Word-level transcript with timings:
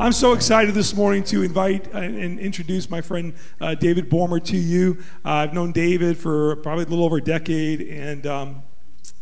I'm 0.00 0.12
so 0.12 0.32
excited 0.32 0.72
this 0.72 0.94
morning 0.94 1.24
to 1.24 1.42
invite 1.42 1.92
and, 1.92 2.40
introduce 2.40 2.88
my 2.88 3.02
friend 3.02 3.34
uh, 3.60 3.74
David 3.74 4.08
Boerema 4.08 4.42
to 4.46 4.56
you. 4.56 4.96
Uh, 5.26 5.28
I've 5.28 5.52
known 5.52 5.72
David 5.72 6.16
for 6.16 6.56
probably 6.56 6.84
a 6.84 6.88
little 6.88 7.04
over 7.04 7.18
a 7.18 7.20
decade, 7.20 7.82
and 7.82 8.26
um, 8.26 8.62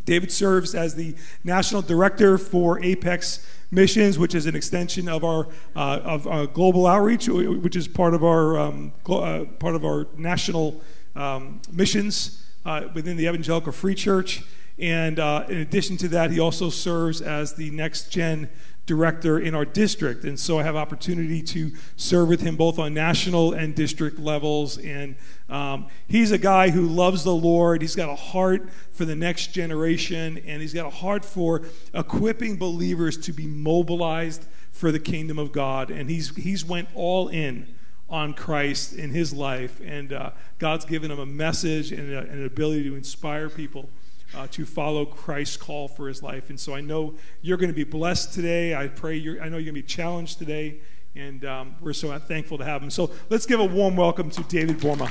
David 0.05 0.31
serves 0.31 0.77
as 0.77 0.95
the 0.95 1.17
national 1.43 1.83
director 1.83 2.39
for 2.39 2.81
Apex 2.81 3.45
Missions, 3.73 4.21
which 4.21 4.37
is 4.37 4.47
an 4.47 4.55
extension 4.55 5.09
of 5.09 5.25
our 5.25 5.49
uh, 5.75 5.99
of 6.05 6.29
uh, 6.29 6.47
global 6.47 6.87
outreach, 6.87 7.27
which 7.27 7.75
is 7.75 7.89
part 7.89 8.15
of 8.15 8.23
our 8.23 8.57
um, 8.57 8.93
uh, 9.09 9.47
part 9.59 9.75
of 9.75 9.85
our 9.85 10.07
national 10.17 10.81
um, 11.17 11.61
missions 11.73 12.47
uh, 12.65 12.83
within 12.95 13.17
the 13.17 13.25
Evangelical 13.25 13.73
Free 13.73 13.97
Church. 13.97 14.45
And 14.79 15.19
in 15.19 15.59
addition 15.59 15.97
to 15.97 16.09
that, 16.11 16.31
he 16.31 16.39
also 16.39 16.71
serves 16.71 17.21
as 17.21 17.55
the 17.55 17.73
next 17.73 18.13
gen 18.13 18.49
director 18.89 19.39
in 19.39 19.55
our 19.55 19.67
district. 19.67 20.25
And 20.25 20.41
so 20.41 20.59
I 20.59 20.63
have 20.63 20.75
opportunity 20.75 21.43
to 21.43 21.71
serve 21.97 22.29
with 22.29 22.41
him 22.41 22.57
both 22.57 22.79
on 22.79 22.95
national 22.95 23.53
and 23.53 23.75
district 23.75 24.19
levels. 24.19 24.79
And 24.79 25.15
um, 25.51 25.87
he's 26.09 26.33
a 26.33 26.39
guy 26.39 26.71
who 26.71 26.87
loves 26.87 27.23
the 27.23 27.35
Lord. 27.35 27.83
He's 27.83 27.95
got 27.95 28.09
a 28.09 28.17
heart 28.17 28.71
for 28.91 29.05
the 29.05 29.15
next 29.15 29.49
generation, 29.49 30.43
and 30.47 30.63
he's 30.63 30.73
got 30.73 30.87
a 30.87 30.91
heart 30.91 31.25
for 31.25 31.63
equipping 31.93 32.57
believers 32.57 33.19
to 33.19 33.33
be 33.33 33.47
mobilized 33.47 34.47
for 34.73 34.91
the 34.91 34.99
kingdom 34.99 35.39
of 35.39 35.53
God. 35.53 35.91
And 35.91 36.09
he's, 36.09 36.35
he's 36.35 36.65
went 36.65 36.89
all 36.95 37.29
in 37.29 37.69
on 38.09 38.33
Christ 38.33 38.95
in 38.95 39.11
his 39.11 39.35
life, 39.35 39.83
and 39.85 40.15
uh, 40.15 40.31
God's 40.59 40.87
given 40.87 41.11
him 41.11 41.19
a 41.19 41.27
message 41.27 41.93
and 41.93 42.11
a, 42.11 42.21
an 42.21 42.47
ability 42.47 42.85
to 42.85 42.97
inspire 42.97 43.51
people 43.51 43.91
uh, 44.35 44.47
to 44.49 44.65
follow 44.65 45.05
Christ's 45.05 45.57
call 45.57 45.89
for 45.89 46.09
his 46.09 46.23
life. 46.23 46.51
And 46.51 46.59
so 46.61 46.75
I 46.75 46.81
know 46.81 47.15
you're 47.41 47.57
going 47.57 47.71
to 47.71 47.75
be 47.75 47.85
blessed 47.85 48.33
today. 48.33 48.75
I 48.75 48.89
pray 48.89 49.17
you're, 49.17 49.43
I 49.43 49.49
know 49.49 49.57
you're 49.57 49.73
going 49.73 49.75
to 49.75 49.83
be 49.83 49.83
challenged 49.83 50.39
today. 50.39 50.81
And 51.15 51.45
um, 51.45 51.75
we're 51.81 51.95
so 51.95 52.17
thankful 52.19 52.59
to 52.59 52.65
have 52.65 52.83
him. 52.83 52.91
So 52.91 53.11
let's 53.31 53.47
give 53.47 53.61
a 53.61 53.65
warm 53.65 53.97
welcome 53.97 54.31
to 54.31 54.43
David 54.45 54.79
Boerema. 54.79 55.11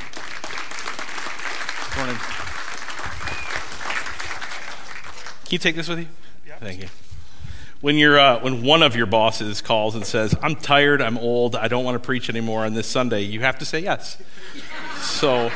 Morning. 1.98 2.16
Can 5.46 5.52
you 5.52 5.58
take 5.58 5.76
this 5.76 5.88
with 5.88 6.00
you? 6.00 6.08
Yeah. 6.48 6.58
Thank 6.60 6.82
you. 6.82 6.88
When, 7.82 7.96
you're, 7.96 8.20
uh, 8.20 8.40
when 8.40 8.64
one 8.64 8.84
of 8.84 8.96
your 8.96 9.06
bosses 9.06 9.62
calls 9.62 9.96
and 9.96 10.06
says, 10.06 10.36
I'm 10.42 10.56
tired, 10.56 11.02
I'm 11.02 11.18
old, 11.18 11.56
I 11.56 11.68
don't 11.68 11.84
want 11.84 11.96
to 11.96 12.06
preach 12.06 12.30
anymore 12.30 12.66
on 12.66 12.74
this 12.74 12.88
Sunday, 12.88 13.22
you 13.22 13.42
have 13.42 13.60
to 13.60 13.66
say 13.66 13.80
yes. 13.80 14.22
so, 15.00 15.52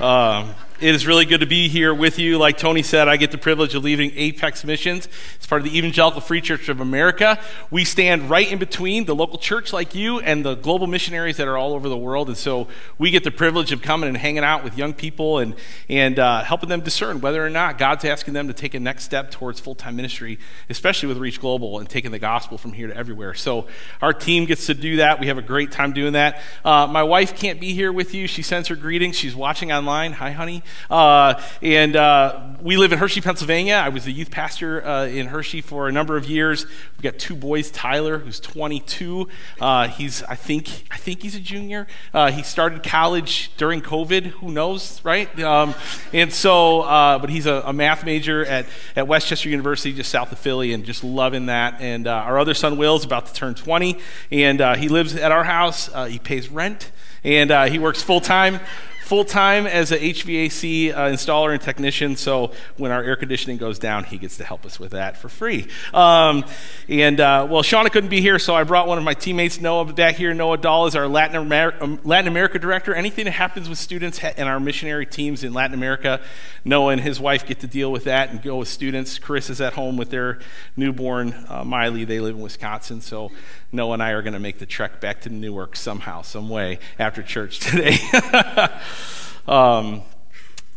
um, 0.00 0.54
it 0.80 0.92
is 0.92 1.06
really 1.06 1.24
good 1.24 1.38
to 1.38 1.46
be 1.46 1.68
here 1.68 1.94
with 1.94 2.18
you. 2.18 2.36
Like 2.36 2.58
Tony 2.58 2.82
said, 2.82 3.06
I 3.06 3.16
get 3.16 3.30
the 3.30 3.38
privilege 3.38 3.76
of 3.76 3.84
leading 3.84 4.10
Apex 4.16 4.64
Missions. 4.64 5.08
It's 5.36 5.46
part 5.46 5.64
of 5.64 5.70
the 5.70 5.78
Evangelical 5.78 6.20
Free 6.20 6.40
Church 6.40 6.68
of 6.68 6.80
America. 6.80 7.38
We 7.70 7.84
stand 7.84 8.28
right 8.28 8.50
in 8.50 8.58
between 8.58 9.04
the 9.04 9.14
local 9.14 9.38
church 9.38 9.72
like 9.72 9.94
you 9.94 10.18
and 10.18 10.44
the 10.44 10.56
global 10.56 10.88
missionaries 10.88 11.36
that 11.36 11.46
are 11.46 11.56
all 11.56 11.74
over 11.74 11.88
the 11.88 11.96
world. 11.96 12.26
And 12.26 12.36
so 12.36 12.66
we 12.98 13.12
get 13.12 13.22
the 13.22 13.30
privilege 13.30 13.70
of 13.70 13.82
coming 13.82 14.08
and 14.08 14.16
hanging 14.16 14.42
out 14.42 14.64
with 14.64 14.76
young 14.76 14.94
people 14.94 15.38
and, 15.38 15.54
and 15.88 16.18
uh, 16.18 16.42
helping 16.42 16.68
them 16.68 16.80
discern 16.80 17.20
whether 17.20 17.46
or 17.46 17.50
not 17.50 17.78
God's 17.78 18.04
asking 18.04 18.34
them 18.34 18.48
to 18.48 18.52
take 18.52 18.74
a 18.74 18.80
next 18.80 19.04
step 19.04 19.30
towards 19.30 19.60
full 19.60 19.76
time 19.76 19.94
ministry, 19.94 20.40
especially 20.68 21.08
with 21.08 21.18
Reach 21.18 21.40
Global 21.40 21.78
and 21.78 21.88
taking 21.88 22.10
the 22.10 22.18
gospel 22.18 22.58
from 22.58 22.72
here 22.72 22.88
to 22.88 22.96
everywhere. 22.96 23.34
So 23.34 23.68
our 24.02 24.12
team 24.12 24.44
gets 24.44 24.66
to 24.66 24.74
do 24.74 24.96
that. 24.96 25.20
We 25.20 25.28
have 25.28 25.38
a 25.38 25.42
great 25.42 25.70
time 25.70 25.92
doing 25.92 26.14
that. 26.14 26.40
Uh, 26.64 26.88
my 26.88 27.04
wife 27.04 27.38
can't 27.38 27.60
be 27.60 27.74
here 27.74 27.92
with 27.92 28.12
you. 28.12 28.26
She 28.26 28.42
sends 28.42 28.66
her 28.66 28.76
greetings. 28.76 29.16
She's 29.16 29.36
watching 29.36 29.70
online. 29.70 30.14
Hi, 30.14 30.32
honey. 30.32 30.63
Uh, 30.90 31.40
and 31.62 31.96
uh, 31.96 32.54
we 32.60 32.76
live 32.76 32.92
in 32.92 32.98
Hershey, 32.98 33.20
Pennsylvania. 33.20 33.74
I 33.74 33.88
was 33.88 34.04
the 34.04 34.12
youth 34.12 34.30
pastor 34.30 34.84
uh, 34.84 35.06
in 35.06 35.26
Hershey 35.26 35.60
for 35.60 35.88
a 35.88 35.92
number 35.92 36.16
of 36.16 36.28
years. 36.28 36.66
We've 36.66 37.02
got 37.02 37.18
two 37.18 37.36
boys. 37.36 37.70
Tyler, 37.70 38.18
who's 38.18 38.40
22, 38.40 39.28
uh, 39.60 39.88
he's 39.88 40.22
I 40.24 40.34
think 40.34 40.86
I 40.90 40.96
think 40.96 41.22
he's 41.22 41.34
a 41.34 41.40
junior. 41.40 41.86
Uh, 42.12 42.30
he 42.30 42.42
started 42.42 42.82
college 42.82 43.50
during 43.56 43.80
COVID. 43.80 44.26
Who 44.26 44.50
knows, 44.50 45.04
right? 45.04 45.38
Um, 45.40 45.74
and 46.12 46.32
so, 46.32 46.82
uh, 46.82 47.18
but 47.18 47.30
he's 47.30 47.46
a, 47.46 47.62
a, 47.66 47.72
math 47.72 48.04
major 48.04 48.44
at 48.44 48.66
at 48.96 49.08
West 49.08 49.28
Chester 49.28 49.48
University, 49.48 49.92
just 49.92 50.10
south 50.10 50.32
of 50.32 50.38
Philly, 50.38 50.72
and 50.72 50.84
just 50.84 51.04
loving 51.04 51.46
that. 51.46 51.80
And 51.80 52.06
our 52.06 52.38
other 52.38 52.54
son 52.54 52.76
Will's 52.76 53.04
about 53.04 53.26
to 53.26 53.32
turn 53.32 53.54
20, 53.54 53.98
and 54.30 54.78
he 54.78 54.88
lives 54.88 55.14
at 55.16 55.32
our 55.32 55.44
house. 55.44 55.90
he 56.08 56.18
pays 56.18 56.48
rent, 56.48 56.92
and 57.22 57.70
he 57.70 57.78
works 57.78 58.02
full 58.02 58.20
time 58.20 58.60
full 59.04 59.24
time 59.24 59.66
as 59.66 59.92
a 59.92 59.98
HVAC 59.98 60.90
uh, 60.94 60.96
installer 61.10 61.52
and 61.52 61.60
technician. 61.60 62.16
So 62.16 62.52
when 62.78 62.90
our 62.90 63.02
air 63.02 63.16
conditioning 63.16 63.58
goes 63.58 63.78
down, 63.78 64.04
he 64.04 64.16
gets 64.16 64.38
to 64.38 64.44
help 64.44 64.64
us 64.64 64.80
with 64.80 64.92
that 64.92 65.18
for 65.18 65.28
free. 65.28 65.66
Um, 65.92 66.44
and 66.88 67.20
uh, 67.20 67.46
well, 67.50 67.62
Shauna 67.62 67.92
couldn't 67.92 68.08
be 68.08 68.22
here, 68.22 68.38
so 68.38 68.54
I 68.54 68.64
brought 68.64 68.88
one 68.88 68.96
of 68.96 69.04
my 69.04 69.12
teammates, 69.12 69.60
Noah, 69.60 69.92
back 69.92 70.14
here. 70.14 70.32
Noah 70.32 70.56
Dahl 70.56 70.86
is 70.86 70.96
our 70.96 71.06
Latin, 71.06 71.36
Amer- 71.36 71.74
um, 71.82 72.00
Latin 72.02 72.28
America 72.28 72.58
director. 72.58 72.94
Anything 72.94 73.26
that 73.26 73.32
happens 73.32 73.68
with 73.68 73.76
students 73.76 74.18
and 74.24 74.48
our 74.48 74.58
missionary 74.58 75.04
teams 75.04 75.44
in 75.44 75.52
Latin 75.52 75.74
America, 75.74 76.22
Noah 76.64 76.92
and 76.92 77.02
his 77.02 77.20
wife 77.20 77.44
get 77.44 77.60
to 77.60 77.66
deal 77.66 77.92
with 77.92 78.04
that 78.04 78.30
and 78.30 78.40
go 78.40 78.56
with 78.56 78.68
students. 78.68 79.18
Chris 79.18 79.50
is 79.50 79.60
at 79.60 79.74
home 79.74 79.98
with 79.98 80.08
their 80.08 80.38
newborn 80.76 81.44
uh, 81.50 81.62
Miley. 81.62 82.04
They 82.04 82.20
live 82.20 82.36
in 82.36 82.40
Wisconsin, 82.40 83.02
so 83.02 83.30
Noah 83.74 83.94
and 83.94 84.02
I 84.02 84.10
are 84.10 84.22
going 84.22 84.34
to 84.34 84.40
make 84.40 84.58
the 84.58 84.66
trek 84.66 85.00
back 85.00 85.22
to 85.22 85.28
Newark 85.28 85.76
somehow, 85.76 86.22
some 86.22 86.48
way 86.48 86.78
after 86.98 87.22
church 87.22 87.58
today. 87.60 87.98
um, 89.48 90.02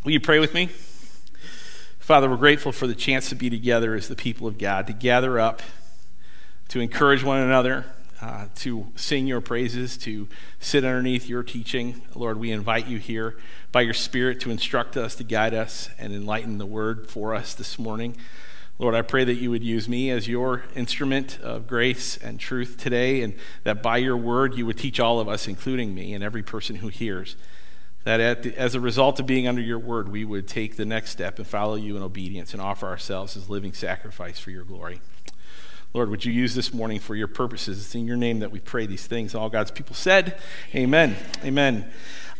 will 0.03 0.11
you 0.11 0.19
pray 0.19 0.39
with 0.39 0.53
me? 0.53 0.69
Father, 1.99 2.29
we're 2.29 2.37
grateful 2.37 2.71
for 2.71 2.87
the 2.87 2.95
chance 2.95 3.29
to 3.29 3.35
be 3.35 3.49
together 3.49 3.93
as 3.93 4.07
the 4.07 4.15
people 4.15 4.47
of 4.47 4.57
God, 4.57 4.87
to 4.87 4.93
gather 4.93 5.39
up, 5.39 5.61
to 6.69 6.79
encourage 6.79 7.23
one 7.23 7.39
another, 7.39 7.85
uh, 8.21 8.47
to 8.55 8.87
sing 8.95 9.27
your 9.27 9.41
praises, 9.41 9.97
to 9.97 10.27
sit 10.59 10.83
underneath 10.83 11.27
your 11.27 11.43
teaching. 11.43 12.01
Lord, 12.15 12.39
we 12.39 12.51
invite 12.51 12.87
you 12.87 12.97
here 12.97 13.37
by 13.71 13.81
your 13.81 13.93
Spirit 13.93 14.39
to 14.39 14.49
instruct 14.49 14.97
us, 14.97 15.15
to 15.15 15.23
guide 15.23 15.53
us, 15.53 15.89
and 15.99 16.13
enlighten 16.13 16.57
the 16.57 16.65
word 16.65 17.09
for 17.09 17.35
us 17.35 17.53
this 17.53 17.77
morning. 17.77 18.17
Lord, 18.79 18.93
I 18.93 19.01
pray 19.01 19.23
that 19.23 19.35
you 19.35 19.49
would 19.49 19.63
use 19.63 19.89
me 19.89 20.11
as 20.11 20.27
your 20.27 20.63
instrument 20.75 21.39
of 21.41 21.65
grace 21.65 22.15
and 22.15 22.39
truth 22.39 22.77
today, 22.77 23.21
and 23.21 23.33
that 23.63 23.81
by 23.81 23.97
your 23.97 24.15
word 24.15 24.53
you 24.53 24.67
would 24.67 24.77
teach 24.77 24.99
all 24.99 25.19
of 25.19 25.27
us, 25.27 25.47
including 25.47 25.95
me 25.95 26.13
and 26.13 26.23
every 26.23 26.43
person 26.43 26.75
who 26.77 26.89
hears, 26.89 27.35
that 28.03 28.43
the, 28.43 28.55
as 28.55 28.75
a 28.75 28.79
result 28.79 29.19
of 29.19 29.25
being 29.25 29.47
under 29.47 29.61
your 29.61 29.79
word, 29.79 30.09
we 30.09 30.23
would 30.23 30.47
take 30.47 30.77
the 30.77 30.85
next 30.85 31.09
step 31.09 31.39
and 31.39 31.47
follow 31.47 31.73
you 31.73 31.97
in 31.97 32.03
obedience 32.03 32.53
and 32.53 32.61
offer 32.61 32.85
ourselves 32.85 33.35
as 33.35 33.49
living 33.49 33.73
sacrifice 33.73 34.37
for 34.37 34.51
your 34.51 34.63
glory. 34.63 35.01
Lord, 35.93 36.11
would 36.11 36.23
you 36.23 36.31
use 36.31 36.53
this 36.53 36.71
morning 36.71 36.99
for 36.99 37.15
your 37.15 37.27
purposes? 37.27 37.83
It's 37.83 37.95
in 37.95 38.05
your 38.05 38.17
name 38.17 38.39
that 38.39 38.51
we 38.51 38.59
pray 38.59 38.85
these 38.85 39.07
things. 39.07 39.33
All 39.33 39.49
God's 39.49 39.71
people 39.71 39.95
said, 39.95 40.39
Amen. 40.75 41.15
Amen. 41.43 41.91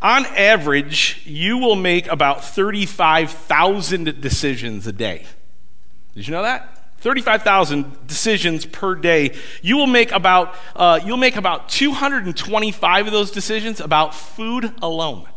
On 0.04 0.26
average, 0.28 1.24
you 1.26 1.58
will 1.58 1.76
make 1.76 2.06
about 2.08 2.44
35,000 2.44 4.22
decisions 4.22 4.86
a 4.86 4.92
day. 4.92 5.26
Did 6.18 6.28
you 6.28 6.34
know 6.34 6.42
that? 6.42 6.76
35,000 7.02 8.08
decisions 8.08 8.66
per 8.66 8.96
day. 8.96 9.36
You 9.62 9.78
will 9.78 9.86
make 9.86 10.12
about 10.12 10.56
uh, 10.76 11.00
you'll 11.06 11.16
make 11.16 11.36
about 11.36 11.70
225 11.70 13.06
of 13.06 13.14
those 13.14 13.30
decisions 13.30 13.80
about 13.80 14.16
food 14.16 14.74
alone. 14.82 15.28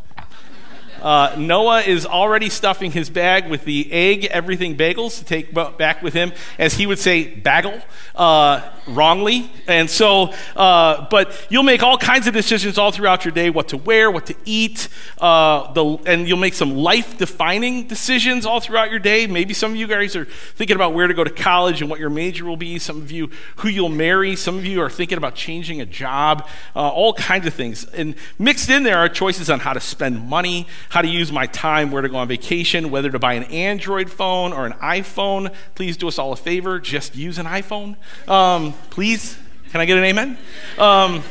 Uh, 1.01 1.35
Noah 1.39 1.81
is 1.81 2.07
already 2.07 2.49
stuffing 2.49 2.93
his 2.93 3.11
bag 3.11 3.49
with 3.49 3.65
the 3.65 3.91
egg, 3.93 4.27
everything 4.27 4.77
bagels 4.77 5.19
to 5.19 5.25
take 5.25 5.53
back 5.53 6.03
with 6.03 6.15
him, 6.15 6.33
as 6.59 6.75
he 6.75 6.87
would 6.87 6.99
say, 6.99 7.25
bagel, 7.25 7.81
uh, 8.15 8.69
wrongly. 8.87 9.51
And 9.67 9.89
so, 9.89 10.33
uh, 10.57 11.07
but 11.11 11.47
you'll 11.51 11.63
make 11.63 11.83
all 11.83 11.97
kinds 11.97 12.27
of 12.27 12.35
decisions 12.35 12.79
all 12.79 12.93
throughout 12.93 13.25
your 13.25 13.33
day 13.33 13.51
what 13.51 13.69
to 13.69 13.77
wear, 13.77 14.11
what 14.11 14.27
to 14.27 14.35
eat, 14.45 14.89
uh, 15.19 15.73
the, 15.73 15.85
and 16.07 16.29
you'll 16.29 16.39
make 16.39 16.55
some 16.55 16.77
life 16.77 17.19
defining 17.19 17.87
decisions 17.87 18.45
all 18.45 18.61
throughout 18.61 18.91
your 18.91 18.99
day. 19.01 19.27
Maybe 19.27 19.55
some 19.55 19.73
of 19.73 19.77
you 19.77 19.87
guys 19.87 20.17
are 20.17 20.25
thinking 20.25 20.77
about 20.77 20.95
where 20.95 21.07
to 21.07 21.15
go 21.15 21.25
to 21.25 21.31
college 21.31 21.81
and 21.81 21.91
what 21.91 22.01
your 22.01 22.11
major 22.11 22.45
will 22.45 22.57
be. 22.57 22.79
Some 22.79 22.99
of 22.99 23.11
you 23.11 23.31
who 23.57 23.69
you'll 23.69 23.89
marry. 23.89 24.37
Some 24.37 24.57
of 24.57 24.65
you 24.65 24.83
are 24.83 24.91
thinking 24.91 25.19
about 25.19 25.35
changing 25.35 25.81
a 25.81 25.87
job, 25.87 26.47
uh, 26.75 26.89
all 26.89 27.15
kinds 27.15 27.47
of 27.47 27.55
things. 27.55 27.85
And 27.85 28.15
mixed 28.39 28.69
in 28.71 28.83
there 28.83 28.99
are 28.99 29.09
choices 29.09 29.51
on 29.51 29.61
how 29.61 29.73
to 29.73 29.81
spend 29.81 30.29
money 30.29 30.67
how 30.91 31.01
to 31.01 31.09
use 31.09 31.33
my 31.33 31.47
time, 31.47 31.91
where 31.91 32.03
to 32.03 32.09
go 32.09 32.17
on 32.17 32.29
vacation, 32.29 32.91
whether 32.91 33.11
to 33.11 33.19
buy 33.19 33.35
an 33.35 33.45
Android 33.45 34.11
phone 34.11 34.53
or 34.53 34.67
an 34.67 34.73
iPhone. 34.75 35.55
Please 35.75 35.97
do 35.97 36.09
us 36.09 36.19
all 36.19 36.33
a 36.33 36.37
favor, 36.37 36.79
just 36.79 37.17
use 37.17 37.39
an 37.39 37.47
iPhone. 37.47 37.97
Um, 38.29 38.75
please, 38.91 39.39
can 39.71 39.81
I 39.81 39.85
get 39.85 39.97
an 39.97 40.05
amen? 40.05 40.37
Um, 40.79 41.23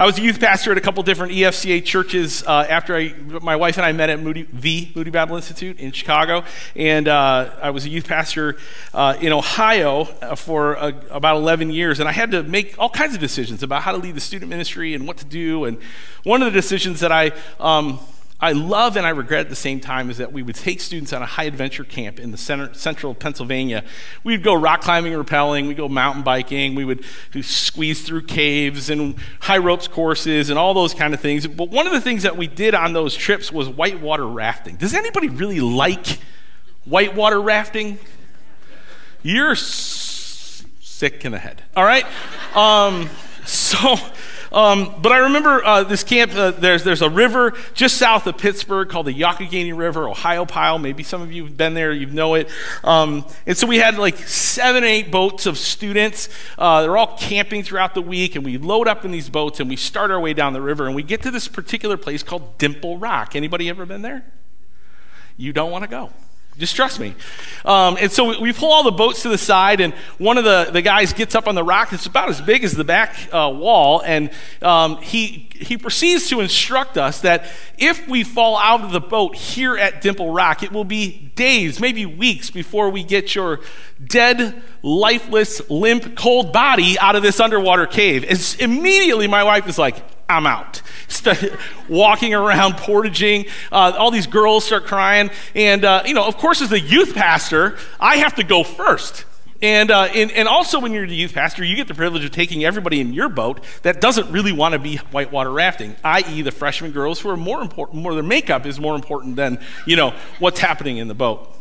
I 0.00 0.06
was 0.06 0.18
a 0.18 0.22
youth 0.22 0.40
pastor 0.40 0.72
at 0.72 0.78
a 0.78 0.80
couple 0.80 1.02
different 1.02 1.34
EFCA 1.34 1.84
churches 1.84 2.42
uh, 2.44 2.64
after 2.70 2.96
I, 2.96 3.12
my 3.42 3.54
wife 3.54 3.76
and 3.76 3.84
I 3.84 3.92
met 3.92 4.08
at 4.08 4.18
Moody, 4.18 4.48
the 4.50 4.88
Moody 4.94 5.10
Bible 5.10 5.36
Institute 5.36 5.78
in 5.78 5.92
Chicago. 5.92 6.42
And 6.74 7.06
uh, 7.06 7.50
I 7.60 7.68
was 7.68 7.84
a 7.84 7.90
youth 7.90 8.08
pastor 8.08 8.56
uh, 8.94 9.18
in 9.20 9.30
Ohio 9.30 10.08
uh, 10.22 10.36
for 10.36 10.78
uh, 10.78 10.92
about 11.10 11.36
11 11.36 11.68
years. 11.68 12.00
And 12.00 12.08
I 12.08 12.12
had 12.12 12.30
to 12.30 12.42
make 12.42 12.76
all 12.78 12.88
kinds 12.88 13.12
of 13.14 13.20
decisions 13.20 13.62
about 13.62 13.82
how 13.82 13.92
to 13.92 13.98
lead 13.98 14.14
the 14.14 14.22
student 14.22 14.48
ministry 14.48 14.94
and 14.94 15.06
what 15.06 15.18
to 15.18 15.26
do. 15.26 15.66
And 15.66 15.78
one 16.22 16.40
of 16.40 16.50
the 16.50 16.58
decisions 16.58 17.00
that 17.00 17.12
I 17.12 17.32
um, 17.58 18.00
I 18.42 18.52
love 18.52 18.96
and 18.96 19.06
I 19.06 19.10
regret 19.10 19.40
at 19.40 19.48
the 19.50 19.56
same 19.56 19.80
time 19.80 20.08
is 20.08 20.16
that 20.16 20.32
we 20.32 20.42
would 20.42 20.54
take 20.54 20.80
students 20.80 21.12
on 21.12 21.20
a 21.20 21.26
high 21.26 21.44
adventure 21.44 21.84
camp 21.84 22.18
in 22.18 22.30
the 22.30 22.38
center, 22.38 22.72
central 22.72 23.14
Pennsylvania. 23.14 23.84
We'd 24.24 24.42
go 24.42 24.54
rock 24.54 24.80
climbing, 24.80 25.12
rappelling, 25.12 25.68
we'd 25.68 25.76
go 25.76 25.88
mountain 25.90 26.22
biking, 26.22 26.74
we 26.74 26.84
would 26.84 27.04
squeeze 27.42 28.02
through 28.02 28.22
caves 28.22 28.88
and 28.88 29.16
high 29.40 29.58
ropes 29.58 29.88
courses 29.88 30.48
and 30.48 30.58
all 30.58 30.72
those 30.72 30.94
kind 30.94 31.12
of 31.12 31.20
things. 31.20 31.46
But 31.46 31.68
one 31.68 31.86
of 31.86 31.92
the 31.92 32.00
things 32.00 32.22
that 32.22 32.36
we 32.38 32.46
did 32.46 32.74
on 32.74 32.94
those 32.94 33.14
trips 33.14 33.52
was 33.52 33.68
whitewater 33.68 34.26
rafting. 34.26 34.76
Does 34.76 34.94
anybody 34.94 35.28
really 35.28 35.60
like 35.60 36.18
whitewater 36.86 37.42
rafting? 37.42 37.98
You're 39.22 39.52
s- 39.52 40.64
sick 40.80 41.26
in 41.26 41.32
the 41.32 41.38
head, 41.38 41.62
all 41.76 41.84
right? 41.84 42.06
Um, 42.56 43.10
so 43.44 43.96
um, 44.52 44.94
but 45.00 45.12
I 45.12 45.18
remember 45.18 45.64
uh, 45.64 45.84
this 45.84 46.02
camp, 46.02 46.34
uh, 46.34 46.50
there's, 46.50 46.84
there's 46.84 47.02
a 47.02 47.10
river 47.10 47.52
just 47.74 47.96
south 47.96 48.26
of 48.26 48.36
Pittsburgh 48.38 48.88
called 48.88 49.06
the 49.06 49.14
Youghiogheny 49.14 49.76
River, 49.76 50.06
Ohiopyle. 50.06 50.80
Maybe 50.80 51.02
some 51.02 51.22
of 51.22 51.32
you 51.32 51.44
have 51.44 51.56
been 51.56 51.74
there, 51.74 51.92
you 51.92 52.06
know 52.06 52.34
it. 52.34 52.48
Um, 52.82 53.24
and 53.46 53.56
so 53.56 53.66
we 53.66 53.78
had 53.78 53.98
like 53.98 54.16
seven, 54.18 54.84
eight 54.84 55.10
boats 55.10 55.46
of 55.46 55.58
students. 55.58 56.28
Uh, 56.58 56.82
they're 56.82 56.96
all 56.96 57.16
camping 57.16 57.62
throughout 57.62 57.94
the 57.94 58.02
week, 58.02 58.36
and 58.36 58.44
we 58.44 58.58
load 58.58 58.88
up 58.88 59.04
in 59.04 59.10
these 59.10 59.28
boats 59.28 59.60
and 59.60 59.68
we 59.68 59.76
start 59.76 60.10
our 60.10 60.20
way 60.20 60.34
down 60.34 60.52
the 60.52 60.62
river, 60.62 60.86
and 60.86 60.94
we 60.94 61.02
get 61.02 61.22
to 61.22 61.30
this 61.30 61.48
particular 61.48 61.96
place 61.96 62.22
called 62.22 62.58
Dimple 62.58 62.98
Rock. 62.98 63.36
Anybody 63.36 63.68
ever 63.68 63.86
been 63.86 64.02
there? 64.02 64.24
You 65.36 65.52
don't 65.52 65.70
want 65.70 65.84
to 65.84 65.88
go. 65.88 66.10
Just 66.60 66.76
trust 66.76 67.00
me. 67.00 67.14
Um, 67.64 67.96
and 67.98 68.12
so 68.12 68.38
we, 68.40 68.52
pull 68.52 68.70
all 68.70 68.82
the 68.82 68.90
boats 68.90 69.22
to 69.22 69.30
the 69.30 69.38
side, 69.38 69.80
and 69.80 69.94
one 70.18 70.36
of 70.36 70.44
the, 70.44 70.68
the 70.70 70.82
guys 70.82 71.14
gets 71.14 71.34
up 71.34 71.48
on 71.48 71.54
the 71.54 71.64
rock. 71.64 71.92
It's 71.92 72.04
about 72.04 72.28
as 72.28 72.40
big 72.40 72.64
as 72.64 72.72
the 72.72 72.84
back 72.84 73.16
uh, 73.32 73.50
wall, 73.54 74.02
and 74.04 74.30
um, 74.60 74.98
he, 74.98 75.48
he 75.54 75.78
proceeds 75.78 76.28
to 76.28 76.40
instruct 76.40 76.98
us 76.98 77.22
that 77.22 77.46
if 77.78 78.06
we 78.06 78.22
fall 78.24 78.58
out 78.58 78.82
of 78.82 78.92
the 78.92 79.00
boat 79.00 79.34
here 79.34 79.78
at 79.78 80.02
Dimple 80.02 80.30
Rock, 80.30 80.62
it 80.62 80.70
will 80.70 80.84
be 80.84 81.32
days, 81.34 81.80
maybe 81.80 82.04
weeks, 82.04 82.50
before 82.50 82.90
we 82.90 83.02
get 83.02 83.34
your 83.34 83.60
dead, 84.06 84.62
lifeless, 84.82 85.68
limp, 85.70 86.14
cold 86.14 86.52
body 86.52 86.98
out 86.98 87.16
of 87.16 87.22
this 87.22 87.40
underwater 87.40 87.86
cave. 87.86 88.24
And 88.28 88.56
immediately, 88.60 89.26
my 89.26 89.44
wife 89.44 89.66
is 89.66 89.78
like, 89.78 90.19
I'm 90.30 90.46
out. 90.46 90.82
walking 91.88 92.34
around, 92.34 92.76
portaging. 92.76 93.46
Uh, 93.70 93.92
all 93.98 94.10
these 94.10 94.26
girls 94.26 94.64
start 94.64 94.86
crying. 94.86 95.30
And, 95.54 95.84
uh, 95.84 96.02
you 96.06 96.14
know, 96.14 96.24
of 96.24 96.36
course, 96.36 96.62
as 96.62 96.70
the 96.70 96.80
youth 96.80 97.14
pastor, 97.14 97.76
I 97.98 98.16
have 98.16 98.36
to 98.36 98.44
go 98.44 98.62
first. 98.62 99.24
And, 99.62 99.90
uh, 99.90 100.04
and, 100.04 100.30
and, 100.30 100.48
also, 100.48 100.80
when 100.80 100.92
you're 100.92 101.06
the 101.06 101.14
youth 101.14 101.34
pastor, 101.34 101.62
you 101.62 101.76
get 101.76 101.86
the 101.86 101.94
privilege 101.94 102.24
of 102.24 102.30
taking 102.30 102.64
everybody 102.64 102.98
in 102.98 103.12
your 103.12 103.28
boat 103.28 103.62
that 103.82 104.00
doesn't 104.00 104.30
really 104.30 104.52
want 104.52 104.72
to 104.72 104.78
be 104.78 104.96
whitewater 104.96 105.50
rafting, 105.50 105.96
i.e., 106.02 106.40
the 106.40 106.50
freshman 106.50 106.92
girls 106.92 107.20
who 107.20 107.28
are 107.28 107.36
more 107.36 107.60
important, 107.60 108.02
more 108.02 108.14
their 108.14 108.22
makeup 108.22 108.64
is 108.64 108.80
more 108.80 108.94
important 108.94 109.36
than, 109.36 109.62
you 109.86 109.96
know, 109.96 110.14
what's 110.38 110.60
happening 110.60 110.96
in 110.96 111.08
the 111.08 111.14
boat. 111.14 111.54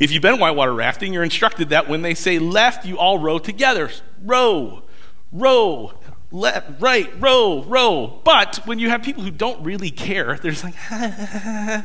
If 0.00 0.10
you've 0.10 0.22
been 0.22 0.40
whitewater 0.40 0.74
rafting, 0.74 1.12
you're 1.12 1.22
instructed 1.22 1.68
that 1.68 1.88
when 1.88 2.02
they 2.02 2.14
say 2.14 2.40
left, 2.40 2.84
you 2.84 2.98
all 2.98 3.20
row 3.20 3.38
together. 3.38 3.90
Row, 4.20 4.82
row, 5.30 5.92
left, 6.34 6.80
right, 6.80 7.08
row, 7.20 7.62
row. 7.62 8.20
But 8.24 8.56
when 8.66 8.78
you 8.78 8.90
have 8.90 9.02
people 9.02 9.22
who 9.22 9.30
don't 9.30 9.62
really 9.62 9.90
care, 9.90 10.36
they're 10.36 10.50
just 10.50 10.64
like, 10.64 10.74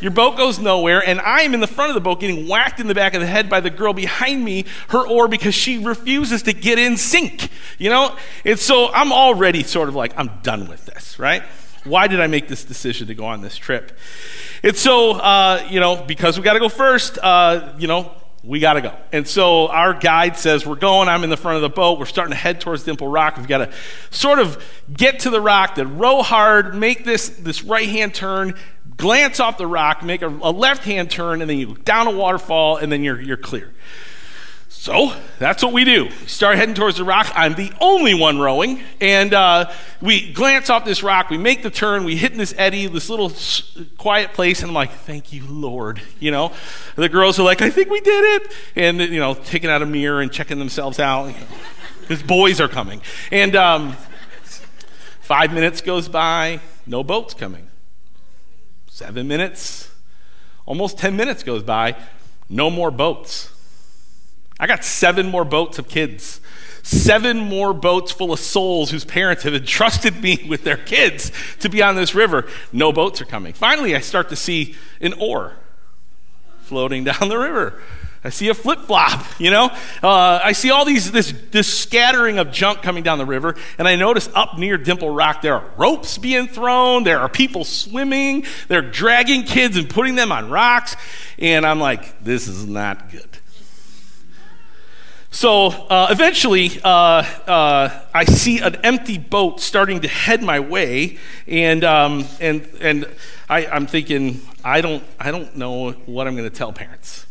your 0.00 0.10
boat 0.10 0.36
goes 0.36 0.58
nowhere, 0.58 1.06
and 1.06 1.20
I'm 1.20 1.54
in 1.54 1.60
the 1.60 1.66
front 1.66 1.90
of 1.90 1.94
the 1.94 2.00
boat 2.00 2.18
getting 2.18 2.48
whacked 2.48 2.80
in 2.80 2.86
the 2.86 2.94
back 2.94 3.14
of 3.14 3.20
the 3.20 3.26
head 3.26 3.48
by 3.50 3.60
the 3.60 3.70
girl 3.70 3.92
behind 3.92 4.44
me, 4.44 4.64
her 4.88 5.06
oar, 5.06 5.28
because 5.28 5.54
she 5.54 5.78
refuses 5.78 6.42
to 6.44 6.52
get 6.52 6.78
in 6.78 6.96
sync. 6.96 7.50
You 7.78 7.90
know? 7.90 8.16
And 8.44 8.58
so 8.58 8.90
I'm 8.92 9.12
already 9.12 9.62
sort 9.62 9.88
of 9.88 9.94
like, 9.94 10.18
I'm 10.18 10.30
done 10.42 10.68
with 10.68 10.86
this, 10.86 11.18
right? 11.18 11.42
Why 11.84 12.08
did 12.08 12.20
I 12.20 12.26
make 12.26 12.48
this 12.48 12.64
decision 12.64 13.06
to 13.08 13.14
go 13.14 13.26
on 13.26 13.42
this 13.42 13.56
trip? 13.56 13.96
And 14.64 14.74
so, 14.74 15.12
uh, 15.12 15.64
you 15.70 15.78
know, 15.78 16.02
because 16.02 16.36
we 16.36 16.42
got 16.42 16.54
to 16.54 16.58
go 16.58 16.68
first, 16.68 17.18
uh, 17.22 17.74
you 17.78 17.86
know, 17.86 18.12
we 18.46 18.60
got 18.60 18.74
to 18.74 18.80
go. 18.80 18.96
And 19.12 19.26
so 19.26 19.68
our 19.68 19.92
guide 19.92 20.36
says, 20.36 20.64
We're 20.64 20.76
going. 20.76 21.08
I'm 21.08 21.24
in 21.24 21.30
the 21.30 21.36
front 21.36 21.56
of 21.56 21.62
the 21.62 21.68
boat. 21.68 21.98
We're 21.98 22.06
starting 22.06 22.30
to 22.30 22.38
head 22.38 22.60
towards 22.60 22.84
Dimple 22.84 23.08
Rock. 23.08 23.36
We've 23.36 23.48
got 23.48 23.58
to 23.58 23.72
sort 24.10 24.38
of 24.38 24.64
get 24.92 25.20
to 25.20 25.30
the 25.30 25.40
rock, 25.40 25.74
then 25.74 25.98
row 25.98 26.22
hard, 26.22 26.74
make 26.74 27.04
this, 27.04 27.28
this 27.28 27.64
right 27.64 27.88
hand 27.88 28.14
turn, 28.14 28.54
glance 28.96 29.40
off 29.40 29.58
the 29.58 29.66
rock, 29.66 30.02
make 30.04 30.22
a, 30.22 30.28
a 30.28 30.52
left 30.52 30.84
hand 30.84 31.10
turn, 31.10 31.40
and 31.40 31.50
then 31.50 31.58
you 31.58 31.74
down 31.84 32.06
a 32.06 32.12
waterfall, 32.12 32.76
and 32.76 32.90
then 32.90 33.02
you're, 33.02 33.20
you're 33.20 33.36
clear. 33.36 33.72
So 34.68 35.12
that's 35.38 35.62
what 35.62 35.72
we 35.72 35.84
do. 35.84 36.10
Start 36.26 36.56
heading 36.56 36.74
towards 36.74 36.98
the 36.98 37.04
rock. 37.04 37.30
I'm 37.34 37.54
the 37.54 37.72
only 37.80 38.14
one 38.14 38.38
rowing. 38.38 38.80
And 39.00 39.34
uh, 39.34 39.72
we 40.00 40.32
glance 40.32 40.70
off 40.70 40.84
this 40.84 41.02
rock. 41.02 41.28
We 41.28 41.38
make 41.38 41.62
the 41.62 41.70
turn. 41.70 42.04
We 42.04 42.16
hit 42.16 42.36
this 42.36 42.54
eddy, 42.56 42.86
this 42.86 43.10
little 43.10 43.32
quiet 43.96 44.32
place. 44.32 44.60
And 44.60 44.70
I'm 44.70 44.74
like, 44.74 44.92
thank 44.92 45.32
you, 45.32 45.44
Lord. 45.46 46.00
You 46.20 46.30
know, 46.30 46.52
the 46.94 47.08
girls 47.08 47.38
are 47.38 47.42
like, 47.42 47.62
I 47.62 47.70
think 47.70 47.90
we 47.90 48.00
did 48.00 48.42
it. 48.42 48.52
And, 48.76 49.00
you 49.00 49.18
know, 49.18 49.34
taking 49.34 49.70
out 49.70 49.82
a 49.82 49.86
mirror 49.86 50.20
and 50.20 50.30
checking 50.30 50.58
themselves 50.58 51.00
out. 51.00 51.34
Because 52.00 52.22
boys 52.22 52.60
are 52.60 52.68
coming. 52.68 53.00
And 53.32 53.56
um, 53.56 53.96
five 55.20 55.52
minutes 55.52 55.80
goes 55.80 56.08
by, 56.08 56.60
no 56.86 57.02
boats 57.02 57.34
coming. 57.34 57.66
Seven 58.88 59.26
minutes, 59.26 59.90
almost 60.64 60.96
10 60.98 61.16
minutes 61.16 61.42
goes 61.42 61.62
by, 61.62 61.96
no 62.48 62.70
more 62.70 62.90
boats. 62.90 63.50
I 64.58 64.66
got 64.66 64.84
seven 64.84 65.28
more 65.28 65.44
boats 65.44 65.78
of 65.78 65.88
kids, 65.88 66.40
seven 66.82 67.38
more 67.38 67.74
boats 67.74 68.12
full 68.12 68.32
of 68.32 68.38
souls 68.38 68.90
whose 68.90 69.04
parents 69.04 69.42
have 69.42 69.54
entrusted 69.54 70.22
me 70.22 70.44
with 70.48 70.64
their 70.64 70.76
kids 70.76 71.30
to 71.60 71.68
be 71.68 71.82
on 71.82 71.96
this 71.96 72.14
river. 72.14 72.46
No 72.72 72.92
boats 72.92 73.20
are 73.20 73.26
coming. 73.26 73.52
Finally, 73.52 73.94
I 73.94 74.00
start 74.00 74.28
to 74.30 74.36
see 74.36 74.74
an 75.00 75.12
oar 75.14 75.54
floating 76.62 77.04
down 77.04 77.28
the 77.28 77.38
river. 77.38 77.80
I 78.24 78.30
see 78.30 78.48
a 78.48 78.54
flip 78.54 78.80
flop, 78.80 79.24
you 79.38 79.52
know? 79.52 79.66
Uh, 80.02 80.40
I 80.42 80.50
see 80.50 80.70
all 80.70 80.84
these, 80.84 81.12
this, 81.12 81.32
this 81.52 81.72
scattering 81.72 82.38
of 82.38 82.50
junk 82.50 82.82
coming 82.82 83.04
down 83.04 83.18
the 83.18 83.26
river, 83.26 83.54
and 83.78 83.86
I 83.86 83.94
notice 83.94 84.28
up 84.34 84.58
near 84.58 84.76
Dimple 84.76 85.10
Rock 85.10 85.42
there 85.42 85.54
are 85.54 85.70
ropes 85.76 86.18
being 86.18 86.48
thrown, 86.48 87.04
there 87.04 87.20
are 87.20 87.28
people 87.28 87.64
swimming, 87.64 88.44
they're 88.66 88.82
dragging 88.82 89.44
kids 89.44 89.76
and 89.76 89.88
putting 89.88 90.16
them 90.16 90.32
on 90.32 90.50
rocks, 90.50 90.96
and 91.38 91.64
I'm 91.64 91.78
like, 91.78 92.24
this 92.24 92.48
is 92.48 92.66
not 92.66 93.10
good. 93.10 93.35
So 95.36 95.66
uh, 95.66 96.06
eventually, 96.08 96.80
uh, 96.82 96.88
uh, 96.88 98.00
I 98.14 98.24
see 98.24 98.60
an 98.60 98.76
empty 98.76 99.18
boat 99.18 99.60
starting 99.60 100.00
to 100.00 100.08
head 100.08 100.42
my 100.42 100.60
way, 100.60 101.18
and 101.46 101.84
um, 101.84 102.24
and 102.40 102.66
and 102.80 103.06
I, 103.46 103.66
I'm 103.66 103.86
thinking, 103.86 104.40
I 104.64 104.80
don't 104.80 105.04
I 105.20 105.30
don't 105.30 105.54
know 105.54 105.90
what 106.06 106.26
I'm 106.26 106.36
going 106.36 106.48
to 106.48 106.56
tell 106.56 106.72
parents. 106.72 107.26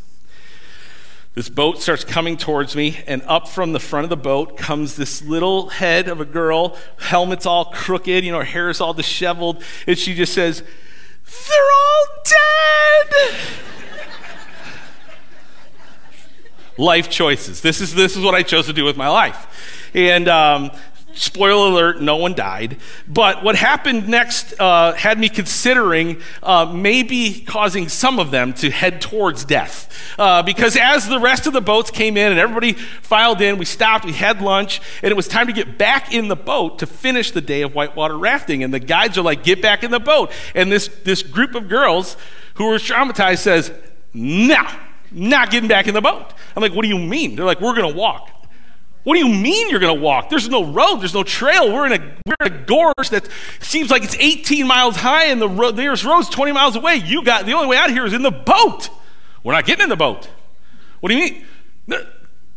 This 1.34 1.50
boat 1.50 1.82
starts 1.82 2.04
coming 2.04 2.38
towards 2.38 2.76
me, 2.76 3.00
and 3.08 3.24
up 3.24 3.48
from 3.48 3.74
the 3.74 3.80
front 3.80 4.04
of 4.04 4.12
the 4.12 4.18
boat 4.18 4.56
comes 4.56 4.98
this 4.98 5.24
little 5.24 5.70
head 5.70 6.08
of 6.08 6.22
a 6.22 6.26
girl, 6.26 6.78
helmet's 7.00 7.48
all 7.48 7.66
crooked, 7.66 8.24
you 8.24 8.32
know, 8.32 8.38
her 8.38 8.44
hair 8.44 8.70
is 8.70 8.80
all 8.82 8.94
disheveled, 8.94 9.64
and 9.88 9.98
she 9.98 10.14
just 10.14 10.32
says, 10.32 10.62
"They're 10.62 11.72
all 11.74 12.06
dead." 12.24 13.66
Life 16.78 17.10
choices. 17.10 17.62
This 17.62 17.82
is, 17.82 17.94
this 17.94 18.16
is 18.16 18.24
what 18.24 18.36
I 18.36 18.44
chose 18.44 18.66
to 18.68 18.74
do 18.74 18.84
with 18.84 18.98
my 18.98 19.08
life. 19.08 19.92
And 19.94 20.28
um, 20.28 20.72
spoiler 21.14 21.72
alert, 21.72 22.02
no 22.02 22.18
one 22.18 22.34
died. 22.34 22.78
But 23.08 23.44
what 23.44 23.56
happened 23.56 24.08
next 24.08 24.54
uh, 24.60 24.94
had 24.94 25.18
me 25.18 25.30
considering 25.30 26.22
uh, 26.44 26.72
maybe 26.74 27.42
causing 27.42 27.88
some 27.88 28.20
of 28.20 28.32
them 28.32 28.54
to 28.56 28.70
head 28.70 29.02
towards 29.02 29.46
death. 29.46 29.92
Uh, 30.20 30.44
because 30.44 30.76
as 30.76 31.08
the 31.08 31.20
rest 31.20 31.48
of 31.48 31.54
the 31.54 31.62
boats 31.62 31.90
came 31.92 32.18
in 32.18 32.32
and 32.32 32.40
everybody 32.40 32.74
filed 32.74 33.42
in, 33.42 33.58
we 33.58 33.66
stopped, 33.66 34.06
we 34.06 34.14
had 34.14 34.42
lunch, 34.42 34.82
and 35.02 35.12
it 35.12 35.16
was 35.16 35.28
time 35.28 35.48
to 35.48 35.54
get 35.54 35.78
back 35.78 36.14
in 36.14 36.28
the 36.28 36.36
boat 36.36 36.80
to 36.80 36.86
finish 36.86 37.32
the 37.32 37.42
day 37.42 37.62
of 37.62 37.74
whitewater 37.74 38.18
rafting. 38.18 38.64
And 38.64 38.74
the 38.74 38.80
guides 38.80 39.18
are 39.18 39.24
like, 39.24 39.44
get 39.44 39.62
back 39.62 39.84
in 39.84 39.92
the 39.92 40.00
boat. 40.00 40.32
And 40.54 40.72
this, 40.72 40.90
this 41.04 41.24
group 41.24 41.56
of 41.56 41.70
girls 41.70 42.18
who 42.56 42.68
were 42.68 42.78
traumatized 42.78 43.40
says, 43.40 43.72
no 44.14 44.66
not 45.12 45.52
getting 45.52 45.70
back 45.70 45.88
in 45.88 45.94
the 45.94 46.02
boat. 46.02 46.34
I'm 46.56 46.62
like, 46.62 46.74
what 46.74 46.84
do 46.84 46.90
you 46.90 47.00
mean? 47.00 47.36
They're 47.36 47.46
like, 47.46 47.62
we're 47.62 47.76
going 47.76 47.92
to 47.92 47.98
walk. 47.98 48.32
What 49.04 49.14
do 49.14 49.20
you 49.20 49.30
mean 49.30 49.70
you're 49.70 49.80
going 49.80 49.96
to 49.96 50.02
walk? 50.02 50.30
There's 50.30 50.50
no 50.50 50.66
road. 50.66 50.98
There's 50.98 51.14
no 51.14 51.24
trail. 51.24 51.72
We're 51.72 51.86
in 51.86 51.94
a, 51.94 52.16
we're 52.26 52.48
in 52.48 52.54
a 52.54 52.66
gorge 52.66 53.10
that 53.12 53.30
seems 53.60 53.92
like 53.92 54.04
it's 54.04 54.18
18 54.18 54.66
miles 54.66 54.96
high 54.96 55.26
and 55.26 55.40
the 55.40 55.48
road, 55.48 55.76
nearest 55.76 56.04
road's 56.04 56.28
20 56.28 56.52
miles 56.52 56.76
away. 56.76 56.96
You 56.96 57.24
got, 57.24 57.46
the 57.46 57.54
only 57.54 57.68
way 57.68 57.78
out 57.78 57.92
here 57.92 58.06
is 58.06 58.14
in 58.14 58.24
the 58.24 58.32
boat. 58.32 58.90
We're 59.44 59.54
not 59.54 59.66
getting 59.66 59.84
in 59.84 59.90
the 59.90 59.96
boat. 59.96 60.28
What 61.02 61.10
do 61.10 61.16
you 61.16 61.24
mean? 61.24 61.46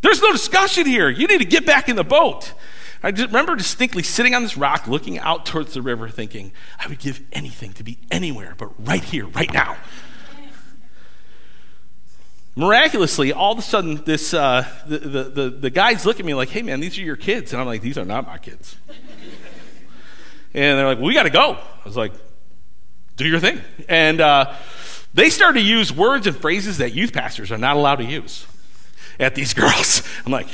There's 0.01 0.23
no 0.23 0.33
discussion 0.33 0.87
here. 0.87 1.11
You 1.11 1.27
need 1.27 1.39
to 1.39 1.45
get 1.45 1.67
back 1.67 1.91
in 1.91 1.97
the 1.97 2.05
boat. 2.05 2.55
I 3.03 3.13
just 3.13 3.29
remember 3.29 3.55
distinctly 3.55 4.03
sitting 4.03 4.35
on 4.35 4.43
this 4.43 4.57
rock, 4.57 4.87
looking 4.87 5.19
out 5.19 5.45
towards 5.45 5.75
the 5.75 5.83
river, 5.83 6.09
thinking, 6.09 6.53
I 6.81 6.89
would 6.89 6.99
give 6.99 7.21
anything 7.33 7.75
to 7.75 7.85
be 7.85 7.99
anywhere 8.11 8.55
but 8.57 8.71
right 8.85 9.05
here, 9.05 9.27
right 9.27 9.53
now. 9.53 9.77
Miraculously, 12.59 13.33
all 13.33 13.53
of 13.53 13.59
a 13.61 13.63
sudden, 13.63 14.03
this, 14.03 14.35
uh, 14.35 14.67
the, 14.85 14.99
the, 14.99 15.23
the, 15.23 15.51
the 15.51 15.71
guys 15.71 16.05
look 16.05 16.19
at 16.19 16.27
me 16.27 16.35
like, 16.35 16.49
hey, 16.49 16.61
man, 16.61 16.81
these 16.81 16.99
are 16.99 17.03
your 17.03 17.15
kids. 17.15 17.53
And 17.53 17.61
I'm 17.61 17.69
like, 17.69 17.83
these 17.83 17.97
are 17.97 18.05
not 18.05 18.27
my 18.27 18.37
kids. 18.37 18.77
and 20.53 20.77
they're 20.77 20.89
like, 20.89 20.99
well, 20.99 21.07
we 21.07 21.15
got 21.15 21.23
to 21.23 21.31
go. 21.31 21.53
I 21.53 21.85
was 21.85 21.97
like, 21.97 22.11
do 23.15 23.29
your 23.29 23.39
thing. 23.39 23.61
And 23.89 24.21
uh, 24.21 24.57
they 25.15 25.31
started 25.31 25.61
to 25.61 25.65
use 25.65 25.93
words 25.93 26.27
and 26.27 26.37
phrases 26.37 26.79
that 26.79 26.95
youth 26.95 27.13
pastors 27.13 27.53
are 27.53 27.59
not 27.59 27.77
allowed 27.77 27.97
to 28.01 28.05
use 28.05 28.45
at 29.21 29.37
these 29.37 29.55
girls. 29.55 30.03
I'm 30.27 30.33
like, 30.33 30.49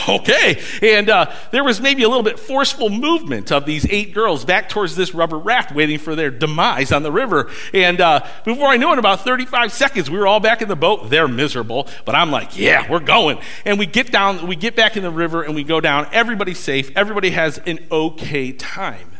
okay. 0.08 0.62
And 0.82 1.08
uh, 1.08 1.32
there 1.50 1.64
was 1.64 1.80
maybe 1.80 2.02
a 2.02 2.08
little 2.08 2.22
bit 2.22 2.38
forceful 2.38 2.88
movement 2.88 3.52
of 3.52 3.66
these 3.66 3.86
eight 3.90 4.14
girls 4.14 4.44
back 4.44 4.68
towards 4.68 4.96
this 4.96 5.14
rubber 5.14 5.38
raft 5.38 5.72
waiting 5.72 5.98
for 5.98 6.14
their 6.14 6.30
demise 6.30 6.92
on 6.92 7.02
the 7.02 7.12
river. 7.12 7.50
And 7.72 8.00
uh, 8.00 8.26
before 8.44 8.68
I 8.68 8.76
knew 8.76 8.90
it, 8.90 8.94
in 8.94 8.98
about 8.98 9.20
35 9.20 9.72
seconds, 9.72 10.10
we 10.10 10.18
were 10.18 10.26
all 10.26 10.40
back 10.40 10.62
in 10.62 10.68
the 10.68 10.76
boat. 10.76 11.10
They're 11.10 11.28
miserable, 11.28 11.88
but 12.04 12.14
I'm 12.14 12.30
like, 12.30 12.58
yeah, 12.58 12.90
we're 12.90 13.00
going. 13.00 13.38
And 13.64 13.78
we 13.78 13.86
get 13.86 14.12
down, 14.12 14.46
we 14.46 14.56
get 14.56 14.76
back 14.76 14.96
in 14.96 15.02
the 15.02 15.10
river 15.10 15.42
and 15.42 15.54
we 15.54 15.64
go 15.64 15.80
down. 15.80 16.08
Everybody's 16.12 16.58
safe. 16.58 16.90
Everybody 16.96 17.30
has 17.30 17.58
an 17.58 17.86
okay 17.90 18.52
time. 18.52 19.10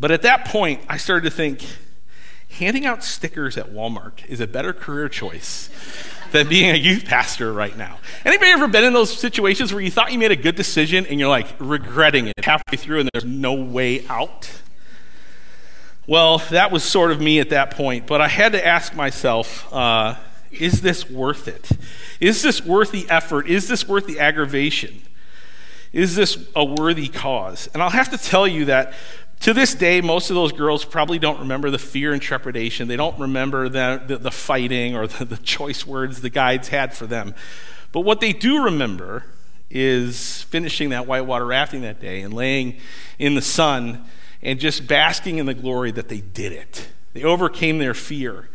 But 0.00 0.10
at 0.10 0.22
that 0.22 0.44
point, 0.46 0.82
I 0.88 0.96
started 0.96 1.30
to 1.30 1.34
think 1.34 1.64
handing 2.50 2.86
out 2.86 3.02
stickers 3.02 3.56
at 3.56 3.70
Walmart 3.70 4.24
is 4.26 4.40
a 4.40 4.46
better 4.46 4.72
career 4.72 5.08
choice 5.08 5.68
than 6.34 6.48
being 6.48 6.70
a 6.72 6.76
youth 6.76 7.04
pastor 7.04 7.52
right 7.52 7.76
now. 7.76 7.96
Anybody 8.24 8.50
ever 8.50 8.66
been 8.66 8.82
in 8.82 8.92
those 8.92 9.16
situations 9.16 9.72
where 9.72 9.80
you 9.80 9.90
thought 9.90 10.10
you 10.10 10.18
made 10.18 10.32
a 10.32 10.36
good 10.36 10.56
decision 10.56 11.06
and 11.06 11.20
you're 11.20 11.28
like 11.28 11.46
regretting 11.60 12.26
it 12.26 12.44
halfway 12.44 12.76
through 12.76 13.00
and 13.00 13.10
there's 13.12 13.24
no 13.24 13.54
way 13.54 14.04
out? 14.08 14.50
Well, 16.08 16.38
that 16.50 16.72
was 16.72 16.82
sort 16.82 17.12
of 17.12 17.20
me 17.20 17.38
at 17.38 17.50
that 17.50 17.70
point, 17.70 18.08
but 18.08 18.20
I 18.20 18.26
had 18.26 18.50
to 18.52 18.66
ask 18.66 18.96
myself, 18.96 19.72
uh, 19.72 20.16
is 20.50 20.82
this 20.82 21.08
worth 21.08 21.46
it? 21.46 21.70
Is 22.18 22.42
this 22.42 22.60
worth 22.60 22.90
the 22.90 23.08
effort? 23.08 23.46
Is 23.46 23.68
this 23.68 23.86
worth 23.86 24.08
the 24.08 24.18
aggravation? 24.18 25.02
Is 25.92 26.16
this 26.16 26.36
a 26.56 26.64
worthy 26.64 27.06
cause? 27.06 27.68
And 27.72 27.80
I'll 27.80 27.90
have 27.90 28.10
to 28.10 28.18
tell 28.18 28.48
you 28.48 28.64
that 28.64 28.92
to 29.40 29.52
this 29.52 29.74
day, 29.74 30.00
most 30.00 30.30
of 30.30 30.36
those 30.36 30.52
girls 30.52 30.84
probably 30.84 31.18
don't 31.18 31.40
remember 31.40 31.70
the 31.70 31.78
fear 31.78 32.12
and 32.12 32.22
trepidation. 32.22 32.88
They 32.88 32.96
don't 32.96 33.18
remember 33.18 33.68
the, 33.68 34.02
the, 34.06 34.16
the 34.16 34.30
fighting 34.30 34.96
or 34.96 35.06
the, 35.06 35.24
the 35.24 35.36
choice 35.36 35.86
words 35.86 36.20
the 36.20 36.30
guides 36.30 36.68
had 36.68 36.94
for 36.94 37.06
them. 37.06 37.34
But 37.92 38.00
what 38.00 38.20
they 38.20 38.32
do 38.32 38.64
remember 38.64 39.24
is 39.70 40.42
finishing 40.42 40.90
that 40.90 41.06
whitewater 41.06 41.46
rafting 41.46 41.82
that 41.82 42.00
day 42.00 42.22
and 42.22 42.32
laying 42.32 42.78
in 43.18 43.34
the 43.34 43.42
sun 43.42 44.04
and 44.42 44.60
just 44.60 44.86
basking 44.86 45.38
in 45.38 45.46
the 45.46 45.54
glory 45.54 45.90
that 45.90 46.08
they 46.08 46.20
did 46.20 46.52
it. 46.52 46.88
They 47.12 47.22
overcame 47.22 47.78
their 47.78 47.94
fear. 47.94 48.48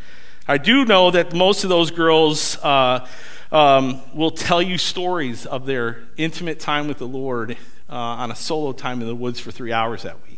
I 0.47 0.57
do 0.57 0.85
know 0.85 1.11
that 1.11 1.33
most 1.33 1.63
of 1.63 1.69
those 1.69 1.91
girls 1.91 2.57
uh, 2.63 3.07
um, 3.51 4.01
will 4.13 4.31
tell 4.31 4.61
you 4.61 4.77
stories 4.77 5.45
of 5.45 5.65
their 5.65 6.03
intimate 6.17 6.59
time 6.59 6.87
with 6.87 6.97
the 6.97 7.07
Lord 7.07 7.57
uh, 7.89 7.95
on 7.95 8.31
a 8.31 8.35
solo 8.35 8.71
time 8.71 9.01
in 9.01 9.07
the 9.07 9.15
woods 9.15 9.39
for 9.39 9.51
three 9.51 9.73
hours 9.73 10.03
that 10.03 10.15
week. 10.23 10.28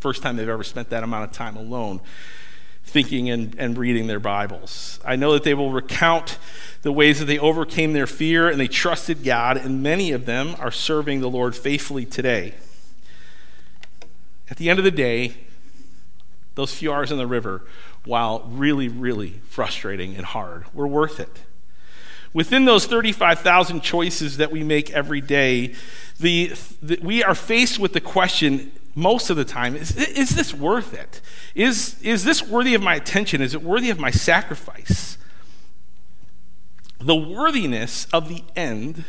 First 0.00 0.22
time 0.22 0.36
they've 0.36 0.48
ever 0.48 0.64
spent 0.64 0.88
that 0.90 1.02
amount 1.02 1.30
of 1.30 1.36
time 1.36 1.56
alone 1.56 2.00
thinking 2.84 3.28
and, 3.30 3.54
and 3.58 3.76
reading 3.76 4.06
their 4.06 4.18
Bibles. 4.18 4.98
I 5.04 5.14
know 5.14 5.32
that 5.34 5.44
they 5.44 5.52
will 5.52 5.70
recount 5.70 6.38
the 6.82 6.90
ways 6.90 7.18
that 7.18 7.26
they 7.26 7.38
overcame 7.38 7.92
their 7.92 8.06
fear 8.06 8.48
and 8.48 8.58
they 8.58 8.66
trusted 8.66 9.22
God, 9.22 9.58
and 9.58 9.82
many 9.82 10.10
of 10.12 10.24
them 10.24 10.56
are 10.58 10.70
serving 10.70 11.20
the 11.20 11.28
Lord 11.28 11.54
faithfully 11.54 12.06
today. 12.06 12.54
At 14.50 14.56
the 14.56 14.70
end 14.70 14.78
of 14.78 14.84
the 14.84 14.90
day, 14.90 15.34
those 16.54 16.74
few 16.74 16.92
hours 16.92 17.12
in 17.12 17.18
the 17.18 17.26
river, 17.26 17.62
while 18.04 18.40
really, 18.48 18.88
really 18.88 19.40
frustrating 19.48 20.16
and 20.16 20.24
hard, 20.24 20.64
were 20.74 20.88
worth 20.88 21.20
it. 21.20 21.42
Within 22.32 22.64
those 22.64 22.86
35,000 22.86 23.82
choices 23.82 24.38
that 24.38 24.50
we 24.50 24.64
make 24.64 24.90
every 24.90 25.20
day, 25.20 25.74
the, 26.18 26.54
the, 26.80 26.98
we 27.02 27.22
are 27.22 27.34
faced 27.34 27.78
with 27.78 27.92
the 27.92 28.00
question 28.00 28.72
most 28.94 29.30
of 29.30 29.36
the 29.36 29.44
time 29.44 29.76
is, 29.76 29.96
is 29.96 30.30
this 30.30 30.52
worth 30.52 30.94
it? 30.94 31.20
Is, 31.54 32.00
is 32.02 32.24
this 32.24 32.42
worthy 32.42 32.74
of 32.74 32.82
my 32.82 32.94
attention? 32.94 33.40
Is 33.40 33.54
it 33.54 33.62
worthy 33.62 33.90
of 33.90 33.98
my 33.98 34.10
sacrifice? 34.10 35.16
The 36.98 37.16
worthiness 37.16 38.06
of 38.12 38.28
the 38.28 38.42
end 38.54 39.04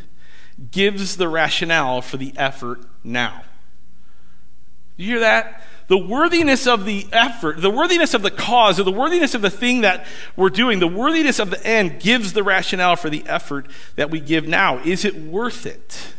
gives 0.71 1.17
the 1.17 1.27
rationale 1.27 2.01
for 2.01 2.17
the 2.17 2.33
effort 2.37 2.81
now. 3.03 3.43
You 4.97 5.07
hear 5.07 5.19
that? 5.21 5.63
The 5.87 5.97
worthiness 5.97 6.67
of 6.67 6.85
the 6.85 7.07
effort, 7.11 7.61
the 7.61 7.69
worthiness 7.69 8.13
of 8.13 8.21
the 8.21 8.31
cause, 8.31 8.79
or 8.79 8.83
the 8.83 8.91
worthiness 8.91 9.33
of 9.33 9.41
the 9.41 9.49
thing 9.49 9.81
that 9.81 10.05
we're 10.37 10.49
doing, 10.49 10.79
the 10.79 10.87
worthiness 10.87 11.37
of 11.37 11.49
the 11.49 11.65
end 11.67 11.99
gives 11.99 12.31
the 12.31 12.43
rationale 12.43 12.95
for 12.95 13.09
the 13.09 13.23
effort 13.25 13.67
that 13.97 14.09
we 14.09 14.21
give 14.21 14.47
now. 14.47 14.77
Is 14.79 15.03
it 15.03 15.15
worth 15.15 15.65
it? 15.65 16.13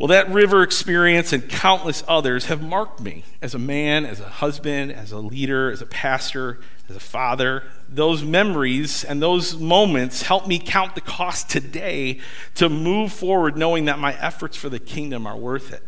Well, 0.00 0.08
that 0.08 0.30
river 0.30 0.62
experience 0.62 1.30
and 1.34 1.46
countless 1.46 2.02
others 2.08 2.46
have 2.46 2.62
marked 2.62 3.00
me 3.00 3.22
as 3.42 3.54
a 3.54 3.58
man, 3.58 4.06
as 4.06 4.18
a 4.18 4.30
husband, 4.30 4.92
as 4.92 5.12
a 5.12 5.18
leader, 5.18 5.70
as 5.70 5.82
a 5.82 5.86
pastor, 5.86 6.58
as 6.88 6.96
a 6.96 7.00
father. 7.00 7.64
Those 7.86 8.24
memories 8.24 9.04
and 9.04 9.20
those 9.20 9.58
moments 9.58 10.22
help 10.22 10.46
me 10.46 10.58
count 10.58 10.94
the 10.94 11.02
cost 11.02 11.50
today 11.50 12.18
to 12.54 12.70
move 12.70 13.12
forward 13.12 13.58
knowing 13.58 13.84
that 13.84 13.98
my 13.98 14.14
efforts 14.14 14.56
for 14.56 14.70
the 14.70 14.78
kingdom 14.78 15.26
are 15.26 15.36
worth 15.36 15.70
it. 15.70 15.82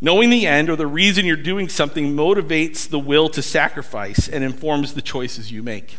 Knowing 0.00 0.30
the 0.30 0.46
end 0.46 0.70
or 0.70 0.76
the 0.76 0.86
reason 0.86 1.26
you're 1.26 1.34
doing 1.34 1.68
something 1.68 2.14
motivates 2.14 2.88
the 2.88 3.00
will 3.00 3.28
to 3.30 3.42
sacrifice 3.42 4.28
and 4.28 4.44
informs 4.44 4.94
the 4.94 5.02
choices 5.02 5.50
you 5.50 5.64
make. 5.64 5.98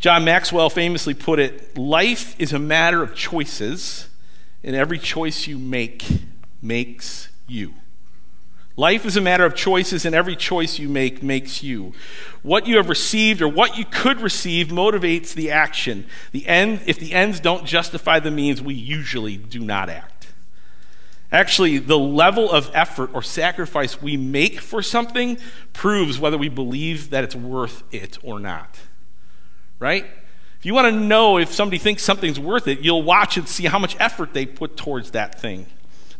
John 0.00 0.24
Maxwell 0.24 0.70
famously 0.70 1.14
put 1.14 1.38
it 1.38 1.78
life 1.78 2.34
is 2.40 2.52
a 2.52 2.58
matter 2.58 3.00
of 3.00 3.14
choices 3.14 4.08
and 4.64 4.76
every 4.76 4.98
choice 4.98 5.46
you 5.46 5.58
make 5.58 6.04
makes 6.60 7.28
you. 7.46 7.74
Life 8.76 9.04
is 9.04 9.18
a 9.18 9.20
matter 9.20 9.44
of 9.44 9.54
choices, 9.54 10.06
and 10.06 10.14
every 10.14 10.34
choice 10.34 10.78
you 10.78 10.88
make 10.88 11.22
makes 11.22 11.62
you. 11.62 11.92
What 12.42 12.66
you 12.66 12.76
have 12.76 12.88
received 12.88 13.42
or 13.42 13.48
what 13.48 13.76
you 13.76 13.84
could 13.84 14.20
receive 14.20 14.68
motivates 14.68 15.34
the 15.34 15.50
action. 15.50 16.06
The 16.32 16.46
end, 16.46 16.80
if 16.86 16.98
the 16.98 17.12
ends 17.12 17.38
don't 17.38 17.66
justify 17.66 18.18
the 18.18 18.30
means, 18.30 18.62
we 18.62 18.74
usually 18.74 19.36
do 19.36 19.60
not 19.60 19.90
act. 19.90 20.28
Actually, 21.30 21.78
the 21.78 21.98
level 21.98 22.50
of 22.50 22.70
effort 22.72 23.10
or 23.14 23.22
sacrifice 23.22 24.00
we 24.00 24.16
make 24.16 24.60
for 24.60 24.82
something 24.82 25.38
proves 25.72 26.18
whether 26.18 26.38
we 26.38 26.48
believe 26.48 27.10
that 27.10 27.24
it's 27.24 27.36
worth 27.36 27.82
it 27.92 28.18
or 28.22 28.40
not. 28.40 28.78
Right? 29.78 30.06
If 30.62 30.66
you 30.66 30.74
want 30.74 30.94
to 30.94 31.00
know 31.00 31.38
if 31.38 31.52
somebody 31.52 31.78
thinks 31.78 32.04
something's 32.04 32.38
worth 32.38 32.68
it, 32.68 32.78
you'll 32.78 33.02
watch 33.02 33.36
and 33.36 33.48
see 33.48 33.64
how 33.64 33.80
much 33.80 33.96
effort 33.98 34.32
they 34.32 34.46
put 34.46 34.76
towards 34.76 35.10
that 35.10 35.40
thing. 35.40 35.66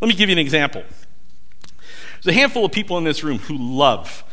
Let 0.01 0.09
me 0.09 0.15
give 0.15 0.29
you 0.29 0.33
an 0.33 0.41
example. 0.41 0.83
There's 2.21 2.35
a 2.35 2.41
handful 2.41 2.65
of 2.65 2.73
people 2.73 2.99
in 2.99 3.05
this 3.05 3.23
room 3.23 3.39
who 3.39 3.57
love 3.57 4.25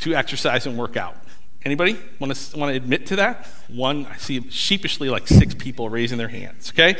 to 0.00 0.14
exercise 0.14 0.64
and 0.64 0.78
work 0.78 0.96
out. 0.96 1.18
Anybody 1.66 1.98
want 2.18 2.34
to, 2.34 2.58
want 2.58 2.70
to 2.70 2.76
admit 2.78 3.04
to 3.08 3.16
that? 3.16 3.46
One, 3.68 4.06
I 4.06 4.16
see 4.16 4.48
sheepishly 4.48 5.10
like 5.10 5.28
six 5.28 5.52
people 5.52 5.90
raising 5.90 6.16
their 6.16 6.28
hands, 6.28 6.72
okay? 6.74 6.96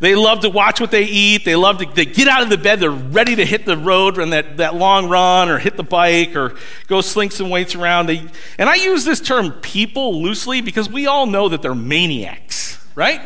They 0.00 0.14
love 0.14 0.40
to 0.40 0.50
watch 0.50 0.80
what 0.80 0.90
they 0.90 1.04
eat. 1.04 1.44
They 1.44 1.56
love 1.56 1.78
to 1.78 1.86
they 1.86 2.04
get 2.04 2.28
out 2.28 2.42
of 2.42 2.50
the 2.50 2.58
bed. 2.58 2.80
They're 2.80 2.90
ready 2.90 3.36
to 3.36 3.44
hit 3.44 3.64
the 3.64 3.76
road 3.76 4.18
and 4.18 4.32
that, 4.32 4.56
that 4.58 4.74
long 4.74 5.08
run 5.08 5.48
or 5.48 5.58
hit 5.58 5.76
the 5.76 5.84
bike 5.84 6.34
or 6.36 6.54
go 6.88 7.00
sling 7.00 7.30
some 7.30 7.50
weights 7.50 7.74
around. 7.74 8.06
They, 8.06 8.26
and 8.58 8.68
I 8.68 8.74
use 8.74 9.04
this 9.04 9.20
term 9.20 9.52
people 9.52 10.22
loosely 10.22 10.60
because 10.60 10.88
we 10.88 11.06
all 11.06 11.26
know 11.26 11.48
that 11.48 11.62
they're 11.62 11.74
maniacs, 11.74 12.84
right? 12.94 13.20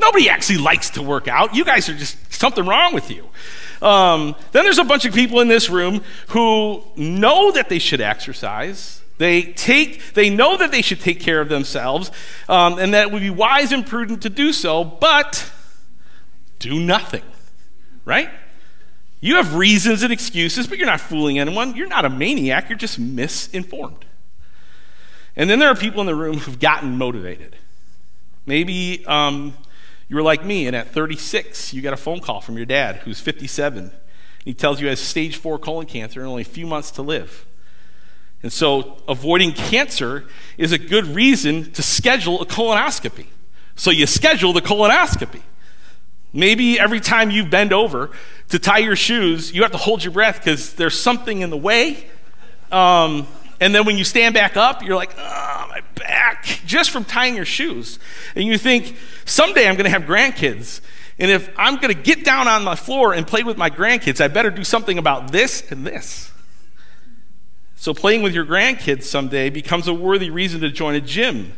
Nobody 0.00 0.28
actually 0.28 0.58
likes 0.58 0.90
to 0.90 1.02
work 1.02 1.28
out. 1.28 1.54
You 1.54 1.64
guys 1.64 1.88
are 1.88 1.96
just 1.96 2.32
something 2.32 2.64
wrong 2.64 2.94
with 2.94 3.10
you. 3.10 3.28
Um, 3.82 4.34
then 4.52 4.64
there's 4.64 4.78
a 4.78 4.84
bunch 4.84 5.04
of 5.04 5.14
people 5.14 5.40
in 5.40 5.48
this 5.48 5.70
room 5.70 6.02
who 6.28 6.82
know 6.96 7.50
that 7.52 7.68
they 7.68 7.78
should 7.78 8.00
exercise. 8.00 9.02
They 9.18 9.42
take, 9.42 10.14
they 10.14 10.30
know 10.30 10.56
that 10.56 10.70
they 10.70 10.80
should 10.80 11.00
take 11.00 11.20
care 11.20 11.40
of 11.40 11.48
themselves, 11.48 12.10
um, 12.48 12.78
and 12.78 12.94
that 12.94 13.08
it 13.08 13.12
would 13.12 13.20
be 13.20 13.30
wise 13.30 13.72
and 13.72 13.86
prudent 13.86 14.22
to 14.22 14.30
do 14.30 14.52
so, 14.52 14.84
but 14.84 15.50
do 16.60 16.78
nothing, 16.78 17.24
right? 18.04 18.30
You 19.20 19.36
have 19.36 19.54
reasons 19.54 20.02
and 20.02 20.12
excuses, 20.12 20.66
but 20.66 20.78
you're 20.78 20.86
not 20.86 21.00
fooling 21.00 21.38
anyone. 21.38 21.74
You're 21.74 21.88
not 21.88 22.04
a 22.04 22.10
maniac, 22.10 22.68
you're 22.68 22.78
just 22.78 22.98
misinformed. 22.98 24.04
And 25.36 25.50
then 25.50 25.58
there 25.58 25.68
are 25.68 25.74
people 25.74 26.00
in 26.00 26.06
the 26.06 26.14
room 26.14 26.38
who've 26.38 26.58
gotten 26.58 26.96
motivated. 26.96 27.56
Maybe 28.46 29.04
um, 29.06 29.54
you 30.08 30.16
were 30.16 30.22
like 30.22 30.44
me, 30.44 30.66
and 30.66 30.74
at 30.74 30.88
36, 30.88 31.74
you 31.74 31.82
got 31.82 31.92
a 31.92 31.98
phone 31.98 32.20
call 32.20 32.40
from 32.40 32.56
your 32.56 32.66
dad 32.66 32.96
who's 32.96 33.20
57. 33.20 33.84
and 33.84 33.92
He 34.44 34.54
tells 34.54 34.80
you 34.80 34.86
he 34.86 34.90
has 34.90 35.00
stage 35.00 35.36
four 35.36 35.58
colon 35.58 35.86
cancer 35.86 36.20
and 36.20 36.28
only 36.28 36.42
a 36.42 36.46
few 36.46 36.66
months 36.66 36.90
to 36.92 37.02
live. 37.02 37.46
And 38.42 38.50
so, 38.50 39.02
avoiding 39.06 39.52
cancer 39.52 40.24
is 40.56 40.72
a 40.72 40.78
good 40.78 41.06
reason 41.06 41.72
to 41.72 41.82
schedule 41.82 42.40
a 42.40 42.46
colonoscopy. 42.46 43.26
So, 43.76 43.90
you 43.90 44.06
schedule 44.06 44.54
the 44.54 44.62
colonoscopy. 44.62 45.42
Maybe 46.32 46.78
every 46.78 47.00
time 47.00 47.30
you 47.30 47.44
bend 47.44 47.72
over 47.72 48.10
to 48.48 48.58
tie 48.58 48.78
your 48.78 48.96
shoes, 48.96 49.52
you 49.52 49.62
have 49.62 49.72
to 49.72 49.78
hold 49.78 50.04
your 50.04 50.12
breath 50.12 50.36
because 50.36 50.74
there's 50.74 50.98
something 50.98 51.40
in 51.40 51.50
the 51.50 51.56
way. 51.56 52.06
Um, 52.70 53.26
and 53.60 53.74
then 53.74 53.84
when 53.84 53.98
you 53.98 54.04
stand 54.04 54.34
back 54.34 54.56
up, 54.56 54.82
you're 54.82 54.96
like, 54.96 55.14
oh, 55.18 55.66
my 55.68 55.82
back, 55.96 56.44
just 56.64 56.90
from 56.90 57.04
tying 57.04 57.36
your 57.36 57.44
shoes. 57.44 57.98
And 58.34 58.44
you 58.44 58.56
think, 58.58 58.96
someday 59.24 59.68
I'm 59.68 59.74
going 59.74 59.84
to 59.84 59.90
have 59.90 60.02
grandkids. 60.02 60.80
And 61.18 61.30
if 61.30 61.50
I'm 61.58 61.76
going 61.76 61.94
to 61.94 62.00
get 62.00 62.24
down 62.24 62.48
on 62.48 62.64
my 62.64 62.76
floor 62.76 63.12
and 63.12 63.26
play 63.26 63.42
with 63.42 63.58
my 63.58 63.68
grandkids, 63.68 64.20
I 64.20 64.28
better 64.28 64.50
do 64.50 64.64
something 64.64 64.96
about 64.96 65.32
this 65.32 65.70
and 65.70 65.86
this. 65.86 66.32
So 67.76 67.92
playing 67.92 68.22
with 68.22 68.34
your 68.34 68.46
grandkids 68.46 69.04
someday 69.04 69.50
becomes 69.50 69.88
a 69.88 69.94
worthy 69.94 70.30
reason 70.30 70.60
to 70.60 70.70
join 70.70 70.94
a 70.94 71.00
gym. 71.00 71.52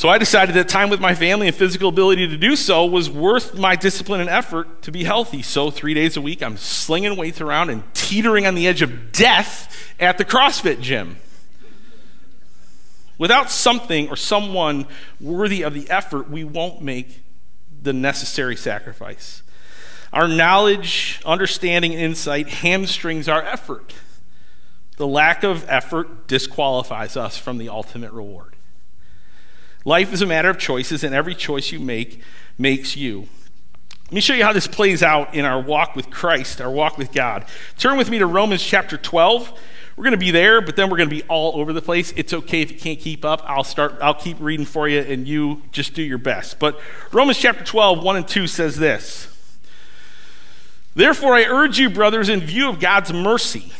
So 0.00 0.08
I 0.08 0.16
decided 0.16 0.54
that 0.54 0.66
time 0.66 0.88
with 0.88 0.98
my 0.98 1.14
family 1.14 1.46
and 1.46 1.54
physical 1.54 1.90
ability 1.90 2.26
to 2.28 2.38
do 2.38 2.56
so 2.56 2.86
was 2.86 3.10
worth 3.10 3.54
my 3.58 3.76
discipline 3.76 4.22
and 4.22 4.30
effort 4.30 4.80
to 4.80 4.90
be 4.90 5.04
healthy. 5.04 5.42
So 5.42 5.70
three 5.70 5.92
days 5.92 6.16
a 6.16 6.22
week, 6.22 6.42
I'm 6.42 6.56
slinging 6.56 7.16
weights 7.16 7.42
around 7.42 7.68
and 7.68 7.82
teetering 7.92 8.46
on 8.46 8.54
the 8.54 8.66
edge 8.66 8.80
of 8.80 9.12
death 9.12 9.92
at 10.00 10.16
the 10.16 10.24
CrossFit 10.24 10.80
gym. 10.80 11.18
Without 13.18 13.50
something 13.50 14.08
or 14.08 14.16
someone 14.16 14.86
worthy 15.20 15.60
of 15.60 15.74
the 15.74 15.90
effort, 15.90 16.30
we 16.30 16.44
won't 16.44 16.80
make 16.80 17.20
the 17.82 17.92
necessary 17.92 18.56
sacrifice. 18.56 19.42
Our 20.14 20.28
knowledge, 20.28 21.20
understanding, 21.26 21.92
and 21.92 22.00
insight 22.00 22.48
hamstrings 22.48 23.28
our 23.28 23.42
effort. 23.42 23.92
The 24.96 25.06
lack 25.06 25.44
of 25.44 25.68
effort 25.68 26.26
disqualifies 26.26 27.18
us 27.18 27.36
from 27.36 27.58
the 27.58 27.68
ultimate 27.68 28.12
reward. 28.12 28.56
Life 29.84 30.12
is 30.12 30.22
a 30.22 30.26
matter 30.26 30.50
of 30.50 30.58
choices, 30.58 31.02
and 31.04 31.14
every 31.14 31.34
choice 31.34 31.72
you 31.72 31.80
make 31.80 32.22
makes 32.58 32.96
you. 32.96 33.28
Let 34.06 34.12
me 34.12 34.20
show 34.20 34.34
you 34.34 34.42
how 34.42 34.52
this 34.52 34.66
plays 34.66 35.02
out 35.02 35.34
in 35.34 35.44
our 35.44 35.60
walk 35.60 35.94
with 35.94 36.10
Christ, 36.10 36.60
our 36.60 36.70
walk 36.70 36.98
with 36.98 37.12
God. 37.12 37.44
Turn 37.78 37.96
with 37.96 38.10
me 38.10 38.18
to 38.18 38.26
Romans 38.26 38.62
chapter 38.62 38.96
12. 38.96 39.56
We're 39.96 40.04
going 40.04 40.12
to 40.12 40.18
be 40.18 40.30
there, 40.30 40.60
but 40.60 40.76
then 40.76 40.90
we're 40.90 40.96
going 40.96 41.08
to 41.08 41.14
be 41.14 41.22
all 41.24 41.60
over 41.60 41.72
the 41.72 41.82
place. 41.82 42.12
It's 42.16 42.32
okay 42.32 42.62
if 42.62 42.72
you 42.72 42.78
can't 42.78 42.98
keep 42.98 43.24
up. 43.24 43.42
I'll 43.44 43.64
start 43.64 43.98
I'll 44.00 44.14
keep 44.14 44.38
reading 44.40 44.66
for 44.66 44.88
you 44.88 45.00
and 45.00 45.28
you 45.28 45.62
just 45.72 45.94
do 45.94 46.02
your 46.02 46.18
best. 46.18 46.58
But 46.58 46.80
Romans 47.12 47.38
chapter 47.38 47.62
12, 47.62 48.02
1 48.02 48.16
and 48.16 48.26
2 48.26 48.46
says 48.46 48.78
this. 48.78 49.28
Therefore 50.94 51.34
I 51.34 51.44
urge 51.44 51.78
you 51.78 51.90
brothers 51.90 52.28
in 52.28 52.40
view 52.40 52.68
of 52.68 52.80
God's 52.80 53.12
mercy 53.12 53.72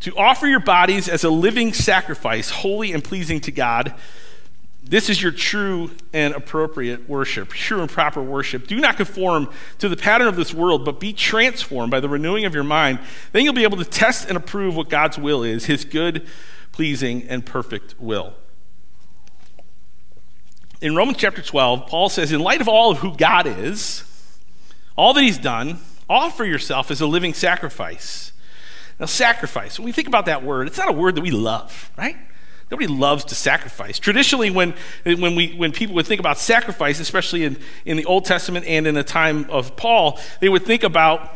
to 0.00 0.16
offer 0.16 0.46
your 0.46 0.60
bodies 0.60 1.08
as 1.08 1.24
a 1.24 1.30
living 1.30 1.72
sacrifice, 1.72 2.50
holy 2.50 2.92
and 2.92 3.02
pleasing 3.02 3.40
to 3.40 3.52
God. 3.52 3.94
This 4.88 5.10
is 5.10 5.20
your 5.20 5.32
true 5.32 5.90
and 6.12 6.32
appropriate 6.34 7.08
worship, 7.08 7.48
true 7.48 7.80
and 7.80 7.90
proper 7.90 8.22
worship. 8.22 8.68
Do 8.68 8.78
not 8.78 8.96
conform 8.96 9.50
to 9.78 9.88
the 9.88 9.96
pattern 9.96 10.28
of 10.28 10.36
this 10.36 10.54
world, 10.54 10.84
but 10.84 11.00
be 11.00 11.12
transformed 11.12 11.90
by 11.90 11.98
the 11.98 12.08
renewing 12.08 12.44
of 12.44 12.54
your 12.54 12.64
mind. 12.64 13.00
Then 13.32 13.44
you'll 13.44 13.52
be 13.52 13.64
able 13.64 13.78
to 13.78 13.84
test 13.84 14.28
and 14.28 14.36
approve 14.36 14.76
what 14.76 14.88
God's 14.88 15.18
will 15.18 15.42
is, 15.42 15.66
his 15.66 15.84
good, 15.84 16.26
pleasing, 16.70 17.24
and 17.28 17.44
perfect 17.44 17.96
will. 17.98 18.34
In 20.80 20.94
Romans 20.94 21.18
chapter 21.18 21.42
12, 21.42 21.88
Paul 21.88 22.08
says, 22.08 22.30
In 22.30 22.40
light 22.40 22.60
of 22.60 22.68
all 22.68 22.92
of 22.92 22.98
who 22.98 23.16
God 23.16 23.46
is, 23.46 24.04
all 24.94 25.12
that 25.14 25.22
he's 25.22 25.38
done, 25.38 25.80
offer 26.08 26.44
yourself 26.44 26.90
as 26.92 27.00
a 27.00 27.06
living 27.06 27.34
sacrifice 27.34 28.32
now, 28.98 29.06
sacrifice, 29.06 29.78
when 29.78 29.84
we 29.84 29.92
think 29.92 30.08
about 30.08 30.26
that 30.26 30.42
word, 30.42 30.66
it's 30.66 30.78
not 30.78 30.88
a 30.88 30.92
word 30.92 31.16
that 31.16 31.20
we 31.20 31.30
love, 31.30 31.90
right? 31.98 32.16
Nobody 32.70 32.88
loves 32.88 33.24
to 33.26 33.34
sacrifice. 33.34 33.98
Traditionally, 33.98 34.50
when, 34.50 34.74
when, 35.04 35.36
we, 35.36 35.52
when 35.54 35.70
people 35.70 35.94
would 35.94 36.06
think 36.06 36.18
about 36.18 36.38
sacrifice, 36.38 36.98
especially 36.98 37.44
in, 37.44 37.58
in 37.84 37.96
the 37.96 38.04
Old 38.04 38.24
Testament 38.24 38.66
and 38.66 38.86
in 38.86 38.94
the 38.94 39.04
time 39.04 39.48
of 39.50 39.76
Paul, 39.76 40.18
they 40.40 40.48
would 40.48 40.64
think 40.64 40.82
about 40.82 41.30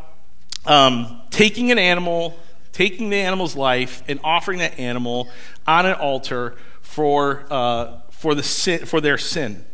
um, 0.66 1.22
taking 1.30 1.70
an 1.70 1.78
animal, 1.78 2.38
taking 2.72 3.10
the 3.10 3.16
animal's 3.16 3.54
life, 3.54 4.02
and 4.08 4.18
offering 4.24 4.58
that 4.58 4.78
animal 4.78 5.28
on 5.68 5.86
an 5.86 5.94
altar 5.94 6.56
for, 6.82 7.44
uh, 7.48 8.00
for, 8.10 8.34
the 8.34 8.42
sin, 8.42 8.84
for 8.84 9.00
their 9.00 9.16
sin. 9.16 9.64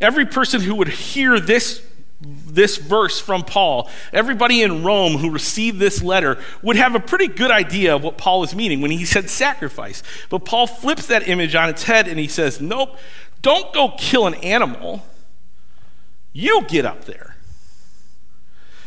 Every 0.00 0.26
person 0.26 0.60
who 0.60 0.74
would 0.74 0.88
hear 0.88 1.38
this 1.38 1.86
this 2.20 2.76
verse 2.76 3.18
from 3.18 3.42
Paul, 3.42 3.88
everybody 4.12 4.62
in 4.62 4.84
Rome 4.84 5.16
who 5.16 5.30
received 5.30 5.78
this 5.78 6.02
letter 6.02 6.38
would 6.62 6.76
have 6.76 6.94
a 6.94 7.00
pretty 7.00 7.28
good 7.28 7.50
idea 7.50 7.94
of 7.94 8.02
what 8.02 8.18
Paul 8.18 8.42
is 8.42 8.54
meaning 8.54 8.80
when 8.80 8.90
he 8.90 9.04
said 9.04 9.30
sacrifice. 9.30 10.02
But 10.28 10.44
Paul 10.44 10.66
flips 10.66 11.06
that 11.06 11.28
image 11.28 11.54
on 11.54 11.68
its 11.68 11.84
head 11.84 12.06
and 12.06 12.18
he 12.18 12.28
says, 12.28 12.60
Nope, 12.60 12.98
don't 13.42 13.72
go 13.72 13.94
kill 13.96 14.26
an 14.26 14.34
animal. 14.34 15.04
You 16.32 16.62
get 16.68 16.84
up 16.84 17.06
there. 17.06 17.36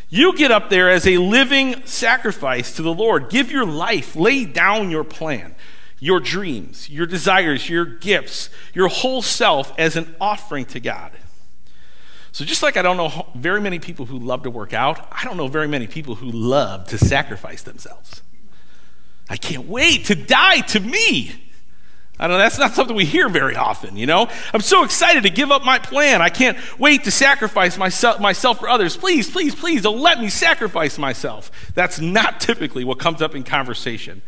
You 0.10 0.38
get 0.38 0.52
up 0.52 0.70
there 0.70 0.92
as 0.92 1.08
a 1.08 1.18
living 1.18 1.84
sacrifice 1.86 2.76
to 2.76 2.84
the 2.84 2.94
Lord. 2.94 3.32
Give 3.32 3.52
your 3.52 3.66
life, 3.66 4.16
lay 4.16 4.46
down 4.46 4.92
your 4.92 5.04
plan, 5.04 5.56
your 6.00 6.20
dreams, 6.20 6.88
your 6.88 7.08
desires, 7.08 7.68
your 7.68 7.86
gifts, 7.86 8.52
your 8.76 8.90
whole 8.90 9.24
self 9.24 9.74
as 9.76 9.96
an 9.96 10.16
offering 10.22 10.66
to 10.66 10.80
God. 10.80 11.14
So, 12.34 12.44
just 12.44 12.64
like 12.64 12.78
I 12.78 12.82
don't 12.82 12.98
know 12.98 13.28
very 13.36 13.62
many 13.62 13.78
people 13.78 14.08
who 14.08 14.18
love 14.18 14.42
to 14.44 14.50
work 14.50 14.74
out, 14.74 15.08
I 15.12 15.24
don't 15.24 15.38
know 15.38 15.48
very 15.48 15.68
many 15.68 15.86
people 15.86 16.16
who 16.16 16.32
love 16.32 16.88
to 16.88 16.98
sacrifice 16.98 17.62
themselves. 17.62 18.24
I 19.30 19.38
can't 19.38 19.68
wait 19.68 20.06
to 20.06 20.16
die 20.16 20.62
to 20.62 20.80
me. 20.80 21.32
I 22.20 22.28
know 22.28 22.40
that's 22.40 22.58
not 22.58 22.74
something 22.74 22.96
we 22.96 23.06
hear 23.06 23.30
very 23.30 23.56
often, 23.56 23.98
you 23.98 24.08
know? 24.08 24.30
I'm 24.52 24.62
so 24.62 24.84
excited 24.84 25.24
to 25.24 25.30
give 25.30 25.52
up 25.52 25.64
my 25.64 25.78
plan. 25.78 26.24
I 26.24 26.30
can't 26.30 26.58
wait 26.80 27.04
to 27.04 27.12
sacrifice 27.12 27.78
myself, 27.78 28.20
myself 28.20 28.60
for 28.60 28.70
others. 28.70 28.98
Please, 28.98 29.30
please, 29.30 29.54
please 29.54 29.84
don't 29.84 30.00
let 30.00 30.20
me 30.20 30.30
sacrifice 30.30 30.98
myself. 30.98 31.52
That's 31.76 32.00
not 32.00 32.40
typically 32.40 32.84
what 32.84 32.98
comes 32.98 33.22
up 33.22 33.36
in 33.36 33.44
conversation. 33.44 34.24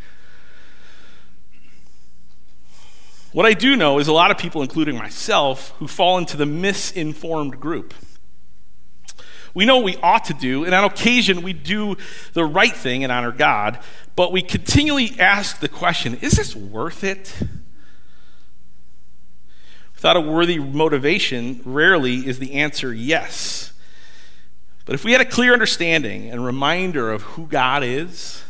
What 3.36 3.46
I 3.46 3.54
do 3.54 3.76
know 3.76 4.00
is 4.00 4.08
a 4.08 4.14
lot 4.14 4.32
of 4.32 4.38
people, 4.38 4.62
including 4.62 4.96
myself, 4.96 5.72
who 5.80 5.90
fall 5.90 6.18
into 6.18 6.38
the 6.38 6.46
misinformed 6.46 7.60
group. 7.60 7.94
We 9.54 9.66
know 9.66 9.76
what 9.76 9.84
we 9.84 9.98
ought 9.98 10.24
to 10.26 10.34
do, 10.34 10.64
and 10.64 10.74
on 10.74 10.86
occasion 10.86 11.42
we 11.42 11.52
do 11.52 11.98
the 12.32 12.46
right 12.46 12.74
thing 12.74 13.04
and 13.04 13.12
honor 13.12 13.34
God, 13.34 13.80
but 14.16 14.32
we 14.32 14.42
continually 14.42 15.20
ask 15.20 15.60
the 15.60 15.68
question 15.68 16.18
is 16.22 16.38
this 16.38 16.56
worth 16.56 17.04
it? 17.04 17.38
Without 19.96 20.16
a 20.16 20.22
worthy 20.22 20.58
motivation, 20.58 21.60
rarely 21.66 22.26
is 22.26 22.40
the 22.40 22.54
answer 22.54 22.94
yes. 22.94 23.74
But 24.86 24.96
if 24.96 25.04
we 25.04 25.12
had 25.12 25.20
a 25.20 25.26
clear 25.26 25.52
understanding 25.52 26.30
and 26.30 26.46
reminder 26.46 27.12
of 27.12 27.24
who 27.24 27.48
God 27.48 27.84
is, 27.84 28.46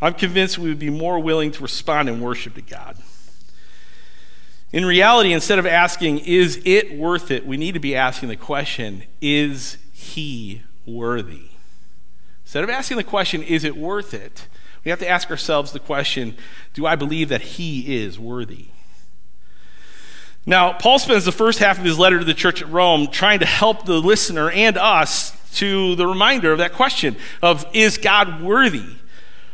I'm 0.00 0.14
convinced 0.14 0.58
we 0.58 0.68
would 0.68 0.78
be 0.78 0.90
more 0.90 1.18
willing 1.18 1.50
to 1.50 1.60
respond 1.60 2.08
in 2.08 2.20
worship 2.20 2.54
to 2.54 2.62
God. 2.62 2.96
In 4.76 4.84
reality, 4.84 5.32
instead 5.32 5.58
of 5.58 5.64
asking, 5.64 6.18
is 6.18 6.60
it 6.66 6.98
worth 6.98 7.30
it, 7.30 7.46
we 7.46 7.56
need 7.56 7.72
to 7.72 7.80
be 7.80 7.96
asking 7.96 8.28
the 8.28 8.36
question, 8.36 9.04
is 9.22 9.78
he 9.94 10.64
worthy? 10.84 11.48
Instead 12.44 12.62
of 12.62 12.68
asking 12.68 12.98
the 12.98 13.02
question, 13.02 13.42
is 13.42 13.64
it 13.64 13.74
worth 13.74 14.12
it, 14.12 14.48
we 14.84 14.90
have 14.90 14.98
to 14.98 15.08
ask 15.08 15.30
ourselves 15.30 15.72
the 15.72 15.78
question, 15.78 16.36
do 16.74 16.84
I 16.84 16.94
believe 16.94 17.30
that 17.30 17.40
he 17.40 18.02
is 18.04 18.18
worthy? 18.18 18.66
Now, 20.44 20.74
Paul 20.74 20.98
spends 20.98 21.24
the 21.24 21.32
first 21.32 21.58
half 21.58 21.78
of 21.78 21.84
his 21.86 21.98
letter 21.98 22.18
to 22.18 22.24
the 22.26 22.34
church 22.34 22.60
at 22.60 22.70
Rome 22.70 23.06
trying 23.06 23.38
to 23.38 23.46
help 23.46 23.86
the 23.86 23.98
listener 23.98 24.50
and 24.50 24.76
us 24.76 25.32
to 25.54 25.94
the 25.96 26.06
reminder 26.06 26.52
of 26.52 26.58
that 26.58 26.74
question 26.74 27.16
of 27.40 27.64
is 27.72 27.96
God 27.96 28.42
worthy? 28.42 28.96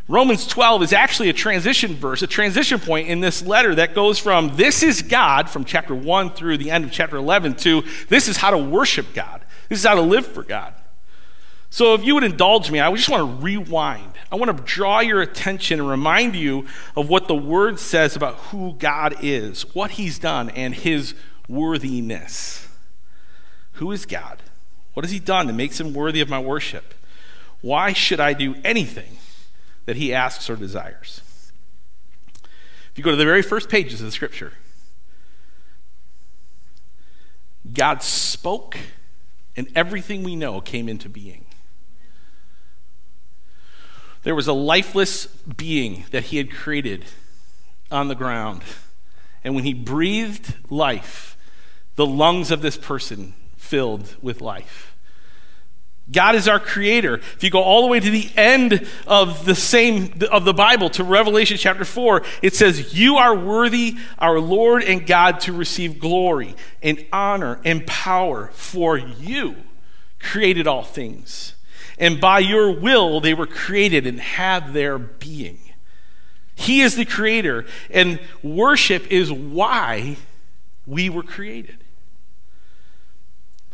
Romans 0.09 0.47
12 0.47 0.83
is 0.83 0.93
actually 0.93 1.29
a 1.29 1.33
transition 1.33 1.95
verse, 1.95 2.23
a 2.23 2.27
transition 2.27 2.81
point 2.81 3.09
in 3.09 3.21
this 3.21 3.43
letter 3.43 3.75
that 3.77 3.95
goes 3.95 4.19
from 4.19 4.57
this 4.57 4.83
is 4.83 5.01
God, 5.01 5.49
from 5.49 5.65
chapter 5.65 5.95
1 5.95 6.31
through 6.31 6.59
the 6.59 6.71
end 6.71 6.85
of 6.85 6.91
chapter 6.91 7.17
11, 7.17 7.55
to 7.57 7.83
this 8.09 8.27
is 8.27 8.37
how 8.37 8.51
to 8.51 8.59
worship 8.59 9.15
God. 9.15 9.43
This 9.69 9.79
is 9.79 9.87
how 9.87 9.95
to 9.95 10.03
live 10.03 10.27
for 10.27 10.43
God. 10.43 10.75
So 11.71 11.95
if 11.95 12.05
you 12.05 12.15
would 12.15 12.25
indulge 12.25 12.71
me, 12.71 12.81
I 12.81 12.93
just 12.95 13.09
want 13.09 13.41
to 13.41 13.43
rewind. 13.43 14.13
I 14.31 14.37
want 14.37 14.55
to 14.55 14.65
draw 14.65 15.01
your 15.01 15.23
attention 15.23 15.81
and 15.81 15.89
remind 15.89 16.37
you 16.37 16.67
of 16.97 17.09
what 17.09 17.29
the 17.29 17.35
word 17.35 17.79
says 17.79 18.15
about 18.17 18.35
who 18.35 18.75
God 18.75 19.15
is, 19.23 19.63
what 19.75 19.93
he's 19.93 20.19
done, 20.19 20.51
and 20.51 20.75
his 20.75 21.15
worthiness. 21.49 22.69
Who 23.75 23.91
is 23.93 24.05
God? 24.05 24.43
What 24.95 25.05
has 25.05 25.13
he 25.13 25.19
done 25.19 25.47
that 25.47 25.55
makes 25.55 25.81
him 25.81 25.95
worthy 25.95 26.21
of 26.21 26.29
my 26.29 26.39
worship? 26.39 26.93
Why 27.63 27.93
should 27.93 28.21
I 28.21 28.33
do 28.35 28.57
anything 28.65 29.17
that 29.85 29.97
he 29.97 30.13
asks 30.13 30.49
or 30.49 30.57
desires. 30.57 31.21
If 32.93 32.99
you 32.99 33.05
go 33.05 33.11
to 33.11 33.17
the 33.17 33.25
very 33.25 33.43
first 33.43 33.69
pages 33.69 34.01
of 34.01 34.07
the 34.07 34.13
scripture, 34.13 34.53
God 37.73 38.03
spoke 38.03 38.77
and 39.57 39.69
everything 39.75 40.23
we 40.23 40.37
know 40.37 40.61
came 40.61 40.89
into 40.89 41.09
being. 41.09 41.45
There 44.23 44.35
was 44.35 44.47
a 44.47 44.53
lifeless 44.53 45.27
being 45.27 46.05
that 46.11 46.25
he 46.25 46.37
had 46.37 46.51
created 46.51 47.05
on 47.91 48.09
the 48.09 48.15
ground. 48.15 48.63
And 49.43 49.55
when 49.55 49.65
he 49.65 49.75
breathed 49.75 50.55
life, 50.71 51.37
the 51.97 52.07
lungs 52.07 52.51
of 52.51 52.63
this 52.63 52.77
person 52.77 53.35
filled 53.57 54.17
with 54.23 54.41
life. 54.41 54.92
God 56.11 56.35
is 56.35 56.49
our 56.49 56.59
creator. 56.61 57.21
If 57.37 57.45
you 57.45 57.51
go 57.51 57.63
all 57.63 57.83
the 57.83 57.89
way 57.89 58.01
to 58.01 58.11
the 58.11 58.29
end 58.37 58.87
of 59.07 59.45
the 59.47 59.55
same 59.55 60.13
of 60.31 60.45
the 60.45 60.53
Bible 60.53 60.91
to 60.91 61.05
Revelation 61.05 61.57
chapter 61.57 61.85
4, 61.85 62.23
it 62.43 62.55
says, 62.55 62.93
"You 62.93 63.17
are 63.17 63.35
worthy, 63.35 63.97
our 64.19 64.41
Lord 64.41 64.83
and 64.83 65.07
God, 65.07 65.41
to 65.41 65.53
receive 65.53 65.99
glory 65.99 66.55
and 66.83 67.05
honor 67.13 67.61
and 67.65 67.87
power, 67.87 68.51
for 68.53 68.99
you 68.99 69.57
created 70.19 70.67
all 70.67 70.83
things, 70.83 71.55
and 71.99 72.21
by 72.21 72.41
your 72.41 72.73
will 72.73 73.21
they 73.21 73.33
were 73.33 73.47
created 73.47 74.07
and 74.07 74.21
have 74.21 74.73
their 74.73 74.99
being." 74.99 75.61
He 76.55 76.83
is 76.83 76.97
the 76.97 77.07
creator, 77.07 77.65
and 77.91 78.21
worship 78.43 79.07
is 79.11 79.33
why 79.33 80.17
we 80.87 81.09
were 81.09 81.23
created. 81.23 81.79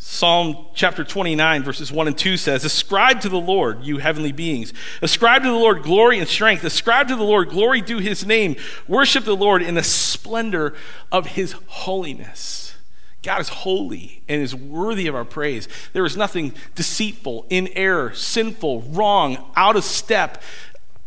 Psalm 0.01 0.67
chapter 0.75 1.03
29, 1.03 1.65
verses 1.65 1.91
1 1.91 2.07
and 2.07 2.17
2 2.17 2.37
says, 2.37 2.65
Ascribe 2.65 3.21
to 3.21 3.29
the 3.29 3.37
Lord, 3.37 3.83
you 3.83 3.99
heavenly 3.99 4.31
beings. 4.31 4.73
Ascribe 5.03 5.43
to 5.43 5.49
the 5.49 5.57
Lord 5.57 5.83
glory 5.83 6.21
and 6.21 6.29
strength. 6.29 6.63
Ascribe 6.63 7.09
to 7.09 7.17
the 7.17 7.25
Lord 7.25 7.49
glory 7.49 7.81
due 7.81 7.99
his 7.99 8.25
name. 8.25 8.55
Worship 8.87 9.25
the 9.25 9.35
Lord 9.35 9.61
in 9.61 9.75
the 9.75 9.83
splendor 9.83 10.75
of 11.11 11.27
his 11.27 11.57
holiness. 11.67 12.77
God 13.25 13.41
is 13.41 13.49
holy 13.49 14.23
and 14.29 14.41
is 14.41 14.55
worthy 14.55 15.09
of 15.09 15.17
our 15.17 15.25
praise. 15.25 15.67
There 15.93 16.07
is 16.07 16.17
nothing 16.17 16.55
deceitful, 16.77 17.47
in 17.51 17.67
error, 17.75 18.15
sinful, 18.15 18.83
wrong, 18.83 19.51
out 19.57 19.75
of 19.75 19.83
step. 19.83 20.41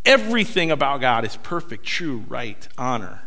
Everything 0.04 0.70
about 0.70 1.00
God 1.00 1.24
is 1.24 1.36
perfect, 1.36 1.86
true, 1.86 2.24
right, 2.28 2.68
honor 2.76 3.21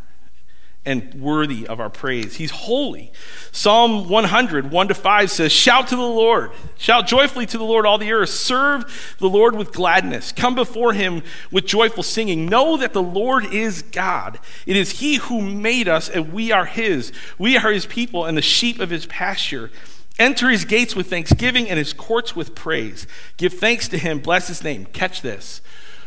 and 0.85 1.13
worthy 1.15 1.65
of 1.65 1.79
our 1.79 1.89
praise. 1.89 2.35
He's 2.35 2.51
holy. 2.51 3.11
Psalm 3.51 4.07
100, 4.07 4.71
1 4.71 4.87
to 4.87 4.93
5 4.93 5.31
says, 5.31 5.51
Shout 5.51 5.87
to 5.87 5.95
the 5.95 6.01
Lord, 6.01 6.51
shout 6.77 7.07
joyfully 7.07 7.45
to 7.47 7.57
the 7.57 7.63
Lord, 7.63 7.85
all 7.85 7.97
the 7.97 8.11
earth. 8.11 8.29
Serve 8.29 9.15
the 9.19 9.29
Lord 9.29 9.55
with 9.55 9.73
gladness. 9.73 10.31
Come 10.31 10.53
before 10.53 10.93
him 10.93 11.23
with 11.51 11.65
joyful 11.65 12.03
singing. 12.03 12.45
Know 12.45 12.77
that 12.77 12.93
the 12.93 13.01
Lord 13.01 13.45
is 13.45 13.81
God. 13.81 14.39
It 14.65 14.77
is 14.77 14.99
he 14.99 15.15
who 15.15 15.41
made 15.41 15.87
us, 15.87 16.07
and 16.07 16.31
we 16.31 16.51
are 16.51 16.65
his. 16.65 17.11
We 17.39 17.57
are 17.57 17.71
his 17.71 17.85
people 17.87 18.25
and 18.25 18.37
the 18.37 18.43
sheep 18.43 18.79
of 18.79 18.91
his 18.91 19.07
pasture. 19.07 19.71
Enter 20.17 20.49
his 20.49 20.63
gates 20.63 20.95
with 20.95 21.09
thanksgiving 21.09 21.67
and 21.67 21.77
his 21.77 21.93
courts 21.93 22.35
with 22.35 22.55
praise. 22.55 23.05
Give 23.37 23.51
thanks 23.51 23.87
to 23.89 23.97
him, 23.97 24.19
bless 24.19 24.47
his 24.47 24.63
name. 24.63 24.85
Catch 24.85 25.21
this. 25.21 25.61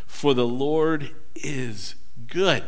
For 0.07 0.33
the 0.33 0.47
Lord 0.47 1.11
is 1.35 1.95
good 2.29 2.65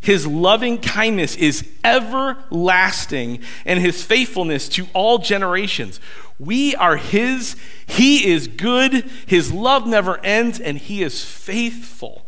his 0.00 0.26
loving 0.26 0.78
kindness 0.78 1.36
is 1.36 1.68
everlasting, 1.82 3.40
and 3.64 3.80
his 3.80 4.02
faithfulness 4.02 4.68
to 4.70 4.86
all 4.94 5.18
generations. 5.18 6.00
We 6.38 6.76
are 6.76 6.96
his. 6.96 7.56
He 7.86 8.30
is 8.30 8.46
good. 8.46 9.10
His 9.26 9.52
love 9.52 9.86
never 9.86 10.18
ends, 10.24 10.60
and 10.60 10.78
he 10.78 11.02
is 11.02 11.24
faithful. 11.24 12.26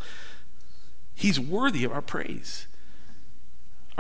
He's 1.14 1.38
worthy 1.38 1.84
of 1.84 1.92
our 1.92 2.02
praise. 2.02 2.66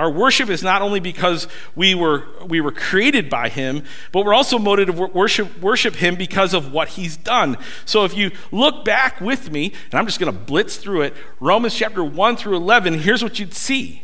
Our 0.00 0.10
worship 0.10 0.48
is 0.48 0.62
not 0.62 0.80
only 0.80 0.98
because 0.98 1.46
we 1.76 1.94
were, 1.94 2.24
we 2.46 2.62
were 2.62 2.72
created 2.72 3.28
by 3.28 3.50
Him, 3.50 3.84
but 4.12 4.24
we're 4.24 4.32
also 4.32 4.58
motivated 4.58 4.96
to 4.96 5.06
worship, 5.08 5.60
worship 5.60 5.96
Him 5.96 6.14
because 6.14 6.54
of 6.54 6.72
what 6.72 6.88
He's 6.88 7.18
done. 7.18 7.58
So 7.84 8.06
if 8.06 8.16
you 8.16 8.30
look 8.50 8.82
back 8.82 9.20
with 9.20 9.50
me, 9.52 9.74
and 9.90 9.98
I'm 9.98 10.06
just 10.06 10.18
going 10.18 10.32
to 10.32 10.38
blitz 10.38 10.78
through 10.78 11.02
it, 11.02 11.14
Romans 11.38 11.74
chapter 11.74 12.02
1 12.02 12.36
through 12.38 12.56
11, 12.56 13.00
here's 13.00 13.22
what 13.22 13.38
you'd 13.38 13.52
see. 13.52 14.02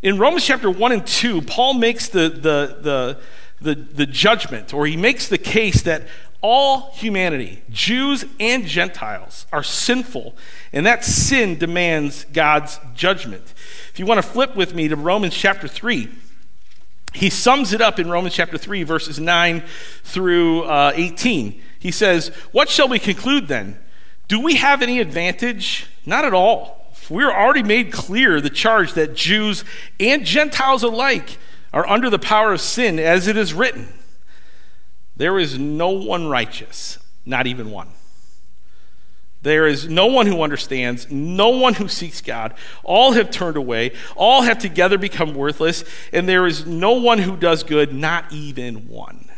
In 0.00 0.16
Romans 0.16 0.44
chapter 0.44 0.70
1 0.70 0.92
and 0.92 1.04
2, 1.04 1.42
Paul 1.42 1.74
makes 1.74 2.08
the, 2.08 2.28
the, 2.28 2.78
the, 2.80 3.20
the, 3.60 3.74
the 3.74 4.06
judgment, 4.06 4.72
or 4.72 4.86
he 4.86 4.96
makes 4.96 5.26
the 5.26 5.38
case 5.38 5.82
that 5.82 6.06
all 6.42 6.90
humanity, 6.92 7.62
Jews 7.70 8.24
and 8.40 8.66
Gentiles, 8.66 9.46
are 9.52 9.62
sinful, 9.62 10.34
and 10.72 10.84
that 10.84 11.04
sin 11.04 11.56
demands 11.56 12.26
God's 12.32 12.80
judgment. 12.94 13.54
If 13.92 13.98
you 13.98 14.06
want 14.06 14.18
to 14.18 14.28
flip 14.28 14.56
with 14.56 14.74
me 14.74 14.88
to 14.88 14.96
Romans 14.96 15.34
chapter 15.34 15.68
3, 15.68 16.08
he 17.14 17.30
sums 17.30 17.72
it 17.72 17.80
up 17.80 17.98
in 17.98 18.10
Romans 18.10 18.34
chapter 18.34 18.58
3, 18.58 18.82
verses 18.82 19.20
9 19.20 19.62
through 20.02 20.64
uh, 20.64 20.92
18. 20.94 21.62
He 21.78 21.90
says, 21.90 22.28
What 22.50 22.68
shall 22.68 22.88
we 22.88 22.98
conclude 22.98 23.48
then? 23.48 23.78
Do 24.28 24.40
we 24.40 24.56
have 24.56 24.82
any 24.82 24.98
advantage? 24.98 25.86
Not 26.06 26.24
at 26.24 26.34
all. 26.34 26.92
We're 27.10 27.32
already 27.32 27.62
made 27.62 27.92
clear 27.92 28.40
the 28.40 28.50
charge 28.50 28.94
that 28.94 29.14
Jews 29.14 29.64
and 30.00 30.24
Gentiles 30.24 30.82
alike 30.82 31.38
are 31.72 31.86
under 31.86 32.08
the 32.08 32.18
power 32.18 32.52
of 32.52 32.60
sin, 32.60 32.98
as 32.98 33.26
it 33.28 33.36
is 33.36 33.52
written. 33.52 33.88
There 35.22 35.38
is 35.38 35.56
no 35.56 35.90
one 35.90 36.26
righteous, 36.26 36.98
not 37.24 37.46
even 37.46 37.70
one. 37.70 37.90
There 39.42 39.68
is 39.68 39.88
no 39.88 40.06
one 40.06 40.26
who 40.26 40.42
understands, 40.42 41.12
no 41.12 41.50
one 41.50 41.74
who 41.74 41.86
seeks 41.86 42.20
God. 42.20 42.54
All 42.82 43.12
have 43.12 43.30
turned 43.30 43.56
away, 43.56 43.92
all 44.16 44.42
have 44.42 44.58
together 44.58 44.98
become 44.98 45.32
worthless, 45.34 45.84
and 46.12 46.28
there 46.28 46.44
is 46.44 46.66
no 46.66 46.94
one 46.94 47.20
who 47.20 47.36
does 47.36 47.62
good, 47.62 47.94
not 47.94 48.32
even 48.32 48.88
one. 48.88 49.30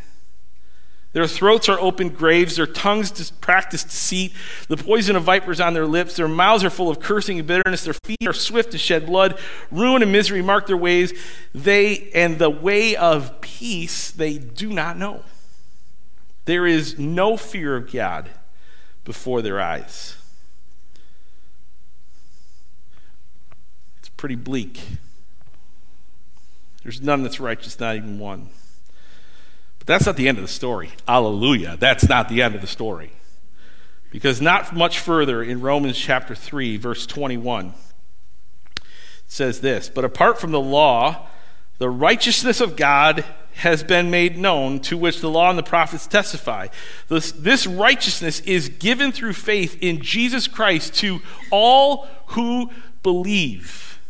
Their 1.13 1.27
throats 1.27 1.69
are 1.69 1.79
open 1.79 2.09
graves, 2.09 2.57
their 2.57 2.67
tongues 2.67 3.31
practice 3.33 3.85
deceit, 3.85 4.33
the 4.69 4.79
poison 4.79 5.17
of 5.17 5.25
vipers 5.25 5.61
on 5.61 5.75
their 5.75 5.87
lips, 5.87 6.17
their 6.17 6.29
mouths 6.29 6.65
are 6.65 6.71
full 6.71 6.89
of 6.89 6.99
cursing 6.99 7.39
and 7.39 7.47
bitterness, 7.47 7.85
their 7.85 7.93
feet 8.07 8.27
are 8.27 8.33
swift 8.33 8.73
to 8.73 8.79
shed 8.79 9.05
blood, 9.05 9.39
ruin 9.71 10.01
and 10.01 10.11
misery 10.11 10.41
mark 10.41 10.67
their 10.67 10.79
ways, 10.79 11.13
they 11.55 12.11
and 12.15 12.39
the 12.39 12.49
way 12.49 12.97
of 12.97 13.43
peace 13.43 14.11
they 14.11 14.39
do 14.39 14.73
not 14.73 14.97
know. 14.97 15.23
There 16.45 16.67
is 16.67 16.99
no 16.99 17.37
fear 17.37 17.77
of 17.77 17.91
God 17.91 18.31
before 19.05 19.43
their 19.43 19.61
eyes. 19.61 20.17
It's 23.99 24.11
pretty 24.11 24.35
bleak. 24.35 24.81
There's 26.83 27.01
none 27.01 27.23
that's 27.23 27.41
righteous, 27.41 27.81
not 27.81 27.97
even 27.97 28.19
one. 28.19 28.49
But 29.79 29.87
that's 29.87 30.07
not 30.07 30.17
the 30.17 30.29
end 30.29 30.39
of 30.39 30.45
the 30.45 30.49
story. 30.49 30.91
Hallelujah. 31.09 31.77
That's 31.79 32.09
not 32.09 32.29
the 32.29 32.43
end 32.43 32.55
of 32.55 32.61
the 32.61 32.67
story. 32.67 33.13
Because 34.11 34.41
not 34.41 34.75
much 34.75 34.99
further 34.99 35.43
in 35.43 35.61
Romans 35.61 35.99
chapter 35.99 36.35
3, 36.35 36.77
verse 36.77 37.07
21, 37.07 37.75
it 38.77 38.83
says 39.27 39.61
this 39.61 39.89
But 39.89 40.05
apart 40.05 40.39
from 40.39 40.53
the 40.53 40.61
law, 40.61 41.27
the 41.79 41.91
righteousness 41.91 42.61
of 42.61 42.77
God 42.77 43.25
has 43.55 43.85
been 43.85 44.11
made 44.11 44.37
known, 44.37 44.81
to 44.81 44.97
which 44.97 45.21
the 45.21 45.31
law 45.31 45.49
and 45.49 45.59
the 45.59 45.63
prophets 45.63 46.07
testify. 46.07 46.69
This, 47.09 47.33
this, 47.33 47.67
righteousness 47.67 48.41
is 48.41 48.69
given 48.69 49.13
through 49.13 49.35
faith 49.35 49.79
in 49.81 50.01
Jesus 50.01 50.49
Christ 50.49 50.95
to 50.97 51.21
all 51.51 52.09
who 52.29 52.71
believe. 53.03 54.01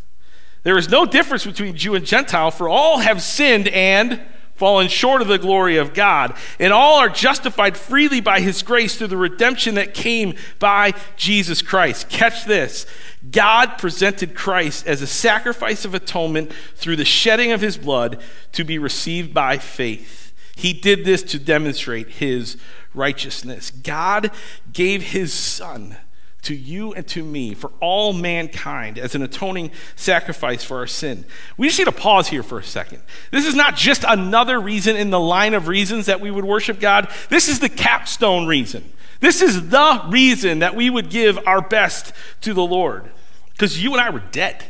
There 0.62 0.78
is 0.78 0.88
no 0.88 1.04
difference 1.04 1.44
between 1.44 1.76
Jew 1.76 1.94
and 1.94 2.06
Gentile, 2.06 2.50
for 2.50 2.68
all 2.70 3.00
have 3.00 3.22
sinned 3.22 3.68
and 3.68 4.20
fallen 4.54 4.88
short 4.88 5.20
of 5.20 5.28
the 5.28 5.38
glory 5.38 5.76
of 5.76 5.94
God, 5.94 6.36
and 6.58 6.72
all 6.72 6.98
are 6.98 7.08
justified 7.08 7.76
freely 7.76 8.20
by 8.20 8.40
his 8.40 8.62
grace 8.62 8.96
through 8.96 9.08
the 9.08 9.16
redemption 9.16 9.74
that 9.74 9.94
came 9.94 10.34
by 10.58 10.92
Jesus 11.16 11.62
Christ. 11.62 12.08
Catch 12.08 12.44
this 12.44 12.86
God 13.30 13.78
presented 13.78 14.34
Christ 14.34 14.86
as 14.86 15.02
a 15.02 15.06
sacrifice 15.06 15.84
of 15.84 15.94
atonement 15.94 16.52
through 16.76 16.96
the 16.96 17.04
shedding 17.04 17.52
of 17.52 17.60
his 17.60 17.76
blood 17.76 18.20
to 18.52 18.64
be 18.64 18.78
received 18.78 19.34
by 19.34 19.58
faith. 19.58 20.32
He 20.56 20.72
did 20.72 21.04
this 21.04 21.22
to 21.24 21.38
demonstrate 21.38 22.08
his 22.08 22.56
righteousness. 22.94 23.70
God 23.70 24.30
gave 24.72 25.02
his 25.02 25.32
son 25.32 25.96
to 26.44 26.54
you 26.54 26.92
and 26.92 27.06
to 27.08 27.24
me 27.24 27.54
for 27.54 27.70
all 27.80 28.12
mankind 28.12 28.98
as 28.98 29.14
an 29.14 29.22
atoning 29.22 29.70
sacrifice 29.96 30.62
for 30.62 30.78
our 30.78 30.86
sin. 30.86 31.24
We 31.56 31.68
just 31.68 31.78
need 31.78 31.86
to 31.86 31.92
pause 31.92 32.28
here 32.28 32.42
for 32.42 32.58
a 32.58 32.64
second. 32.64 33.02
This 33.30 33.46
is 33.46 33.54
not 33.54 33.76
just 33.76 34.04
another 34.06 34.60
reason 34.60 34.96
in 34.96 35.10
the 35.10 35.20
line 35.20 35.54
of 35.54 35.68
reasons 35.68 36.06
that 36.06 36.20
we 36.20 36.30
would 36.30 36.44
worship 36.44 36.80
God, 36.80 37.10
this 37.28 37.48
is 37.48 37.60
the 37.60 37.68
capstone 37.68 38.46
reason. 38.46 38.92
This 39.20 39.40
is 39.40 39.70
the 39.70 40.02
reason 40.08 40.58
that 40.58 40.74
we 40.74 40.90
would 40.90 41.08
give 41.08 41.38
our 41.46 41.62
best 41.62 42.12
to 42.42 42.52
the 42.52 42.64
Lord. 42.64 43.10
Because 43.52 43.82
you 43.82 43.92
and 43.92 44.00
I 44.00 44.10
were 44.10 44.22
dead, 44.32 44.64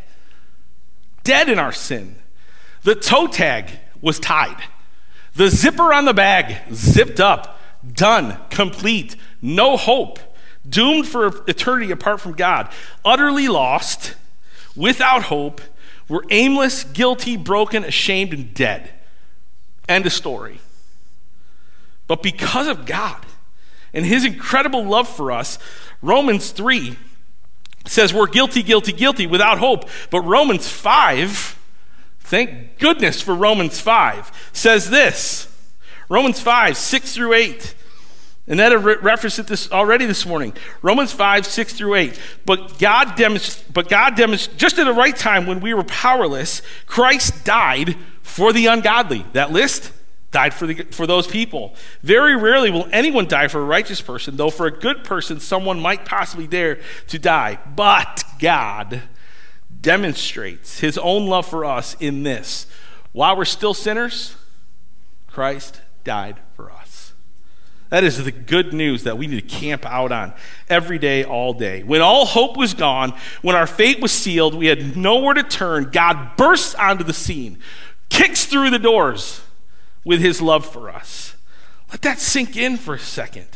dead 1.25 1.49
in 1.49 1.59
our 1.59 1.73
sin. 1.73 2.17
The 2.83 2.95
toe 2.95 3.27
tag 3.27 3.71
was 4.01 4.21
tied, 4.21 4.63
the 5.35 5.49
zipper 5.49 5.93
on 5.93 6.05
the 6.05 6.15
bag 6.15 6.73
zipped 6.73 7.19
up, 7.19 7.59
done, 7.93 8.39
complete, 8.51 9.17
no 9.43 9.77
hope 9.77 10.19
doomed 10.69 11.07
for 11.07 11.45
eternity 11.49 11.91
apart 11.91 12.21
from 12.21 12.33
God, 12.33 12.71
utterly 13.05 13.49
lost, 13.49 14.15
without 14.77 15.25
hope, 15.25 15.61
we're 16.09 16.23
aimless, 16.31 16.85
guilty, 16.85 17.37
broken, 17.37 17.85
ashamed, 17.85 18.33
and 18.33 18.53
dead. 18.55 18.91
End 19.89 20.07
of 20.07 20.13
story. 20.13 20.61
But 22.07 22.23
because 22.23 22.67
of 22.67 22.85
God 22.85 23.25
and 23.93 24.05
his 24.05 24.25
incredible 24.25 24.85
love 24.85 25.09
for 25.09 25.33
us, 25.33 25.59
Romans 26.03 26.51
3 26.51 26.97
says 27.87 28.13
we're 28.13 28.27
guilty, 28.27 28.63
guilty, 28.63 28.93
guilty 28.93 29.27
without 29.27 29.59
hope. 29.59 29.89
But 30.11 30.21
Romans 30.23 30.69
5, 30.69 31.59
thank 32.21 32.79
goodness 32.79 33.21
for 33.21 33.35
Romans 33.35 33.81
5, 33.81 34.51
says 34.53 34.91
this 34.91 35.49
Romans 36.09 36.41
5, 36.41 36.77
6 36.77 37.15
through 37.15 37.33
8. 37.33 37.75
And 38.47 38.61
that 38.61 38.79
re- 38.79 38.97
referenced 39.01 39.39
it 39.39 39.47
this 39.47 39.73
already 39.73 40.05
this 40.05 40.27
morning. 40.27 40.53
Romans 40.83 41.13
5, 41.13 41.47
6 41.47 41.73
through 41.73 41.95
8. 41.95 42.21
But 42.45 42.79
God, 42.79 43.17
demonst- 43.17 43.73
but 43.73 43.89
God 43.89 44.17
demonstrated, 44.17 44.59
just 44.59 44.79
at 44.79 44.85
the 44.85 44.93
right 44.93 45.17
time 45.17 45.47
when 45.47 45.61
we 45.61 45.73
were 45.73 45.85
powerless, 45.85 46.61
Christ 46.87 47.45
died 47.45 47.97
for 48.23 48.53
the 48.53 48.67
ungodly. 48.67 49.25
That 49.33 49.51
list 49.51 49.93
died 50.31 50.53
for, 50.53 50.67
the, 50.67 50.75
for 50.91 51.07
those 51.07 51.27
people. 51.27 51.75
Very 52.03 52.37
rarely 52.37 52.71
will 52.71 52.89
anyone 52.93 53.27
die 53.27 53.49
for 53.49 53.61
a 53.61 53.65
righteous 53.65 54.03
person, 54.03 54.37
though 54.37 54.51
for 54.51 54.67
a 54.67 54.71
good 54.71 55.05
person, 55.05 55.41
someone 55.41 55.81
might 55.81 56.05
possibly 56.05 56.47
dare 56.47 56.81
to 57.09 57.19
die. 57.19 57.59
But 57.75 58.25
God 58.41 59.03
demonstrates 59.81 60.81
his 60.81 60.99
own 60.99 61.29
love 61.29 61.47
for 61.47 61.65
us 61.65 61.97
in 62.01 62.25
this. 62.25 62.67
While 63.13 63.37
we're 63.37 63.45
still 63.45 63.75
sinners, 63.75 64.37
Christ 65.29 65.81
died. 66.03 66.41
That 67.95 68.03
is 68.03 68.25
the 68.25 68.33
good 68.33 68.73
news 68.73 69.05
that 69.05 69.19
we 69.19 69.29
need 69.29 69.49
to 69.49 69.57
camp 69.57 69.87
out 69.87 70.11
on 70.11 70.33
every 70.69 70.99
day, 70.99 71.23
all 71.23 71.53
day. 71.53 71.85
When 71.85 72.01
all 72.01 72.27
hope 72.27 72.57
was 72.57 72.75
gone, 72.75 73.17
when 73.41 73.55
our 73.55 73.69
fate 73.69 74.03
was 74.03 74.11
sealed, 74.11 74.57
we 74.57 74.67
had 74.67 74.97
nowhere 74.97 75.35
to 75.35 75.45
turn, 75.45 75.91
God 75.93 76.37
bursts 76.37 76.75
onto 76.75 77.05
the 77.05 77.13
scene, 77.13 77.61
kicks 78.09 78.47
through 78.47 78.71
the 78.71 78.81
doors 78.81 79.43
with 80.05 80.19
his 80.19 80.43
love 80.43 80.67
for 80.67 80.91
us. 80.91 81.37
Let 81.89 82.03
that 82.03 82.19
sink 82.19 82.57
in 82.57 82.79
for 82.79 82.95
a 82.95 82.99
second. 82.99 83.47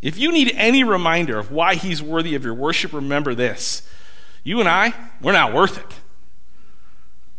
If 0.00 0.16
you 0.16 0.30
need 0.30 0.52
any 0.54 0.84
reminder 0.84 1.40
of 1.40 1.50
why 1.50 1.74
he's 1.74 2.00
worthy 2.00 2.36
of 2.36 2.44
your 2.44 2.54
worship, 2.54 2.92
remember 2.92 3.34
this. 3.34 3.82
You 4.44 4.60
and 4.60 4.68
I, 4.68 4.94
we're 5.20 5.32
not 5.32 5.52
worth 5.52 5.76
it. 5.76 5.92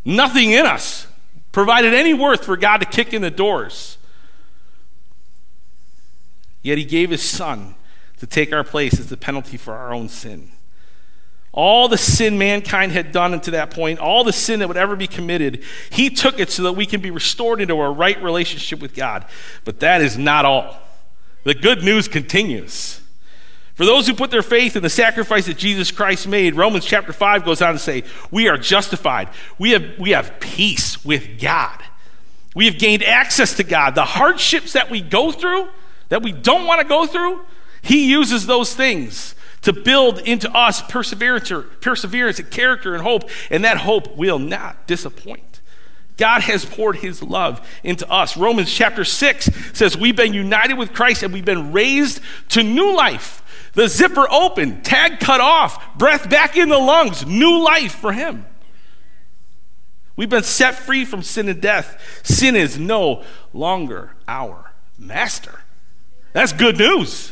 Nothing 0.03 0.51
in 0.51 0.65
us 0.65 1.07
provided 1.53 1.93
any 1.93 2.13
worth 2.13 2.43
for 2.43 2.57
God 2.57 2.79
to 2.79 2.86
kick 2.86 3.13
in 3.13 3.21
the 3.21 3.31
doors. 3.31 3.97
Yet 6.67 6.77
he 6.77 6.84
gave 6.84 7.12
his 7.12 7.23
son 7.23 7.75
to 8.17 8.27
take 8.27 8.51
our 8.51 8.62
place 8.62 8.99
as 8.99 9.08
the 9.08 9.15
penalty 9.15 9.56
for 9.56 9.73
our 9.73 9.93
own 9.93 10.10
sin. 10.10 10.51
All 11.53 11.88
the 11.88 11.97
sin 11.97 12.38
mankind 12.38 12.91
had 12.91 13.13
done 13.13 13.32
unto 13.32 13.51
that 13.51 13.71
point, 13.71 13.99
all 13.99 14.25
the 14.25 14.34
sin 14.34 14.60
that 14.60 14.67
would 14.67 14.75
ever 14.75 14.97
be 14.97 15.08
committed, 15.08 15.63
he 15.89 16.10
took 16.10 16.41
it 16.41 16.51
so 16.51 16.63
that 16.63 16.73
we 16.73 16.86
can 16.86 16.99
be 16.99 17.10
restored 17.10 17.62
into 17.62 17.75
a 17.75 17.89
right 17.89 18.21
relationship 18.21 18.82
with 18.82 18.93
God. 18.93 19.25
But 19.63 19.80
that 19.80 20.01
is 20.01 20.17
not 20.17 20.43
all. 20.43 20.77
The 21.45 21.53
good 21.53 21.86
news 21.86 22.10
continues. 22.10 22.99
For 23.75 23.86
those 23.86 24.06
who 24.06 24.13
put 24.13 24.30
their 24.30 24.43
faith 24.43 24.75
in 24.75 24.84
the 24.84 24.89
sacrifice 24.89 25.45
that 25.45 25.58
Jesus 25.58 25.89
Christ 25.89 26.27
made, 26.27 26.56
Romans 26.56 26.84
chapter 26.84 27.13
5 27.13 27.45
goes 27.45 27.62
on 27.62 27.71
to 27.75 27.80
say, 27.80 28.03
We 28.30 28.49
are 28.49 28.58
justified. 28.58 29.30
We 29.58 29.71
have, 29.71 29.97
we 29.97 30.10
have 30.10 30.38
peace 30.41 31.06
with 31.06 31.39
God. 31.39 31.82
We 32.53 32.65
have 32.65 32.77
gained 32.77 33.03
access 33.03 33.56
to 33.56 33.63
God. 33.63 33.95
The 33.95 34.03
hardships 34.03 34.73
that 34.73 34.91
we 34.91 34.99
go 34.99 35.32
through, 35.32 35.69
that 36.10 36.24
we 36.24 36.32
don't 36.32 36.65
want 36.65 36.82
to 36.82 36.88
go 36.88 37.06
through, 37.06 37.41
He 37.82 38.10
uses 38.10 38.46
those 38.46 38.74
things 38.74 39.36
to 39.62 39.74
build 39.74 40.20
into 40.20 40.50
us 40.56 40.82
perseverance, 40.82 41.52
perseverance 41.82 42.39
and 42.39 42.50
character 42.50 42.93
and 42.93 43.04
hope, 43.04 43.30
and 43.50 43.63
that 43.63 43.78
hope 43.78 44.15
will 44.15 44.39
not 44.39 44.88
disappoint. 44.88 45.62
God 46.17 46.41
has 46.41 46.65
poured 46.65 46.98
his 46.98 47.22
love 47.22 47.65
into 47.84 48.10
us. 48.12 48.36
Romans 48.36 48.74
chapter 48.74 49.06
6 49.06 49.50
says, 49.74 49.96
We've 49.96 50.15
been 50.15 50.34
united 50.34 50.74
with 50.74 50.93
Christ 50.93 51.22
and 51.22 51.32
we've 51.32 51.46
been 51.46 51.72
raised 51.72 52.22
to 52.50 52.63
new 52.63 52.96
life. 52.96 53.43
The 53.74 53.88
zipper 53.88 54.28
open, 54.32 54.82
tag 54.82 55.20
cut 55.20 55.39
off, 55.39 55.98
breath 55.98 56.28
back 56.30 56.58
in 56.58 56.70
the 56.70 56.80
lungs, 56.80 57.26
new 57.26 57.63
life 57.63 57.93
for 57.93 58.12
him. 58.12 58.46
We've 60.15 60.30
been 60.30 60.41
set 60.41 60.74
free 60.74 61.06
from 61.06 61.22
sin 61.22 61.48
and 61.48 61.62
death. 61.62 62.22
Sin 62.24 62.56
is 62.56 62.80
no 62.80 63.24
longer 63.54 64.13
our 64.28 64.72
master. 64.98 65.62
That's 66.38 66.54
good 66.54 66.78
news. 66.78 67.32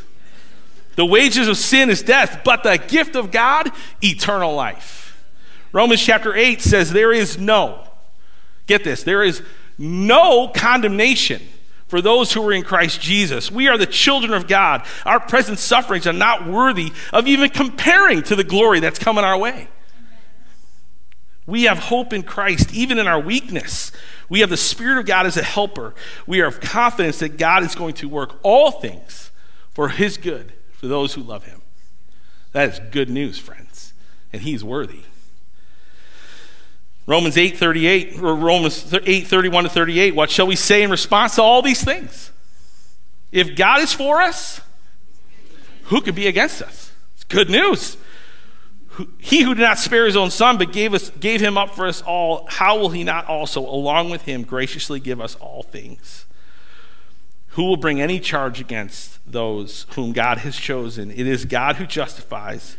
The 0.96 1.06
wages 1.06 1.48
of 1.48 1.58
sin 1.58 1.92
is 1.92 2.02
death, 2.02 2.42
but 2.44 2.64
the 2.64 2.80
gift 2.80 3.16
of 3.16 3.30
God, 3.30 3.70
eternal 4.04 4.56
life. 4.56 5.24
Romans 5.72 6.02
chapter 6.02 6.34
8 6.34 6.60
says, 6.60 6.90
There 6.90 7.14
is 7.14 7.38
no, 7.38 7.88
get 8.66 8.84
this, 8.84 9.04
there 9.04 9.22
is 9.22 9.44
no 9.78 10.48
condemnation 10.48 11.44
for 11.88 12.02
those 12.02 12.34
who 12.34 12.44
are 12.50 12.52
in 12.52 12.64
Christ 12.64 13.00
Jesus. 13.00 13.52
We 13.52 13.68
are 13.68 13.78
the 13.78 13.86
children 13.86 14.34
of 14.34 14.48
God. 14.48 14.84
Our 15.06 15.20
present 15.20 15.60
sufferings 15.60 16.08
are 16.08 16.12
not 16.12 16.48
worthy 16.48 16.92
of 17.14 17.28
even 17.28 17.52
comparing 17.52 18.24
to 18.24 18.36
the 18.36 18.44
glory 18.44 18.80
that's 18.80 18.98
coming 18.98 19.24
our 19.24 19.38
way. 19.38 19.68
We 21.48 21.64
have 21.64 21.78
hope 21.78 22.12
in 22.12 22.24
Christ, 22.24 22.74
even 22.74 22.98
in 22.98 23.08
our 23.08 23.20
weakness. 23.20 23.92
We 24.30 24.40
have 24.40 24.50
the 24.50 24.58
Spirit 24.58 25.00
of 25.00 25.06
God 25.06 25.26
as 25.26 25.38
a 25.38 25.44
helper. 25.44 25.94
We 26.26 26.42
are 26.42 26.48
of 26.48 26.60
confidence 26.60 27.20
that 27.20 27.38
God 27.38 27.64
is 27.64 27.76
going 27.76 27.94
to 27.96 28.10
work 28.10 28.40
all 28.42 28.72
things 28.72 29.32
for 29.72 29.90
His 29.90 30.18
good 30.18 30.54
for 30.72 30.88
those 30.88 31.14
who 31.14 31.22
love 31.22 31.46
Him. 31.46 31.62
That 32.54 32.70
is 32.70 32.80
good 32.92 33.10
news, 33.10 33.38
friends, 33.38 33.94
and 34.34 34.42
He's 34.42 34.64
worthy. 34.64 35.02
Romans 37.08 37.38
8 37.38 37.58
38, 37.58 38.20
or 38.20 38.36
Romans 38.36 38.92
8 38.92 39.28
31 39.28 39.66
to 39.66 39.70
38. 39.70 40.16
What 40.16 40.32
shall 40.32 40.48
we 40.48 40.56
say 40.56 40.82
in 40.82 40.90
response 40.90 41.36
to 41.36 41.44
all 41.44 41.62
these 41.62 41.84
things? 41.84 42.32
If 43.32 43.56
God 43.56 43.82
is 43.82 43.94
for 43.94 44.22
us, 44.22 44.62
who 45.86 46.02
could 46.02 46.16
be 46.16 46.26
against 46.26 46.64
us? 46.64 46.92
It's 47.14 47.24
good 47.26 47.50
news. 47.50 47.98
He 49.18 49.42
who 49.42 49.54
did 49.54 49.62
not 49.62 49.78
spare 49.78 50.06
his 50.06 50.16
own 50.16 50.32
son, 50.32 50.58
but 50.58 50.72
gave, 50.72 50.94
us, 50.94 51.10
gave 51.10 51.42
him 51.42 51.58
up 51.58 51.76
for 51.76 51.86
us 51.86 52.02
all, 52.02 52.48
how 52.50 52.78
will 52.78 52.90
he 52.90 53.04
not 53.04 53.26
also, 53.26 53.62
along 53.62 54.10
with 54.10 54.24
him, 54.24 54.44
graciously 54.44 55.00
give 55.00 55.20
us 55.20 55.36
all 55.36 55.64
things? 55.64 56.26
Who 57.50 57.64
will 57.64 57.78
bring 57.78 58.02
any 58.02 58.20
charge 58.20 58.60
against 58.60 59.20
those 59.30 59.86
whom 59.96 60.14
God 60.14 60.40
has 60.40 60.56
chosen? 60.56 61.12
It 61.12 61.28
is 61.28 61.46
God 61.46 61.78
who 61.78 61.86
justifies. 61.86 62.78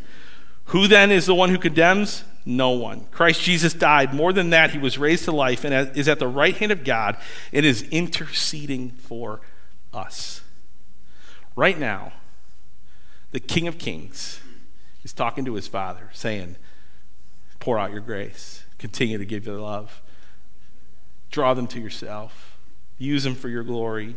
Who 0.67 0.89
then 0.89 1.11
is 1.11 1.27
the 1.27 1.35
one 1.35 1.51
who 1.51 1.59
condemns? 1.59 2.25
No 2.45 2.71
one. 2.71 3.07
Christ 3.11 3.43
Jesus 3.43 3.73
died. 3.73 4.15
More 4.15 4.33
than 4.33 4.51
that, 4.51 4.71
he 4.71 4.79
was 4.79 4.99
raised 4.99 5.25
to 5.25 5.33
life 5.33 5.65
and 5.65 5.97
is 5.97 6.09
at 6.09 6.19
the 6.19 6.29
right 6.29 6.57
hand 6.57 6.73
of 6.73 6.85
God 6.85 7.17
and 7.53 7.67
is 7.67 7.83
interceding 7.91 8.91
for 8.91 9.41
us. 9.93 10.43
Right 11.57 11.79
now, 11.79 12.13
the 13.33 13.41
King 13.41 13.67
of 13.67 13.79
Kings 13.79 14.41
is 15.07 15.13
talking 15.13 15.45
to 15.45 15.55
his 15.55 15.69
Father, 15.69 16.11
saying, 16.13 16.57
Pour 17.61 17.79
out 17.79 17.93
your 17.93 18.01
grace, 18.01 18.65
continue 18.77 19.19
to 19.19 19.25
give 19.25 19.47
your 19.47 19.61
love, 19.61 20.03
draw 21.31 21.55
them 21.55 21.69
to 21.69 21.81
yourself, 21.81 22.59
use 22.99 23.23
them 23.23 23.37
for 23.37 23.49
your 23.49 23.63
glory. 23.63 24.17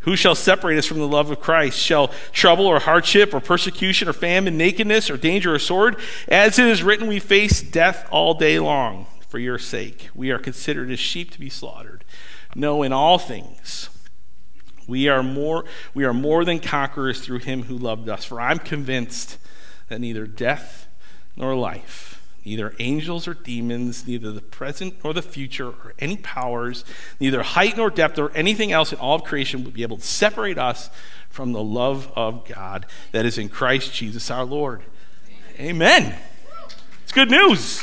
Who 0.00 0.14
shall 0.14 0.36
separate 0.36 0.78
us 0.78 0.86
from 0.86 1.00
the 1.00 1.08
love 1.08 1.32
of 1.32 1.40
Christ? 1.40 1.76
Shall 1.76 2.12
trouble 2.30 2.68
or 2.68 2.78
hardship 2.78 3.34
or 3.34 3.40
persecution 3.40 4.06
or 4.06 4.12
famine, 4.12 4.56
nakedness 4.56 5.10
or 5.10 5.16
danger 5.16 5.52
or 5.52 5.58
sword? 5.58 5.96
As 6.28 6.60
it 6.60 6.68
is 6.68 6.84
written, 6.84 7.08
we 7.08 7.18
face 7.18 7.62
death 7.62 8.06
all 8.12 8.34
day 8.34 8.60
long 8.60 9.06
for 9.28 9.40
your 9.40 9.58
sake. 9.58 10.08
We 10.14 10.30
are 10.30 10.38
considered 10.38 10.88
as 10.92 11.00
sheep 11.00 11.32
to 11.32 11.40
be 11.40 11.50
slaughtered. 11.50 12.04
No, 12.54 12.84
in 12.84 12.92
all 12.92 13.18
things, 13.18 13.88
we 14.92 15.08
are 15.08 15.22
more, 15.22 15.64
we 15.94 16.04
are 16.04 16.12
more 16.12 16.44
than 16.44 16.60
conquerors 16.60 17.20
through 17.24 17.38
him 17.38 17.62
who 17.62 17.78
loved 17.78 18.10
us. 18.10 18.26
For 18.26 18.38
I'm 18.38 18.58
convinced 18.58 19.38
that 19.88 20.00
neither 20.00 20.26
death 20.26 20.86
nor 21.34 21.56
life 21.56 22.12
neither 22.44 22.74
angels 22.78 23.28
or 23.28 23.34
demons, 23.34 24.06
neither 24.06 24.32
the 24.32 24.40
present 24.40 24.94
nor 25.04 25.14
the 25.14 25.22
future, 25.22 25.68
or 25.68 25.94
any 25.98 26.16
powers, 26.16 26.84
neither 27.20 27.42
height 27.42 27.76
nor 27.76 27.90
depth, 27.90 28.18
or 28.18 28.32
anything 28.32 28.72
else 28.72 28.92
in 28.92 28.98
all 28.98 29.14
of 29.14 29.24
creation 29.24 29.62
would 29.64 29.74
be 29.74 29.82
able 29.82 29.96
to 29.96 30.04
separate 30.04 30.58
us 30.58 30.90
from 31.30 31.52
the 31.52 31.62
love 31.62 32.10
of 32.16 32.46
God 32.46 32.86
that 33.12 33.24
is 33.24 33.38
in 33.38 33.48
Christ 33.48 33.94
Jesus 33.94 34.30
our 34.30 34.44
Lord. 34.44 34.82
Amen. 35.58 36.18
It's 37.04 37.12
good 37.12 37.30
news. 37.30 37.82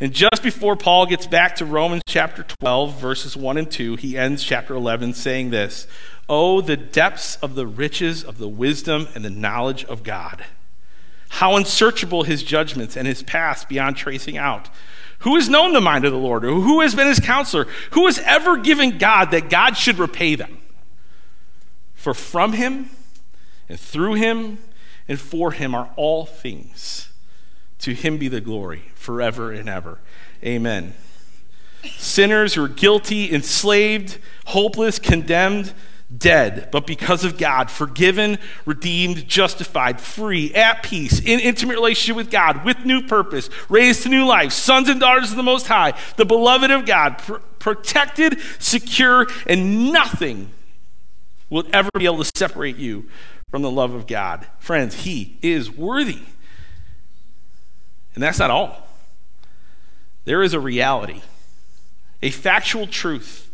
And 0.00 0.12
just 0.12 0.42
before 0.42 0.76
Paul 0.76 1.06
gets 1.06 1.26
back 1.26 1.56
to 1.56 1.64
Romans 1.64 2.02
chapter 2.06 2.44
12, 2.60 3.00
verses 3.00 3.36
1 3.36 3.58
and 3.58 3.70
2, 3.70 3.96
he 3.96 4.16
ends 4.16 4.44
chapter 4.44 4.74
11 4.74 5.14
saying 5.14 5.50
this 5.50 5.86
Oh, 6.28 6.60
the 6.60 6.76
depths 6.76 7.36
of 7.36 7.54
the 7.54 7.66
riches 7.66 8.22
of 8.22 8.38
the 8.38 8.48
wisdom 8.48 9.08
and 9.14 9.24
the 9.24 9.30
knowledge 9.30 9.84
of 9.86 10.02
God! 10.02 10.44
How 11.30 11.56
unsearchable 11.56 12.22
his 12.22 12.42
judgments 12.42 12.96
and 12.96 13.06
his 13.06 13.22
paths 13.22 13.64
beyond 13.64 13.96
tracing 13.96 14.38
out. 14.38 14.70
Who 15.20 15.34
has 15.34 15.48
known 15.48 15.72
the 15.72 15.80
mind 15.80 16.04
of 16.04 16.12
the 16.12 16.18
Lord? 16.18 16.44
Or 16.44 16.54
who 16.54 16.80
has 16.80 16.94
been 16.94 17.08
his 17.08 17.20
counselor? 17.20 17.66
Who 17.90 18.06
has 18.06 18.20
ever 18.20 18.56
given 18.56 18.98
God 18.98 19.30
that 19.32 19.50
God 19.50 19.76
should 19.76 19.98
repay 19.98 20.36
them? 20.36 20.58
For 21.94 22.14
from 22.14 22.52
him 22.52 22.90
and 23.68 23.78
through 23.78 24.14
him 24.14 24.58
and 25.08 25.20
for 25.20 25.52
him 25.52 25.74
are 25.74 25.90
all 25.96 26.24
things. 26.24 27.10
To 27.80 27.94
him 27.94 28.18
be 28.18 28.28
the 28.28 28.40
glory 28.40 28.90
forever 28.94 29.52
and 29.52 29.68
ever. 29.68 29.98
Amen. 30.44 30.94
Sinners 31.96 32.54
who 32.54 32.64
are 32.64 32.68
guilty, 32.68 33.32
enslaved, 33.32 34.18
hopeless, 34.46 34.98
condemned, 34.98 35.72
dead, 36.16 36.70
but 36.72 36.86
because 36.86 37.24
of 37.24 37.36
God, 37.36 37.70
forgiven, 37.70 38.38
redeemed, 38.64 39.28
justified, 39.28 40.00
free, 40.00 40.52
at 40.54 40.82
peace, 40.82 41.20
in 41.20 41.38
intimate 41.38 41.74
relationship 41.74 42.16
with 42.16 42.30
God, 42.30 42.64
with 42.64 42.84
new 42.84 43.02
purpose, 43.02 43.50
raised 43.68 44.02
to 44.04 44.08
new 44.08 44.26
life, 44.26 44.52
sons 44.52 44.88
and 44.88 45.00
daughters 45.00 45.30
of 45.30 45.36
the 45.36 45.42
Most 45.42 45.66
High, 45.66 45.92
the 46.16 46.24
beloved 46.24 46.70
of 46.70 46.86
God, 46.86 47.18
pr- 47.18 47.36
protected, 47.58 48.38
secure, 48.58 49.26
and 49.46 49.92
nothing 49.92 50.50
will 51.50 51.64
ever 51.72 51.90
be 51.96 52.06
able 52.06 52.24
to 52.24 52.30
separate 52.36 52.76
you 52.76 53.08
from 53.50 53.62
the 53.62 53.70
love 53.70 53.92
of 53.92 54.06
God. 54.06 54.46
Friends, 54.58 55.02
He 55.02 55.38
is 55.42 55.70
worthy. 55.70 56.20
And 58.18 58.22
that's 58.24 58.40
not 58.40 58.50
all. 58.50 58.88
There 60.24 60.42
is 60.42 60.54
a 60.54 60.58
reality, 60.58 61.22
a 62.20 62.30
factual 62.30 62.88
truth 62.88 63.48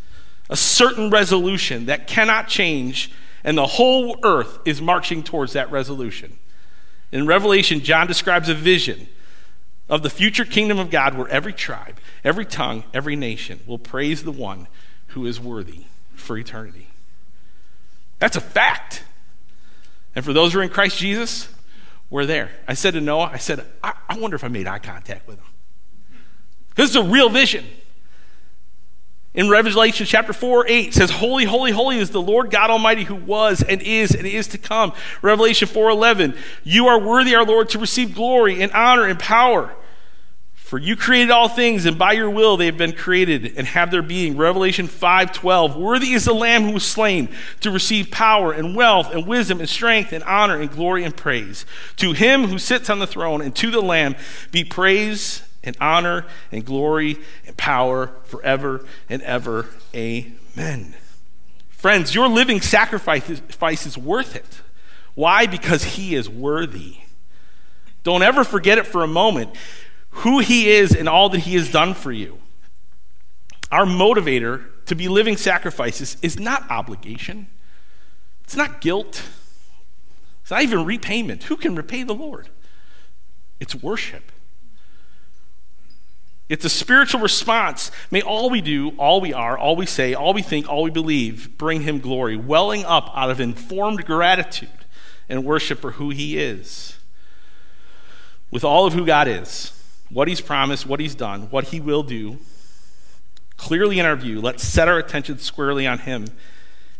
a 0.50 0.57
certain 0.57 1.11
resolution 1.11 1.87
that 1.87 2.07
cannot 2.07 2.48
change 2.48 3.11
And 3.46 3.59
the 3.59 3.66
whole 3.66 4.18
earth 4.24 4.59
is 4.64 4.81
marching 4.81 5.22
towards 5.22 5.53
that 5.53 5.70
resolution. 5.70 6.38
In 7.12 7.27
Revelation, 7.27 7.81
John 7.81 8.07
describes 8.07 8.48
a 8.48 8.55
vision 8.55 9.07
of 9.87 10.03
the 10.03 10.09
future 10.09 10.46
kingdom 10.46 10.79
of 10.79 10.88
God 10.88 11.14
where 11.14 11.29
every 11.29 11.53
tribe, 11.53 11.98
every 12.24 12.46
tongue, 12.46 12.85
every 12.94 13.16
nation 13.16 13.61
will 13.66 13.79
praise 13.79 14.24
the 14.24 14.33
one 14.33 14.66
who 15.09 15.27
is 15.27 15.38
worthy 15.38 15.85
for 16.14 16.38
eternity. 16.38 16.88
That's 18.18 18.37
a 18.37 18.40
fact. 18.40 19.05
And 20.16 20.24
for 20.24 20.33
those 20.33 20.55
who 20.55 20.61
are 20.61 20.62
in 20.62 20.70
Christ 20.70 20.96
Jesus, 20.96 21.50
we're 22.11 22.27
there. 22.27 22.51
I 22.69 22.75
said 22.75 22.95
to 22.95 23.01
Noah, 23.01 23.31
I 23.33 23.38
said, 23.38 23.64
I, 23.83 23.95
I 24.09 24.19
wonder 24.19 24.35
if 24.35 24.45
I 24.45 24.49
made 24.49 24.67
eye 24.67 24.79
contact 24.79 25.27
with 25.27 25.38
him. 25.38 25.47
Because 26.69 26.95
it's 26.95 27.07
a 27.07 27.09
real 27.09 27.29
vision. 27.29 27.64
In 29.35 29.49
Revelation 29.49 30.07
chapter 30.07 30.33
4, 30.33 30.67
8 30.69 30.95
says, 30.95 31.11
Holy, 31.11 31.45
holy, 31.45 31.73
holy 31.73 31.99
is 31.99 32.11
the 32.11 32.23
Lord 32.23 32.53
God 32.53 32.71
Almighty 32.71 33.03
who 33.03 33.17
was 33.17 33.62
and 33.62 33.83
is 33.83 34.14
and 34.14 34.27
is 34.27 34.47
to 34.49 34.59
come. 34.59 34.93
Revelation 35.23 35.67
4, 35.67 35.90
11, 35.90 36.37
You 36.62 36.87
are 36.87 37.01
worthy, 37.01 37.35
our 37.35 37.45
Lord, 37.45 37.69
to 37.71 37.79
receive 37.81 38.14
glory 38.14 38.62
and 38.62 38.71
honor 38.73 39.07
and 39.07 39.19
power. 39.19 39.75
For 40.75 40.81
you 40.81 40.97
created 40.97 41.31
all 41.31 41.49
things, 41.49 41.87
and 41.87 41.97
by 41.97 42.15
your 42.15 42.29
will 42.29 42.57
they 42.57 42.67
have 42.67 42.77
been 42.77 42.95
created 42.95 43.53
and 43.57 43.65
have 43.65 43.93
their 43.93 44.03
being. 44.03 44.37
Revelation 44.37 44.89
5:12. 44.89 45.77
Worthy 45.77 46.15
is 46.15 46.25
the 46.25 46.35
Lamb 46.35 46.65
who 46.65 46.73
was 46.73 46.85
slain 46.85 47.29
to 47.61 47.71
receive 47.71 48.11
power 48.11 48.51
and 48.53 48.75
wealth 48.75 49.15
and 49.15 49.25
wisdom 49.25 49.61
and 49.61 49.69
strength 49.69 50.13
and 50.13 50.25
honor 50.25 50.61
and 50.61 50.69
glory 50.73 51.05
and 51.05 51.17
praise. 51.17 51.65
To 51.99 52.13
him 52.13 52.49
who 52.49 52.59
sits 52.59 52.91
on 52.91 52.99
the 52.99 53.07
throne 53.07 53.41
and 53.41 53.55
to 53.55 53.71
the 53.71 53.81
Lamb 53.81 54.17
be 54.51 54.65
praise 54.65 55.45
and 55.63 55.77
honor 55.81 56.27
and 56.51 56.65
glory 56.65 57.19
and 57.47 57.57
power 57.57 58.11
forever 58.25 58.85
and 59.09 59.23
ever. 59.23 59.69
Amen. 59.95 60.97
Friends, 61.71 62.17
your 62.17 62.27
living 62.27 62.61
sacrifice 62.61 63.31
is 63.87 63.97
worth 63.97 64.35
it. 64.35 64.61
Why? 65.15 65.47
Because 65.47 65.85
he 65.85 66.17
is 66.17 66.29
worthy. 66.29 66.97
Don't 68.03 68.25
ever 68.25 68.43
forget 68.43 68.77
it 68.77 68.89
for 68.89 69.05
a 69.05 69.07
moment 69.07 69.55
who 70.14 70.38
he 70.38 70.70
is 70.70 70.94
and 70.94 71.09
all 71.09 71.29
that 71.29 71.40
he 71.40 71.55
has 71.55 71.70
done 71.70 71.94
for 71.94 72.12
you. 72.12 72.38
Our 73.70 73.85
motivator 73.85 74.64
to 74.87 74.94
be 74.94 75.09
living 75.09 75.37
sacrifices 75.37 76.16
is 76.22 76.38
not 76.38 76.70
obligation, 76.70 77.48
it's 78.44 78.57
not 78.57 78.81
guilt, 78.81 79.22
it's 80.42 80.50
not 80.50 80.62
even 80.62 80.85
repayment. 80.85 81.44
Who 81.44 81.57
can 81.57 81.74
repay 81.74 82.03
the 82.03 82.14
Lord? 82.14 82.48
It's 83.59 83.74
worship. 83.74 84.31
It's 86.48 86.64
a 86.64 86.68
spiritual 86.68 87.20
response. 87.20 87.90
May 88.11 88.20
all 88.20 88.50
we 88.50 88.61
do, 88.61 88.90
all 88.98 89.20
we 89.20 89.33
are, 89.33 89.57
all 89.57 89.77
we 89.77 89.87
say, 89.87 90.12
all 90.12 90.35
we 90.35 90.42
think, 90.42 90.68
all 90.68 90.83
we 90.83 90.90
believe 90.90 91.57
bring 91.57 91.81
him 91.81 92.00
glory, 92.00 92.37
welling 92.37 92.85
up 92.85 93.11
out 93.14 93.31
of 93.31 93.40
informed 93.40 94.05
gratitude 94.05 94.68
and 95.29 95.44
worship 95.44 95.81
for 95.81 95.92
who 95.92 96.11
he 96.11 96.38
is. 96.38 96.98
With 98.50 98.62
all 98.62 98.87
of 98.87 98.92
who 98.92 99.07
God 99.07 99.27
is, 99.27 99.72
what 100.14 100.29
he's 100.29 100.40
promised, 100.40 100.87
what 100.87 101.00
he's 101.00 101.14
done, 101.16 101.42
what 101.50 101.64
he 101.64 101.81
will 101.81 102.05
do, 102.05 102.38
clearly 103.57 103.98
in 103.98 104.07
our 104.07 104.14
view, 104.14 104.40
let's 104.40 104.62
set 104.62 104.87
our 104.87 104.96
attention 104.96 105.38
squarely 105.38 105.88
on 105.88 105.98
him 105.98 106.27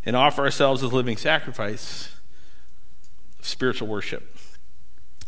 and 0.05 0.17
offer 0.17 0.43
ourselves 0.43 0.83
as 0.83 0.93
living 0.93 1.17
sacrifice 1.17 2.11
of 3.39 3.47
spiritual 3.47 3.87
worship. 3.87 4.37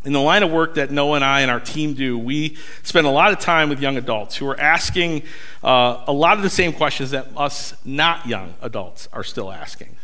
In 0.04 0.12
the 0.12 0.20
line 0.20 0.42
of 0.42 0.50
work 0.50 0.74
that 0.74 0.90
Noah 0.90 1.14
and 1.16 1.24
I 1.24 1.40
and 1.42 1.50
our 1.50 1.60
team 1.60 1.94
do, 1.94 2.18
we 2.18 2.56
spend 2.82 3.06
a 3.06 3.10
lot 3.10 3.30
of 3.30 3.38
time 3.38 3.68
with 3.68 3.80
young 3.80 3.96
adults 3.96 4.36
who 4.36 4.48
are 4.48 4.58
asking 4.58 5.22
uh, 5.62 6.02
a 6.08 6.12
lot 6.12 6.36
of 6.36 6.42
the 6.42 6.50
same 6.50 6.72
questions 6.72 7.12
that 7.12 7.28
us 7.36 7.74
not 7.84 8.26
young 8.26 8.54
adults 8.60 9.08
are 9.12 9.24
still 9.24 9.50
asking. 9.50 9.96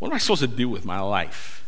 What 0.00 0.08
am 0.08 0.14
I 0.14 0.18
supposed 0.18 0.42
to 0.42 0.48
do 0.48 0.68
with 0.68 0.84
my 0.84 1.00
life? 1.00 1.64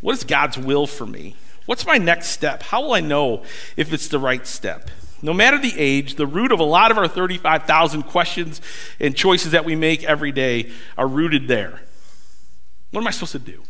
What 0.00 0.16
is 0.16 0.24
God's 0.24 0.58
will 0.58 0.88
for 0.88 1.06
me? 1.06 1.36
What's 1.66 1.86
my 1.86 1.98
next 1.98 2.28
step? 2.28 2.62
How 2.62 2.82
will 2.82 2.92
I 2.92 3.00
know 3.00 3.44
if 3.76 3.92
it's 3.92 4.08
the 4.08 4.18
right 4.18 4.46
step? 4.46 4.90
No 5.22 5.32
matter 5.32 5.56
the 5.56 5.74
age, 5.78 6.16
the 6.16 6.26
root 6.26 6.50
of 6.50 6.58
a 6.58 6.64
lot 6.64 6.90
of 6.90 6.98
our 6.98 7.06
35,000 7.06 8.02
questions 8.02 8.60
and 8.98 9.14
choices 9.14 9.52
that 9.52 9.64
we 9.64 9.76
make 9.76 10.02
every 10.02 10.32
day 10.32 10.72
are 10.98 11.06
rooted 11.06 11.46
there. 11.46 11.82
What 12.90 13.02
am 13.02 13.06
I 13.06 13.12
supposed 13.12 13.32
to 13.32 13.38
do? 13.38 13.62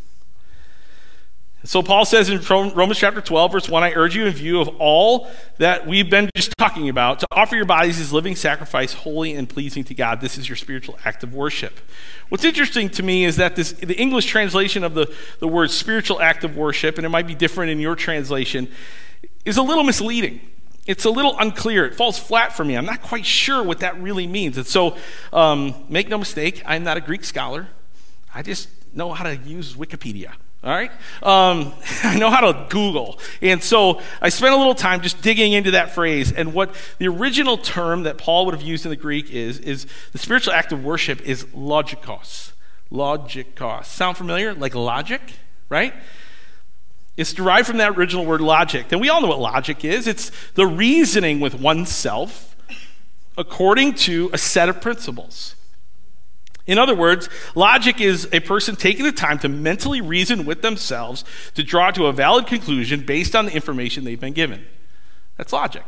So 1.64 1.80
Paul 1.80 2.04
says 2.04 2.28
in 2.28 2.40
Romans 2.40 2.98
chapter 2.98 3.20
12, 3.20 3.52
verse 3.52 3.68
1, 3.68 3.84
I 3.84 3.92
urge 3.92 4.16
you 4.16 4.26
in 4.26 4.32
view 4.32 4.60
of 4.60 4.68
all 4.80 5.30
that 5.58 5.86
we've 5.86 6.10
been 6.10 6.28
just 6.34 6.52
talking 6.58 6.88
about 6.88 7.20
to 7.20 7.26
offer 7.30 7.54
your 7.54 7.64
bodies 7.64 8.00
as 8.00 8.12
living 8.12 8.34
sacrifice, 8.34 8.94
holy 8.94 9.32
and 9.34 9.48
pleasing 9.48 9.84
to 9.84 9.94
God. 9.94 10.20
This 10.20 10.36
is 10.36 10.48
your 10.48 10.56
spiritual 10.56 10.98
act 11.04 11.22
of 11.22 11.32
worship. 11.32 11.78
What's 12.30 12.44
interesting 12.44 12.88
to 12.90 13.04
me 13.04 13.24
is 13.24 13.36
that 13.36 13.54
this, 13.54 13.72
the 13.72 13.94
English 13.94 14.26
translation 14.26 14.82
of 14.82 14.94
the, 14.94 15.14
the 15.38 15.46
word 15.46 15.70
spiritual 15.70 16.20
act 16.20 16.42
of 16.42 16.56
worship, 16.56 16.96
and 16.98 17.06
it 17.06 17.10
might 17.10 17.28
be 17.28 17.34
different 17.34 17.70
in 17.70 17.78
your 17.78 17.94
translation, 17.94 18.66
is 19.44 19.56
a 19.56 19.62
little 19.62 19.84
misleading. 19.84 20.40
It's 20.88 21.04
a 21.04 21.10
little 21.10 21.38
unclear. 21.38 21.86
It 21.86 21.94
falls 21.94 22.18
flat 22.18 22.52
for 22.52 22.64
me. 22.64 22.76
I'm 22.76 22.86
not 22.86 23.02
quite 23.02 23.24
sure 23.24 23.62
what 23.62 23.78
that 23.80 24.00
really 24.02 24.26
means. 24.26 24.56
And 24.56 24.66
so, 24.66 24.96
um, 25.32 25.84
make 25.88 26.08
no 26.08 26.18
mistake, 26.18 26.60
I'm 26.66 26.82
not 26.82 26.96
a 26.96 27.00
Greek 27.00 27.22
scholar. 27.22 27.68
I 28.34 28.42
just 28.42 28.68
know 28.92 29.12
how 29.12 29.22
to 29.22 29.36
use 29.36 29.74
Wikipedia. 29.74 30.32
All 30.64 30.70
right? 30.70 30.90
Um, 31.22 31.72
I 32.04 32.18
know 32.18 32.30
how 32.30 32.52
to 32.52 32.66
Google. 32.68 33.18
And 33.40 33.62
so 33.62 34.00
I 34.20 34.28
spent 34.28 34.54
a 34.54 34.56
little 34.56 34.74
time 34.74 35.00
just 35.00 35.20
digging 35.22 35.52
into 35.52 35.72
that 35.72 35.94
phrase. 35.94 36.32
And 36.32 36.54
what 36.54 36.74
the 36.98 37.08
original 37.08 37.56
term 37.56 38.04
that 38.04 38.18
Paul 38.18 38.46
would 38.46 38.54
have 38.54 38.62
used 38.62 38.86
in 38.86 38.90
the 38.90 38.96
Greek 38.96 39.30
is, 39.30 39.58
is 39.58 39.86
the 40.12 40.18
spiritual 40.18 40.52
act 40.52 40.72
of 40.72 40.84
worship 40.84 41.20
is 41.22 41.44
logikos. 41.46 42.52
Logikos. 42.92 43.86
Sound 43.86 44.16
familiar? 44.16 44.54
Like 44.54 44.74
logic, 44.74 45.20
right? 45.68 45.94
It's 47.16 47.32
derived 47.32 47.66
from 47.66 47.78
that 47.78 47.96
original 47.96 48.24
word 48.24 48.40
logic. 48.40 48.86
And 48.92 49.00
we 49.00 49.08
all 49.08 49.20
know 49.20 49.28
what 49.28 49.40
logic 49.40 49.84
is 49.84 50.06
it's 50.06 50.30
the 50.54 50.66
reasoning 50.66 51.40
with 51.40 51.54
oneself 51.54 52.56
according 53.36 53.94
to 53.94 54.30
a 54.32 54.38
set 54.38 54.68
of 54.68 54.80
principles. 54.80 55.56
In 56.66 56.78
other 56.78 56.94
words, 56.94 57.28
logic 57.54 58.00
is 58.00 58.28
a 58.32 58.40
person 58.40 58.76
taking 58.76 59.04
the 59.04 59.12
time 59.12 59.38
to 59.40 59.48
mentally 59.48 60.00
reason 60.00 60.44
with 60.44 60.62
themselves 60.62 61.24
to 61.54 61.62
draw 61.62 61.90
to 61.90 62.06
a 62.06 62.12
valid 62.12 62.46
conclusion 62.46 63.04
based 63.04 63.34
on 63.34 63.46
the 63.46 63.52
information 63.52 64.04
they've 64.04 64.20
been 64.20 64.32
given. 64.32 64.64
That's 65.36 65.52
logic. 65.52 65.84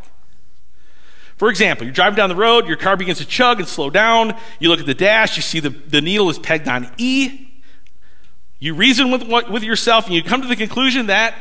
For 1.36 1.48
example, 1.48 1.84
you're 1.84 1.94
driving 1.94 2.16
down 2.16 2.28
the 2.28 2.36
road, 2.36 2.66
your 2.66 2.76
car 2.76 2.96
begins 2.96 3.18
to 3.18 3.26
chug 3.26 3.58
and 3.58 3.68
slow 3.68 3.90
down. 3.90 4.36
You 4.60 4.68
look 4.68 4.80
at 4.80 4.86
the 4.86 4.94
dash, 4.94 5.36
you 5.36 5.42
see 5.42 5.60
the, 5.60 5.70
the 5.70 6.00
needle 6.00 6.30
is 6.30 6.38
pegged 6.38 6.68
on 6.68 6.90
E. 6.96 7.48
You 8.58 8.74
reason 8.74 9.10
with, 9.10 9.24
with 9.48 9.62
yourself 9.62 10.06
and 10.06 10.14
you 10.14 10.22
come 10.22 10.42
to 10.42 10.48
the 10.48 10.56
conclusion 10.56 11.06
that 11.06 11.34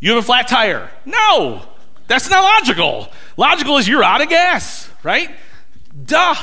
you 0.00 0.14
have 0.14 0.22
a 0.22 0.26
flat 0.26 0.48
tire. 0.48 0.90
No, 1.04 1.62
that's 2.06 2.30
not 2.30 2.42
logical. 2.42 3.08
Logical 3.36 3.78
is 3.78 3.88
you're 3.88 4.04
out 4.04 4.20
of 4.20 4.28
gas, 4.28 4.88
right? 5.02 5.30
Duh. 6.04 6.34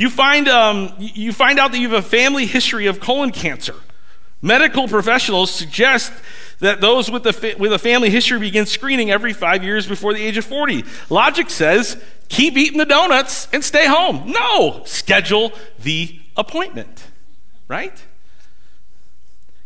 You 0.00 0.08
find, 0.08 0.48
um, 0.48 0.94
you 0.98 1.30
find 1.30 1.58
out 1.58 1.72
that 1.72 1.78
you 1.78 1.90
have 1.90 2.02
a 2.02 2.08
family 2.08 2.46
history 2.46 2.86
of 2.86 3.00
colon 3.00 3.32
cancer. 3.32 3.74
Medical 4.40 4.88
professionals 4.88 5.50
suggest 5.50 6.10
that 6.60 6.80
those 6.80 7.10
with, 7.10 7.24
the, 7.24 7.54
with 7.58 7.70
a 7.70 7.78
family 7.78 8.08
history 8.08 8.38
begin 8.38 8.64
screening 8.64 9.10
every 9.10 9.34
five 9.34 9.62
years 9.62 9.86
before 9.86 10.14
the 10.14 10.22
age 10.22 10.38
of 10.38 10.46
40. 10.46 10.86
Logic 11.10 11.50
says 11.50 12.02
keep 12.30 12.56
eating 12.56 12.78
the 12.78 12.86
donuts 12.86 13.46
and 13.52 13.62
stay 13.62 13.86
home. 13.86 14.32
No, 14.32 14.84
schedule 14.86 15.52
the 15.78 16.18
appointment, 16.34 17.06
right? 17.68 18.02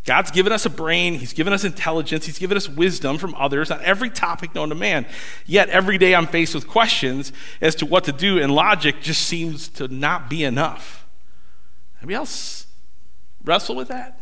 God's 0.05 0.31
given 0.31 0.53
us 0.53 0.67
a 0.67 0.71
brain, 0.71 1.15
He's 1.15 1.33
given 1.33 1.53
us 1.53 1.65
intelligence, 1.65 2.27
He's 2.27 2.39
given 2.39 2.57
us 2.57 2.69
wisdom 2.69 3.17
from 3.17 3.35
others 3.37 3.71
on 3.71 3.81
every 3.83 4.11
topic 4.11 4.55
known 4.55 4.69
to 4.69 4.75
man. 4.75 5.07
Yet 5.47 5.71
every 5.71 5.97
day 5.97 6.15
I'm 6.15 6.27
faced 6.27 6.55
with 6.55 6.69
questions 6.69 7.33
as 7.61 7.75
to 7.77 7.87
what 7.87 8.05
to 8.05 8.13
do, 8.13 8.39
and 8.39 8.55
logic 8.55 9.01
just 9.01 9.23
seems 9.23 9.69
to 9.69 9.89
not 9.89 10.29
be 10.29 10.45
enough. 10.45 11.07
Anybody 12.01 12.17
else 12.17 12.67
wrestle 13.45 13.77
with 13.77 13.89
that? 13.89 14.21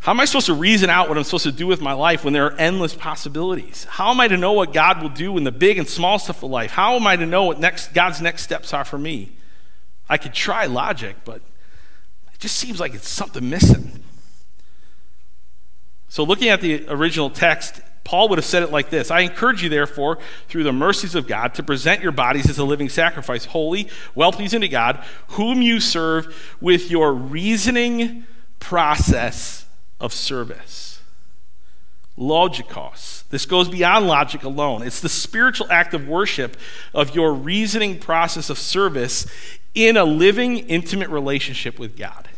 How 0.00 0.10
am 0.12 0.20
I 0.20 0.24
supposed 0.24 0.46
to 0.46 0.54
reason 0.54 0.90
out 0.90 1.08
what 1.08 1.16
I'm 1.16 1.22
supposed 1.22 1.44
to 1.44 1.52
do 1.52 1.66
with 1.66 1.80
my 1.80 1.92
life 1.92 2.24
when 2.24 2.32
there 2.32 2.46
are 2.46 2.56
endless 2.56 2.94
possibilities? 2.94 3.84
How 3.84 4.10
am 4.10 4.20
I 4.20 4.26
to 4.26 4.36
know 4.36 4.52
what 4.52 4.72
God 4.72 5.00
will 5.00 5.10
do 5.10 5.36
in 5.36 5.44
the 5.44 5.52
big 5.52 5.78
and 5.78 5.86
small 5.86 6.18
stuff 6.18 6.42
of 6.42 6.50
life? 6.50 6.72
How 6.72 6.96
am 6.96 7.06
I 7.06 7.14
to 7.14 7.26
know 7.26 7.44
what 7.44 7.60
next, 7.60 7.94
God's 7.94 8.20
next 8.20 8.42
steps 8.42 8.72
are 8.72 8.84
for 8.84 8.98
me? 8.98 9.32
I 10.08 10.16
could 10.16 10.34
try 10.34 10.64
logic, 10.66 11.16
but 11.24 11.40
just 12.42 12.56
seems 12.56 12.80
like 12.80 12.92
it's 12.92 13.08
something 13.08 13.48
missing. 13.48 14.02
So, 16.08 16.24
looking 16.24 16.48
at 16.48 16.60
the 16.60 16.84
original 16.88 17.30
text, 17.30 17.80
Paul 18.02 18.28
would 18.28 18.38
have 18.38 18.44
said 18.44 18.64
it 18.64 18.72
like 18.72 18.90
this 18.90 19.12
I 19.12 19.20
encourage 19.20 19.62
you, 19.62 19.68
therefore, 19.68 20.18
through 20.48 20.64
the 20.64 20.72
mercies 20.72 21.14
of 21.14 21.28
God, 21.28 21.54
to 21.54 21.62
present 21.62 22.02
your 22.02 22.10
bodies 22.10 22.50
as 22.50 22.58
a 22.58 22.64
living 22.64 22.88
sacrifice, 22.88 23.44
holy, 23.44 23.88
well 24.16 24.32
pleasing 24.32 24.60
to 24.60 24.68
God, 24.68 25.02
whom 25.28 25.62
you 25.62 25.78
serve 25.78 26.56
with 26.60 26.90
your 26.90 27.14
reasoning 27.14 28.26
process 28.58 29.64
of 30.00 30.12
service. 30.12 31.00
Logikos. 32.18 33.26
This 33.28 33.46
goes 33.46 33.68
beyond 33.68 34.08
logic 34.08 34.42
alone. 34.42 34.82
It's 34.82 35.00
the 35.00 35.08
spiritual 35.08 35.68
act 35.70 35.94
of 35.94 36.08
worship 36.08 36.56
of 36.92 37.14
your 37.14 37.32
reasoning 37.32 38.00
process 38.00 38.50
of 38.50 38.58
service 38.58 39.26
in 39.74 39.96
a 39.96 40.04
living, 40.04 40.58
intimate 40.58 41.08
relationship 41.08 41.78
with 41.78 41.96
God. 41.96 42.28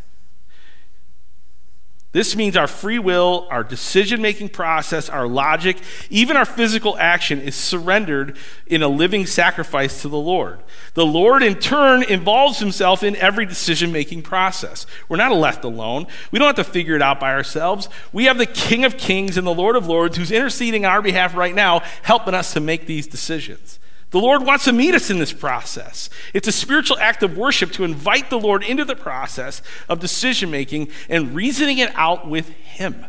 This 2.14 2.36
means 2.36 2.56
our 2.56 2.68
free 2.68 3.00
will, 3.00 3.48
our 3.50 3.64
decision 3.64 4.22
making 4.22 4.50
process, 4.50 5.08
our 5.08 5.26
logic, 5.26 5.78
even 6.10 6.36
our 6.36 6.44
physical 6.44 6.96
action 6.96 7.40
is 7.40 7.56
surrendered 7.56 8.36
in 8.68 8.84
a 8.84 8.88
living 8.88 9.26
sacrifice 9.26 10.00
to 10.02 10.08
the 10.08 10.16
Lord. 10.16 10.60
The 10.94 11.04
Lord, 11.04 11.42
in 11.42 11.56
turn, 11.56 12.04
involves 12.04 12.60
himself 12.60 13.02
in 13.02 13.16
every 13.16 13.46
decision 13.46 13.90
making 13.90 14.22
process. 14.22 14.86
We're 15.08 15.16
not 15.16 15.32
left 15.32 15.64
alone. 15.64 16.06
We 16.30 16.38
don't 16.38 16.56
have 16.56 16.64
to 16.64 16.72
figure 16.72 16.94
it 16.94 17.02
out 17.02 17.18
by 17.18 17.32
ourselves. 17.32 17.88
We 18.12 18.26
have 18.26 18.38
the 18.38 18.46
King 18.46 18.84
of 18.84 18.96
Kings 18.96 19.36
and 19.36 19.44
the 19.44 19.52
Lord 19.52 19.74
of 19.74 19.88
Lords 19.88 20.16
who's 20.16 20.30
interceding 20.30 20.86
on 20.86 20.92
our 20.92 21.02
behalf 21.02 21.34
right 21.34 21.52
now, 21.54 21.80
helping 22.02 22.32
us 22.32 22.52
to 22.52 22.60
make 22.60 22.86
these 22.86 23.08
decisions. 23.08 23.80
The 24.14 24.20
Lord 24.20 24.46
wants 24.46 24.66
to 24.66 24.72
meet 24.72 24.94
us 24.94 25.10
in 25.10 25.18
this 25.18 25.32
process. 25.32 26.08
It's 26.32 26.46
a 26.46 26.52
spiritual 26.52 27.00
act 27.00 27.24
of 27.24 27.36
worship 27.36 27.72
to 27.72 27.82
invite 27.82 28.30
the 28.30 28.38
Lord 28.38 28.62
into 28.62 28.84
the 28.84 28.94
process 28.94 29.60
of 29.88 29.98
decision 29.98 30.52
making 30.52 30.90
and 31.08 31.34
reasoning 31.34 31.78
it 31.78 31.90
out 31.96 32.28
with 32.28 32.50
Him. 32.50 33.06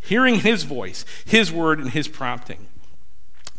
Hearing 0.00 0.36
His 0.36 0.62
voice, 0.62 1.04
His 1.26 1.52
word, 1.52 1.78
and 1.78 1.90
His 1.90 2.08
prompting. 2.08 2.68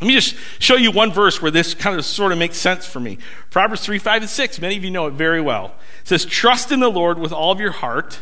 Let 0.00 0.08
me 0.08 0.14
just 0.14 0.34
show 0.58 0.74
you 0.74 0.90
one 0.90 1.12
verse 1.12 1.40
where 1.40 1.52
this 1.52 1.72
kind 1.72 1.96
of 1.96 2.04
sort 2.04 2.32
of 2.32 2.38
makes 2.38 2.56
sense 2.56 2.84
for 2.84 2.98
me. 2.98 3.18
Proverbs 3.50 3.84
3, 3.84 4.00
5, 4.00 4.22
and 4.22 4.28
6. 4.28 4.60
Many 4.60 4.76
of 4.76 4.82
you 4.82 4.90
know 4.90 5.06
it 5.06 5.12
very 5.12 5.40
well. 5.40 5.66
It 6.02 6.08
says, 6.08 6.24
Trust 6.24 6.72
in 6.72 6.80
the 6.80 6.90
Lord 6.90 7.20
with 7.20 7.30
all 7.30 7.52
of 7.52 7.60
your 7.60 7.70
heart, 7.70 8.18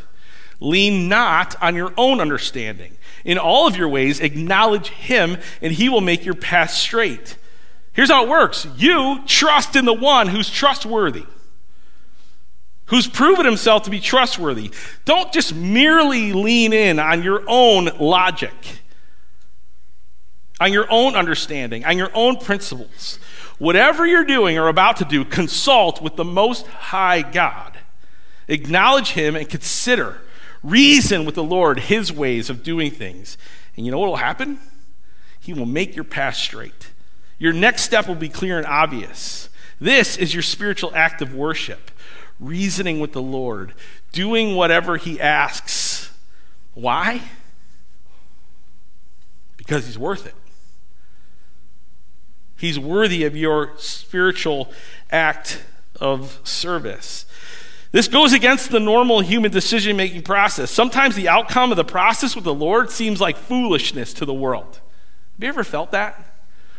lean 0.61 1.09
not 1.09 1.57
on 1.62 1.74
your 1.74 1.94
own 1.97 2.20
understanding. 2.20 2.99
In 3.24 3.38
all 3.38 3.66
of 3.66 3.74
your 3.74 3.88
ways, 3.88 4.20
acknowledge 4.20 4.90
Him, 4.90 5.38
and 5.62 5.72
He 5.72 5.88
will 5.88 6.03
make 6.03 6.26
your 6.26 6.34
path 6.34 6.72
straight. 6.72 7.38
Here's 7.97 8.11
how 8.11 8.24
it 8.24 8.28
works 8.28 8.68
you 8.76 9.22
trust 9.26 9.74
in 9.74 9.86
the 9.86 9.94
one 9.94 10.28
who's 10.28 10.51
trustworthy, 10.51 11.24
who's 12.84 13.09
proven 13.09 13.47
himself 13.47 13.84
to 13.84 13.90
be 13.90 14.01
trustworthy. 14.01 14.70
Don't 15.07 15.32
just 15.32 15.55
merely 15.55 16.34
lean 16.34 16.74
in 16.74 16.99
on 16.99 17.22
your 17.22 17.42
own 17.49 17.86
logic, 17.99 18.53
on 20.61 20.74
your 20.74 20.86
own 20.90 21.16
understanding, 21.16 21.86
on 21.86 21.97
your 21.97 22.11
own 22.12 22.36
principles. 22.36 23.18
Whatever 23.57 24.07
you're 24.07 24.26
doing 24.26 24.59
or 24.59 24.68
about 24.68 24.99
to 24.99 25.07
do, 25.07 25.24
consult 25.24 26.03
with 26.03 26.16
the 26.16 26.24
Most 26.24 26.66
High 26.66 27.22
God. 27.22 27.78
Acknowledge 28.47 29.12
Him 29.12 29.34
and 29.34 29.49
consider, 29.49 30.20
reason 30.62 31.24
with 31.24 31.34
the 31.34 31.42
Lord 31.42 31.80
His 31.80 32.12
ways 32.12 32.51
of 32.51 32.62
doing 32.62 32.90
things. 32.90 33.38
And 33.74 33.86
you 33.86 33.90
know 33.90 33.99
what 33.99 34.11
will 34.11 34.16
happen? 34.16 34.59
He 35.40 35.55
will 35.55 35.64
make 35.64 35.97
your 35.97 36.05
path 36.05 36.34
straight. 36.34 36.90
Your 37.39 37.53
next 37.53 37.82
step 37.82 38.09
will 38.09 38.14
be 38.14 38.28
clear 38.28 38.59
and 38.59 38.66
obvious. 38.66 39.49
This 39.80 40.16
is 40.16 40.32
your 40.32 40.43
spiritual 40.43 40.93
act 40.95 41.20
of 41.20 41.34
worship, 41.34 41.91
reasoning 42.41 42.99
with 42.99 43.12
the 43.12 43.22
Lord, 43.22 43.74
doing 44.12 44.55
whatever 44.55 44.97
He 44.97 45.20
asks. 45.20 46.11
Why? 46.74 47.22
Because 49.57 49.87
He's 49.87 49.99
worth 49.99 50.26
it. 50.26 50.34
He's 52.59 52.78
worthy 52.78 53.24
of 53.24 53.37
your 53.37 53.72
spiritual 53.76 54.72
act 55.11 55.62
of 56.01 56.41
service. 56.43 57.26
This 57.93 58.09
goes 58.09 58.32
against 58.32 58.70
the 58.70 58.80
normal 58.80 59.20
human 59.20 59.51
decision 59.51 59.97
making 59.97 60.22
process. 60.22 60.70
Sometimes 60.70 61.16
the 61.16 61.28
outcome 61.28 61.70
of 61.70 61.76
the 61.76 61.84
process 61.84 62.34
with 62.34 62.45
the 62.45 62.55
Lord 62.55 62.91
seems 62.91 63.20
like 63.20 63.37
foolishness 63.37 64.14
to 64.14 64.24
the 64.24 64.34
world. 64.34 64.80
Have 65.34 65.43
you 65.43 65.49
ever 65.49 65.64
felt 65.64 65.93
that? 65.93 66.36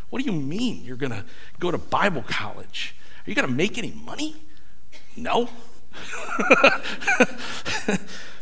What 0.10 0.24
do 0.24 0.32
you 0.32 0.38
mean 0.38 0.84
you're 0.84 0.98
going 0.98 1.12
to 1.12 1.26
go 1.60 1.72
to 1.72 1.78
Bible 1.78 2.24
college? 2.28 2.96
Are 3.26 3.30
you 3.30 3.36
going 3.36 3.48
to 3.48 3.54
make 3.54 3.78
any 3.78 3.92
money? 3.92 4.36
No. 5.16 5.50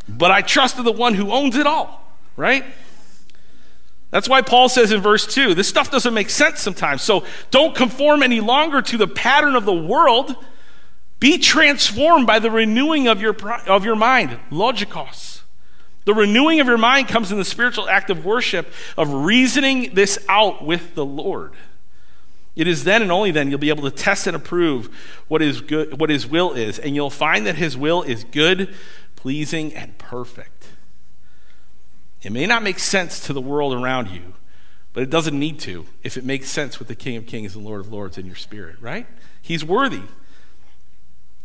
but 0.07 0.32
I 0.32 0.41
trusted 0.41 0.86
the 0.86 0.91
one 0.91 1.16
who 1.16 1.32
owns 1.32 1.55
it 1.55 1.66
all, 1.66 2.11
right? 2.36 2.63
That's 4.11 4.30
why 4.30 4.41
Paul 4.41 4.70
says 4.70 4.91
in 4.91 5.01
verse 5.01 5.26
2 5.26 5.55
this 5.55 5.68
stuff 5.68 5.91
doesn't 5.91 6.13
make 6.13 6.30
sense 6.30 6.61
sometimes. 6.61 7.01
So 7.01 7.26
don't 7.51 7.76
conform 7.76 8.22
any 8.24 8.39
longer 8.39 8.82
to 8.82 8.97
the 8.97 9.07
pattern 9.07 9.55
of 9.55 9.66
the 9.66 9.74
world. 9.74 10.36
Be 11.20 11.38
transformed 11.38 12.28
by 12.28 12.39
the 12.39 12.51
renewing 12.51 13.07
of 13.07 13.22
your, 13.22 13.36
of 13.68 13.84
your 13.84 13.95
mind, 13.95 14.39
logikos. 14.51 15.34
The 16.05 16.13
renewing 16.13 16.59
of 16.59 16.67
your 16.67 16.77
mind 16.77 17.07
comes 17.07 17.31
in 17.31 17.37
the 17.37 17.45
spiritual 17.45 17.89
act 17.89 18.09
of 18.09 18.23
worship, 18.23 18.71
of 18.97 19.11
reasoning 19.11 19.93
this 19.95 20.23
out 20.29 20.63
with 20.63 20.95
the 20.95 21.05
Lord. 21.05 21.53
It 22.55 22.67
is 22.67 22.83
then 22.83 23.01
and 23.01 23.11
only 23.11 23.31
then 23.31 23.49
you'll 23.49 23.59
be 23.59 23.69
able 23.69 23.89
to 23.89 23.95
test 23.95 24.27
and 24.27 24.35
approve 24.35 24.87
what, 25.27 25.41
is 25.41 25.61
good, 25.61 25.99
what 25.99 26.09
His 26.09 26.25
will 26.25 26.53
is, 26.53 26.79
and 26.79 26.95
you'll 26.95 27.09
find 27.09 27.45
that 27.45 27.55
His 27.55 27.75
will 27.75 28.03
is 28.03 28.23
good, 28.23 28.73
pleasing, 29.15 29.73
and 29.73 29.97
perfect. 29.97 30.67
It 32.21 32.31
may 32.31 32.45
not 32.45 32.63
make 32.63 32.79
sense 32.79 33.19
to 33.25 33.33
the 33.33 33.41
world 33.41 33.73
around 33.73 34.09
you, 34.09 34.33
but 34.93 35.03
it 35.03 35.09
doesn't 35.09 35.37
need 35.37 35.59
to 35.59 35.85
if 36.03 36.17
it 36.17 36.23
makes 36.23 36.49
sense 36.49 36.79
with 36.79 36.87
the 36.87 36.95
King 36.95 37.17
of 37.17 37.25
Kings 37.25 37.55
and 37.55 37.65
Lord 37.65 37.81
of 37.81 37.91
Lords 37.91 38.17
in 38.17 38.25
your 38.25 38.35
spirit, 38.35 38.77
right? 38.79 39.05
He's 39.41 39.65
worthy. 39.65 40.03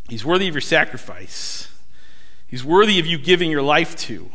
He's 0.09 0.25
worthy 0.25 0.49
of 0.49 0.55
your 0.55 0.61
sacrifice. 0.61 1.69
He's 2.47 2.65
worthy 2.65 2.99
of 2.99 3.07
you 3.07 3.19
giving 3.19 3.51
your 3.51 3.63
life 3.63 3.97
to. 3.97 4.31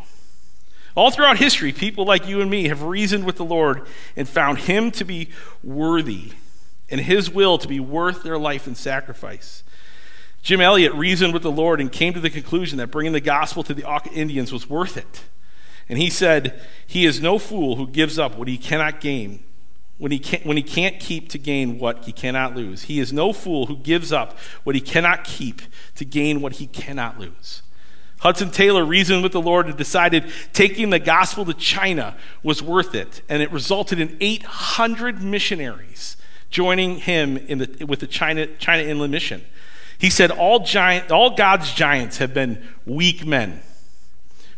All 0.96 1.12
throughout 1.12 1.38
history, 1.38 1.74
people 1.74 2.06
like 2.06 2.28
you 2.28 2.40
and 2.40 2.50
me 2.50 2.70
have 2.70 2.82
reasoned 2.82 3.26
with 3.26 3.36
the 3.36 3.46
Lord 3.46 3.86
and 4.16 4.28
found 4.28 4.60
Him 4.60 4.92
to 4.92 5.04
be 5.04 5.30
worthy 5.62 6.32
and 6.90 7.02
His 7.02 7.30
will 7.30 7.58
to 7.58 7.68
be 7.68 7.80
worth 7.80 8.24
their 8.24 8.40
life 8.40 8.66
and 8.66 8.78
sacrifice. 8.78 9.64
Jim 10.42 10.62
Elliot 10.62 10.94
reasoned 10.94 11.34
with 11.34 11.42
the 11.44 11.52
Lord 11.52 11.82
and 11.82 11.92
came 11.92 12.14
to 12.14 12.20
the 12.20 12.30
conclusion 12.30 12.78
that 12.78 12.92
bringing 12.92 13.14
the 13.14 13.20
gospel 13.20 13.64
to 13.64 13.74
the 13.74 13.84
Indians 14.14 14.54
was 14.54 14.70
worth 14.70 14.96
it. 14.96 15.24
And 15.90 16.00
he 16.00 16.10
said, 16.10 16.62
He 16.86 17.06
is 17.06 17.20
no 17.20 17.40
fool 17.40 17.76
who 17.76 17.88
gives 17.88 18.18
up 18.18 18.38
what 18.38 18.48
he 18.48 18.58
cannot 18.58 19.02
gain, 19.02 19.44
when 19.98 20.12
he, 20.12 20.20
can't, 20.20 20.46
when 20.46 20.56
he 20.56 20.64
can't 20.64 21.00
keep 21.00 21.30
to 21.30 21.38
gain 21.38 21.80
what 21.80 22.06
he 22.06 22.12
cannot 22.12 22.56
lose. 22.56 22.84
He 22.84 23.00
is 23.00 23.12
no 23.12 23.34
fool 23.34 23.66
who 23.66 23.78
gives 23.78 24.14
up 24.14 24.38
what 24.64 24.76
he 24.76 24.82
cannot 24.82 25.24
keep 25.24 25.62
to 25.96 26.06
gain 26.06 26.42
what 26.42 26.54
he 26.54 26.68
cannot 26.68 27.20
lose. 27.20 27.64
Hudson 28.26 28.50
Taylor 28.50 28.84
reasoned 28.84 29.22
with 29.22 29.34
the 29.34 29.42
Lord 29.42 29.68
and 29.68 29.78
decided 29.78 30.26
taking 30.52 30.90
the 30.90 30.98
gospel 30.98 31.46
to 31.46 31.54
China 31.54 32.18
was 32.42 32.60
worth 32.60 32.96
it. 32.96 33.22
And 33.30 33.44
it 33.44 33.52
resulted 33.52 34.00
in 34.00 34.18
800 34.20 35.22
missionaries 35.22 36.18
joining 36.50 36.98
him 36.98 37.38
in 37.38 37.60
the, 37.60 37.86
with 37.86 38.00
the 38.00 38.08
China, 38.08 38.48
China 38.58 38.82
Inland 38.82 39.12
Mission. 39.12 39.44
He 40.00 40.10
said, 40.10 40.32
all, 40.32 40.62
giant, 40.62 41.12
all 41.12 41.36
God's 41.36 41.72
giants 41.72 42.18
have 42.18 42.34
been 42.34 42.68
weak 42.84 43.28
men 43.28 43.62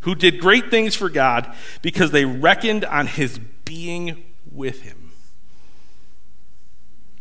who 0.02 0.16
did 0.16 0.40
great 0.40 0.72
things 0.72 0.96
for 0.96 1.10
God 1.10 1.54
because 1.82 2.12
they 2.12 2.24
reckoned 2.24 2.86
on 2.86 3.06
his 3.08 3.38
being 3.66 4.24
with 4.50 4.84
him. 4.84 5.12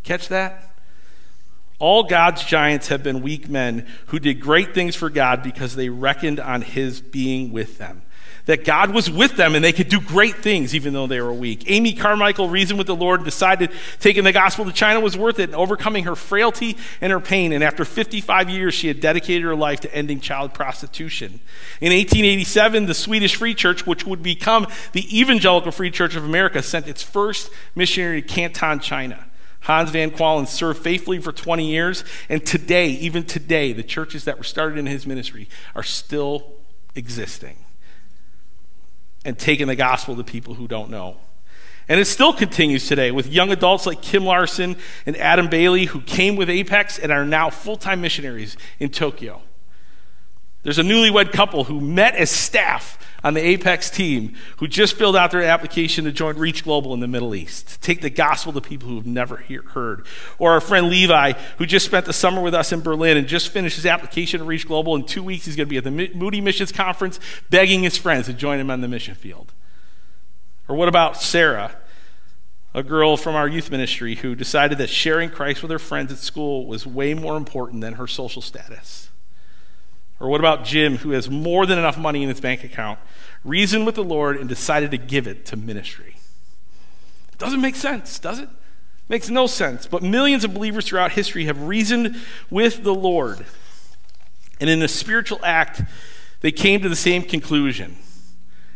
Catch 0.04 0.28
that? 0.28 0.75
All 1.78 2.04
God's 2.04 2.42
giants 2.42 2.88
have 2.88 3.02
been 3.02 3.20
weak 3.20 3.48
men 3.48 3.86
who 4.06 4.18
did 4.18 4.40
great 4.40 4.72
things 4.72 4.96
for 4.96 5.10
God 5.10 5.42
because 5.42 5.76
they 5.76 5.88
reckoned 5.90 6.40
on 6.40 6.62
his 6.62 7.00
being 7.00 7.52
with 7.52 7.76
them. 7.78 8.02
That 8.46 8.64
God 8.64 8.94
was 8.94 9.10
with 9.10 9.36
them 9.36 9.56
and 9.56 9.64
they 9.64 9.72
could 9.72 9.88
do 9.88 10.00
great 10.00 10.36
things 10.36 10.72
even 10.72 10.92
though 10.92 11.08
they 11.08 11.20
were 11.20 11.32
weak. 11.32 11.64
Amy 11.66 11.92
Carmichael 11.92 12.48
reasoned 12.48 12.78
with 12.78 12.86
the 12.86 12.94
Lord 12.94 13.20
and 13.20 13.24
decided 13.24 13.72
taking 13.98 14.22
the 14.22 14.32
gospel 14.32 14.64
to 14.64 14.72
China 14.72 15.00
was 15.00 15.18
worth 15.18 15.40
it 15.40 15.50
and 15.50 15.54
overcoming 15.56 16.04
her 16.04 16.14
frailty 16.14 16.76
and 17.00 17.12
her 17.12 17.18
pain. 17.18 17.52
And 17.52 17.64
after 17.64 17.84
55 17.84 18.48
years, 18.48 18.72
she 18.72 18.86
had 18.86 19.00
dedicated 19.00 19.42
her 19.42 19.56
life 19.56 19.80
to 19.80 19.92
ending 19.92 20.20
child 20.20 20.54
prostitution. 20.54 21.40
In 21.80 21.92
1887, 21.92 22.86
the 22.86 22.94
Swedish 22.94 23.34
Free 23.34 23.54
Church, 23.54 23.84
which 23.84 24.06
would 24.06 24.22
become 24.22 24.68
the 24.92 25.18
Evangelical 25.18 25.72
Free 25.72 25.90
Church 25.90 26.14
of 26.14 26.24
America, 26.24 26.62
sent 26.62 26.86
its 26.86 27.02
first 27.02 27.50
missionary 27.74 28.22
to 28.22 28.28
Canton, 28.28 28.78
China. 28.78 29.26
Hans 29.66 29.90
Van 29.90 30.12
Qualen 30.12 30.46
served 30.46 30.80
faithfully 30.80 31.18
for 31.18 31.32
20 31.32 31.68
years, 31.68 32.04
and 32.28 32.46
today, 32.46 32.86
even 32.86 33.24
today, 33.24 33.72
the 33.72 33.82
churches 33.82 34.24
that 34.24 34.38
were 34.38 34.44
started 34.44 34.78
in 34.78 34.86
his 34.86 35.08
ministry 35.08 35.48
are 35.74 35.82
still 35.82 36.52
existing 36.94 37.56
and 39.24 39.36
taking 39.36 39.66
the 39.66 39.74
gospel 39.74 40.14
to 40.14 40.22
people 40.22 40.54
who 40.54 40.68
don't 40.68 40.88
know. 40.88 41.16
And 41.88 41.98
it 41.98 42.04
still 42.04 42.32
continues 42.32 42.86
today 42.86 43.10
with 43.10 43.26
young 43.26 43.50
adults 43.50 43.86
like 43.86 44.02
Kim 44.02 44.24
Larson 44.24 44.76
and 45.04 45.16
Adam 45.16 45.48
Bailey 45.48 45.86
who 45.86 46.00
came 46.00 46.36
with 46.36 46.48
Apex 46.48 46.96
and 46.96 47.10
are 47.10 47.24
now 47.24 47.50
full 47.50 47.76
time 47.76 48.00
missionaries 48.00 48.56
in 48.78 48.90
Tokyo. 48.90 49.42
There's 50.66 50.80
a 50.80 50.82
newlywed 50.82 51.30
couple 51.30 51.62
who 51.62 51.80
met 51.80 52.16
as 52.16 52.28
staff 52.28 52.98
on 53.22 53.34
the 53.34 53.40
Apex 53.40 53.88
team 53.88 54.34
who 54.56 54.66
just 54.66 54.96
filled 54.96 55.14
out 55.14 55.30
their 55.30 55.44
application 55.44 56.06
to 56.06 56.10
join 56.10 56.34
ReachGlobal 56.34 56.92
in 56.92 56.98
the 56.98 57.06
Middle 57.06 57.36
East, 57.36 57.68
to 57.68 57.78
take 57.78 58.00
the 58.00 58.10
gospel 58.10 58.52
to 58.52 58.60
people 58.60 58.88
who 58.88 58.96
have 58.96 59.06
never 59.06 59.36
hear, 59.36 59.62
heard. 59.62 60.04
Or 60.40 60.50
our 60.50 60.60
friend 60.60 60.88
Levi, 60.88 61.34
who 61.58 61.66
just 61.66 61.86
spent 61.86 62.04
the 62.04 62.12
summer 62.12 62.42
with 62.42 62.52
us 62.52 62.72
in 62.72 62.80
Berlin 62.80 63.16
and 63.16 63.28
just 63.28 63.50
finished 63.50 63.76
his 63.76 63.86
application 63.86 64.40
to 64.40 64.44
ReachGlobal. 64.44 64.96
In 64.96 65.04
two 65.04 65.22
weeks, 65.22 65.44
he's 65.44 65.54
going 65.54 65.68
to 65.68 65.70
be 65.70 65.76
at 65.76 65.84
the 65.84 66.10
Moody 66.16 66.40
Missions 66.40 66.72
Conference 66.72 67.20
begging 67.48 67.84
his 67.84 67.96
friends 67.96 68.26
to 68.26 68.32
join 68.32 68.58
him 68.58 68.68
on 68.68 68.80
the 68.80 68.88
mission 68.88 69.14
field. 69.14 69.52
Or 70.66 70.74
what 70.74 70.88
about 70.88 71.16
Sarah? 71.16 71.76
a 72.74 72.82
girl 72.82 73.16
from 73.16 73.36
our 73.36 73.46
youth 73.46 73.70
ministry 73.70 74.16
who 74.16 74.34
decided 74.34 74.78
that 74.78 74.90
sharing 74.90 75.30
Christ 75.30 75.62
with 75.62 75.70
her 75.70 75.78
friends 75.78 76.12
at 76.12 76.18
school 76.18 76.66
was 76.66 76.86
way 76.88 77.14
more 77.14 77.36
important 77.36 77.82
than 77.82 77.94
her 77.94 78.08
social 78.08 78.42
status? 78.42 79.10
Or 80.18 80.28
what 80.28 80.40
about 80.40 80.64
Jim, 80.64 80.98
who 80.98 81.10
has 81.10 81.28
more 81.28 81.66
than 81.66 81.78
enough 81.78 81.98
money 81.98 82.22
in 82.22 82.28
his 82.28 82.40
bank 82.40 82.64
account, 82.64 82.98
reasoned 83.44 83.84
with 83.84 83.96
the 83.96 84.04
Lord, 84.04 84.36
and 84.38 84.48
decided 84.48 84.90
to 84.92 84.98
give 84.98 85.26
it 85.26 85.44
to 85.46 85.56
ministry? 85.56 86.16
It 87.32 87.38
Doesn't 87.38 87.60
make 87.60 87.76
sense, 87.76 88.18
does 88.18 88.38
it? 88.38 88.48
Makes 89.08 89.28
no 89.28 89.46
sense. 89.46 89.86
But 89.86 90.02
millions 90.02 90.42
of 90.42 90.54
believers 90.54 90.86
throughout 90.86 91.12
history 91.12 91.44
have 91.44 91.62
reasoned 91.62 92.16
with 92.50 92.82
the 92.82 92.94
Lord. 92.94 93.44
And 94.60 94.70
in 94.70 94.82
a 94.82 94.88
spiritual 94.88 95.38
act, 95.44 95.82
they 96.40 96.50
came 96.50 96.80
to 96.80 96.88
the 96.88 96.96
same 96.96 97.22
conclusion 97.22 97.96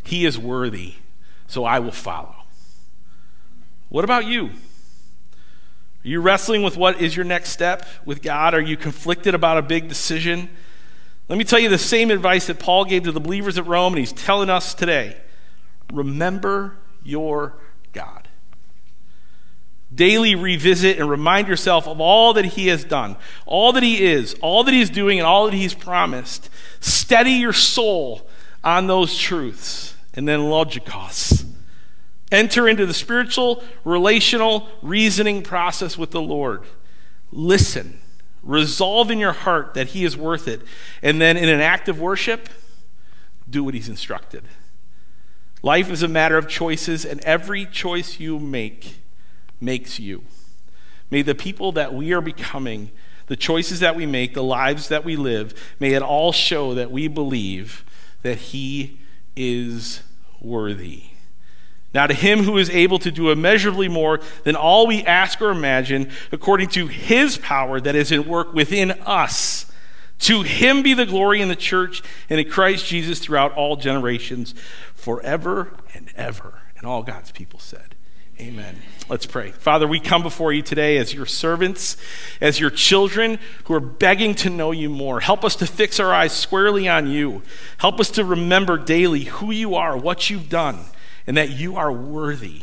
He 0.04 0.26
is 0.26 0.38
worthy, 0.38 0.94
so 1.46 1.64
I 1.64 1.78
will 1.78 1.90
follow. 1.90 2.34
What 3.88 4.04
about 4.04 4.26
you? 4.26 4.50
Are 6.04 6.08
you 6.08 6.20
wrestling 6.20 6.62
with 6.62 6.76
what 6.76 7.00
is 7.00 7.16
your 7.16 7.24
next 7.24 7.50
step 7.50 7.86
with 8.04 8.22
God? 8.22 8.54
Are 8.54 8.60
you 8.60 8.76
conflicted 8.76 9.34
about 9.34 9.58
a 9.58 9.62
big 9.62 9.88
decision? 9.88 10.48
Let 11.30 11.38
me 11.38 11.44
tell 11.44 11.60
you 11.60 11.68
the 11.68 11.78
same 11.78 12.10
advice 12.10 12.48
that 12.48 12.58
Paul 12.58 12.84
gave 12.84 13.04
to 13.04 13.12
the 13.12 13.20
believers 13.20 13.56
at 13.56 13.64
Rome, 13.64 13.92
and 13.92 14.00
he's 14.00 14.12
telling 14.12 14.50
us 14.50 14.74
today. 14.74 15.16
Remember 15.92 16.76
your 17.04 17.54
God. 17.92 18.26
Daily 19.94 20.34
revisit 20.34 20.98
and 20.98 21.08
remind 21.08 21.46
yourself 21.46 21.86
of 21.86 22.00
all 22.00 22.32
that 22.32 22.46
He 22.46 22.66
has 22.66 22.82
done, 22.82 23.14
all 23.46 23.72
that 23.74 23.84
He 23.84 24.02
is, 24.02 24.34
all 24.42 24.64
that 24.64 24.74
He's 24.74 24.90
doing, 24.90 25.20
and 25.20 25.26
all 25.26 25.44
that 25.44 25.54
He's 25.54 25.72
promised. 25.72 26.50
Steady 26.80 27.34
your 27.34 27.52
soul 27.52 28.28
on 28.64 28.88
those 28.88 29.16
truths, 29.16 29.94
and 30.14 30.26
then 30.26 30.40
logikos. 30.40 31.44
Enter 32.32 32.68
into 32.68 32.86
the 32.86 32.94
spiritual, 32.94 33.62
relational, 33.84 34.68
reasoning 34.82 35.42
process 35.44 35.96
with 35.96 36.10
the 36.10 36.22
Lord. 36.22 36.64
Listen. 37.30 38.00
Resolve 38.42 39.10
in 39.10 39.18
your 39.18 39.32
heart 39.32 39.74
that 39.74 39.88
He 39.88 40.04
is 40.04 40.16
worth 40.16 40.48
it. 40.48 40.62
And 41.02 41.20
then 41.20 41.36
in 41.36 41.48
an 41.48 41.60
act 41.60 41.88
of 41.88 42.00
worship, 42.00 42.48
do 43.48 43.64
what 43.64 43.74
He's 43.74 43.88
instructed. 43.88 44.44
Life 45.62 45.90
is 45.90 46.02
a 46.02 46.08
matter 46.08 46.38
of 46.38 46.48
choices, 46.48 47.04
and 47.04 47.20
every 47.20 47.66
choice 47.66 48.18
you 48.18 48.38
make 48.38 49.00
makes 49.60 50.00
you. 50.00 50.24
May 51.10 51.22
the 51.22 51.34
people 51.34 51.72
that 51.72 51.92
we 51.92 52.12
are 52.12 52.22
becoming, 52.22 52.90
the 53.26 53.36
choices 53.36 53.80
that 53.80 53.94
we 53.94 54.06
make, 54.06 54.32
the 54.32 54.42
lives 54.42 54.88
that 54.88 55.04
we 55.04 55.16
live, 55.16 55.74
may 55.78 55.92
it 55.92 56.02
all 56.02 56.32
show 56.32 56.72
that 56.74 56.90
we 56.90 57.08
believe 57.08 57.84
that 58.22 58.38
He 58.38 59.00
is 59.36 60.02
worthy. 60.40 61.04
Now, 61.92 62.06
to 62.06 62.14
him 62.14 62.44
who 62.44 62.56
is 62.56 62.70
able 62.70 63.00
to 63.00 63.10
do 63.10 63.30
immeasurably 63.30 63.88
more 63.88 64.20
than 64.44 64.54
all 64.54 64.86
we 64.86 65.02
ask 65.02 65.40
or 65.42 65.50
imagine, 65.50 66.10
according 66.30 66.68
to 66.70 66.86
his 66.86 67.36
power 67.36 67.80
that 67.80 67.96
is 67.96 68.12
at 68.12 68.26
work 68.26 68.54
within 68.54 68.92
us, 69.04 69.66
to 70.20 70.42
him 70.42 70.82
be 70.82 70.94
the 70.94 71.06
glory 71.06 71.40
in 71.40 71.48
the 71.48 71.56
church 71.56 72.02
and 72.28 72.38
in 72.38 72.48
Christ 72.48 72.86
Jesus 72.86 73.18
throughout 73.18 73.54
all 73.54 73.76
generations, 73.76 74.54
forever 74.94 75.72
and 75.94 76.10
ever. 76.14 76.62
And 76.76 76.86
all 76.86 77.02
God's 77.02 77.32
people 77.32 77.58
said, 77.58 77.96
Amen. 78.40 78.76
Let's 79.10 79.26
pray. 79.26 79.50
Father, 79.50 79.86
we 79.86 80.00
come 80.00 80.22
before 80.22 80.50
you 80.50 80.62
today 80.62 80.96
as 80.96 81.12
your 81.12 81.26
servants, 81.26 81.98
as 82.40 82.58
your 82.58 82.70
children 82.70 83.38
who 83.64 83.74
are 83.74 83.80
begging 83.80 84.34
to 84.36 84.48
know 84.48 84.70
you 84.70 84.88
more. 84.88 85.20
Help 85.20 85.44
us 85.44 85.56
to 85.56 85.66
fix 85.66 86.00
our 86.00 86.14
eyes 86.14 86.32
squarely 86.32 86.88
on 86.88 87.06
you. 87.06 87.42
Help 87.78 88.00
us 88.00 88.10
to 88.12 88.24
remember 88.24 88.78
daily 88.78 89.24
who 89.24 89.50
you 89.50 89.74
are, 89.74 89.94
what 89.94 90.30
you've 90.30 90.48
done, 90.48 90.86
and 91.26 91.36
that 91.36 91.50
you 91.50 91.76
are 91.76 91.92
worthy. 91.92 92.62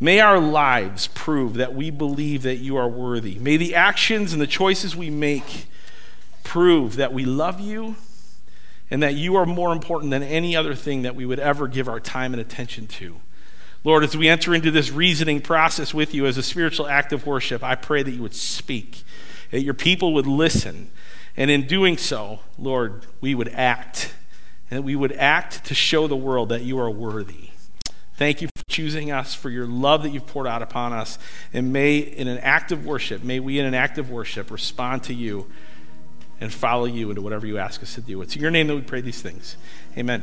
May 0.00 0.18
our 0.18 0.40
lives 0.40 1.06
prove 1.08 1.54
that 1.54 1.74
we 1.74 1.90
believe 1.90 2.42
that 2.42 2.56
you 2.56 2.76
are 2.76 2.88
worthy. 2.88 3.38
May 3.38 3.56
the 3.56 3.74
actions 3.74 4.32
and 4.32 4.42
the 4.42 4.46
choices 4.46 4.96
we 4.96 5.10
make 5.10 5.66
prove 6.42 6.96
that 6.96 7.12
we 7.12 7.24
love 7.24 7.60
you 7.60 7.96
and 8.90 9.02
that 9.02 9.14
you 9.14 9.36
are 9.36 9.46
more 9.46 9.72
important 9.72 10.10
than 10.10 10.22
any 10.22 10.54
other 10.54 10.74
thing 10.74 11.02
that 11.02 11.14
we 11.14 11.24
would 11.24 11.38
ever 11.38 11.68
give 11.68 11.88
our 11.88 12.00
time 12.00 12.34
and 12.34 12.40
attention 12.40 12.86
to. 12.86 13.20
Lord, 13.84 14.04
as 14.04 14.16
we 14.16 14.28
enter 14.28 14.54
into 14.54 14.70
this 14.70 14.90
reasoning 14.90 15.40
process 15.40 15.94
with 15.94 16.12
you 16.12 16.26
as 16.26 16.36
a 16.36 16.42
spiritual 16.42 16.86
act 16.86 17.12
of 17.12 17.26
worship, 17.26 17.64
I 17.64 17.74
pray 17.74 18.02
that 18.02 18.10
you 18.10 18.22
would 18.22 18.34
speak, 18.34 19.02
that 19.50 19.62
your 19.62 19.72
people 19.72 20.12
would 20.14 20.26
listen, 20.26 20.90
and 21.36 21.50
in 21.50 21.66
doing 21.66 21.96
so, 21.96 22.40
Lord, 22.58 23.06
we 23.20 23.34
would 23.34 23.48
act, 23.48 24.12
and 24.70 24.78
that 24.78 24.82
we 24.82 24.94
would 24.94 25.12
act 25.12 25.64
to 25.64 25.74
show 25.74 26.06
the 26.06 26.14
world 26.14 26.50
that 26.50 26.62
you 26.62 26.78
are 26.78 26.90
worthy. 26.90 27.51
Thank 28.16 28.42
you 28.42 28.48
for 28.54 28.64
choosing 28.68 29.10
us, 29.10 29.34
for 29.34 29.50
your 29.50 29.66
love 29.66 30.02
that 30.02 30.10
you've 30.10 30.26
poured 30.26 30.46
out 30.46 30.62
upon 30.62 30.92
us. 30.92 31.18
And 31.52 31.72
may, 31.72 31.98
in 31.98 32.28
an 32.28 32.38
act 32.38 32.72
of 32.72 32.84
worship, 32.84 33.22
may 33.22 33.40
we, 33.40 33.58
in 33.58 33.66
an 33.66 33.74
act 33.74 33.98
of 33.98 34.10
worship, 34.10 34.50
respond 34.50 35.04
to 35.04 35.14
you 35.14 35.50
and 36.40 36.52
follow 36.52 36.84
you 36.84 37.08
into 37.10 37.22
whatever 37.22 37.46
you 37.46 37.58
ask 37.58 37.82
us 37.82 37.94
to 37.94 38.00
do. 38.00 38.20
It's 38.20 38.36
in 38.36 38.42
your 38.42 38.50
name 38.50 38.66
that 38.66 38.74
we 38.74 38.82
pray 38.82 39.00
these 39.00 39.22
things. 39.22 39.56
Amen. 39.96 40.22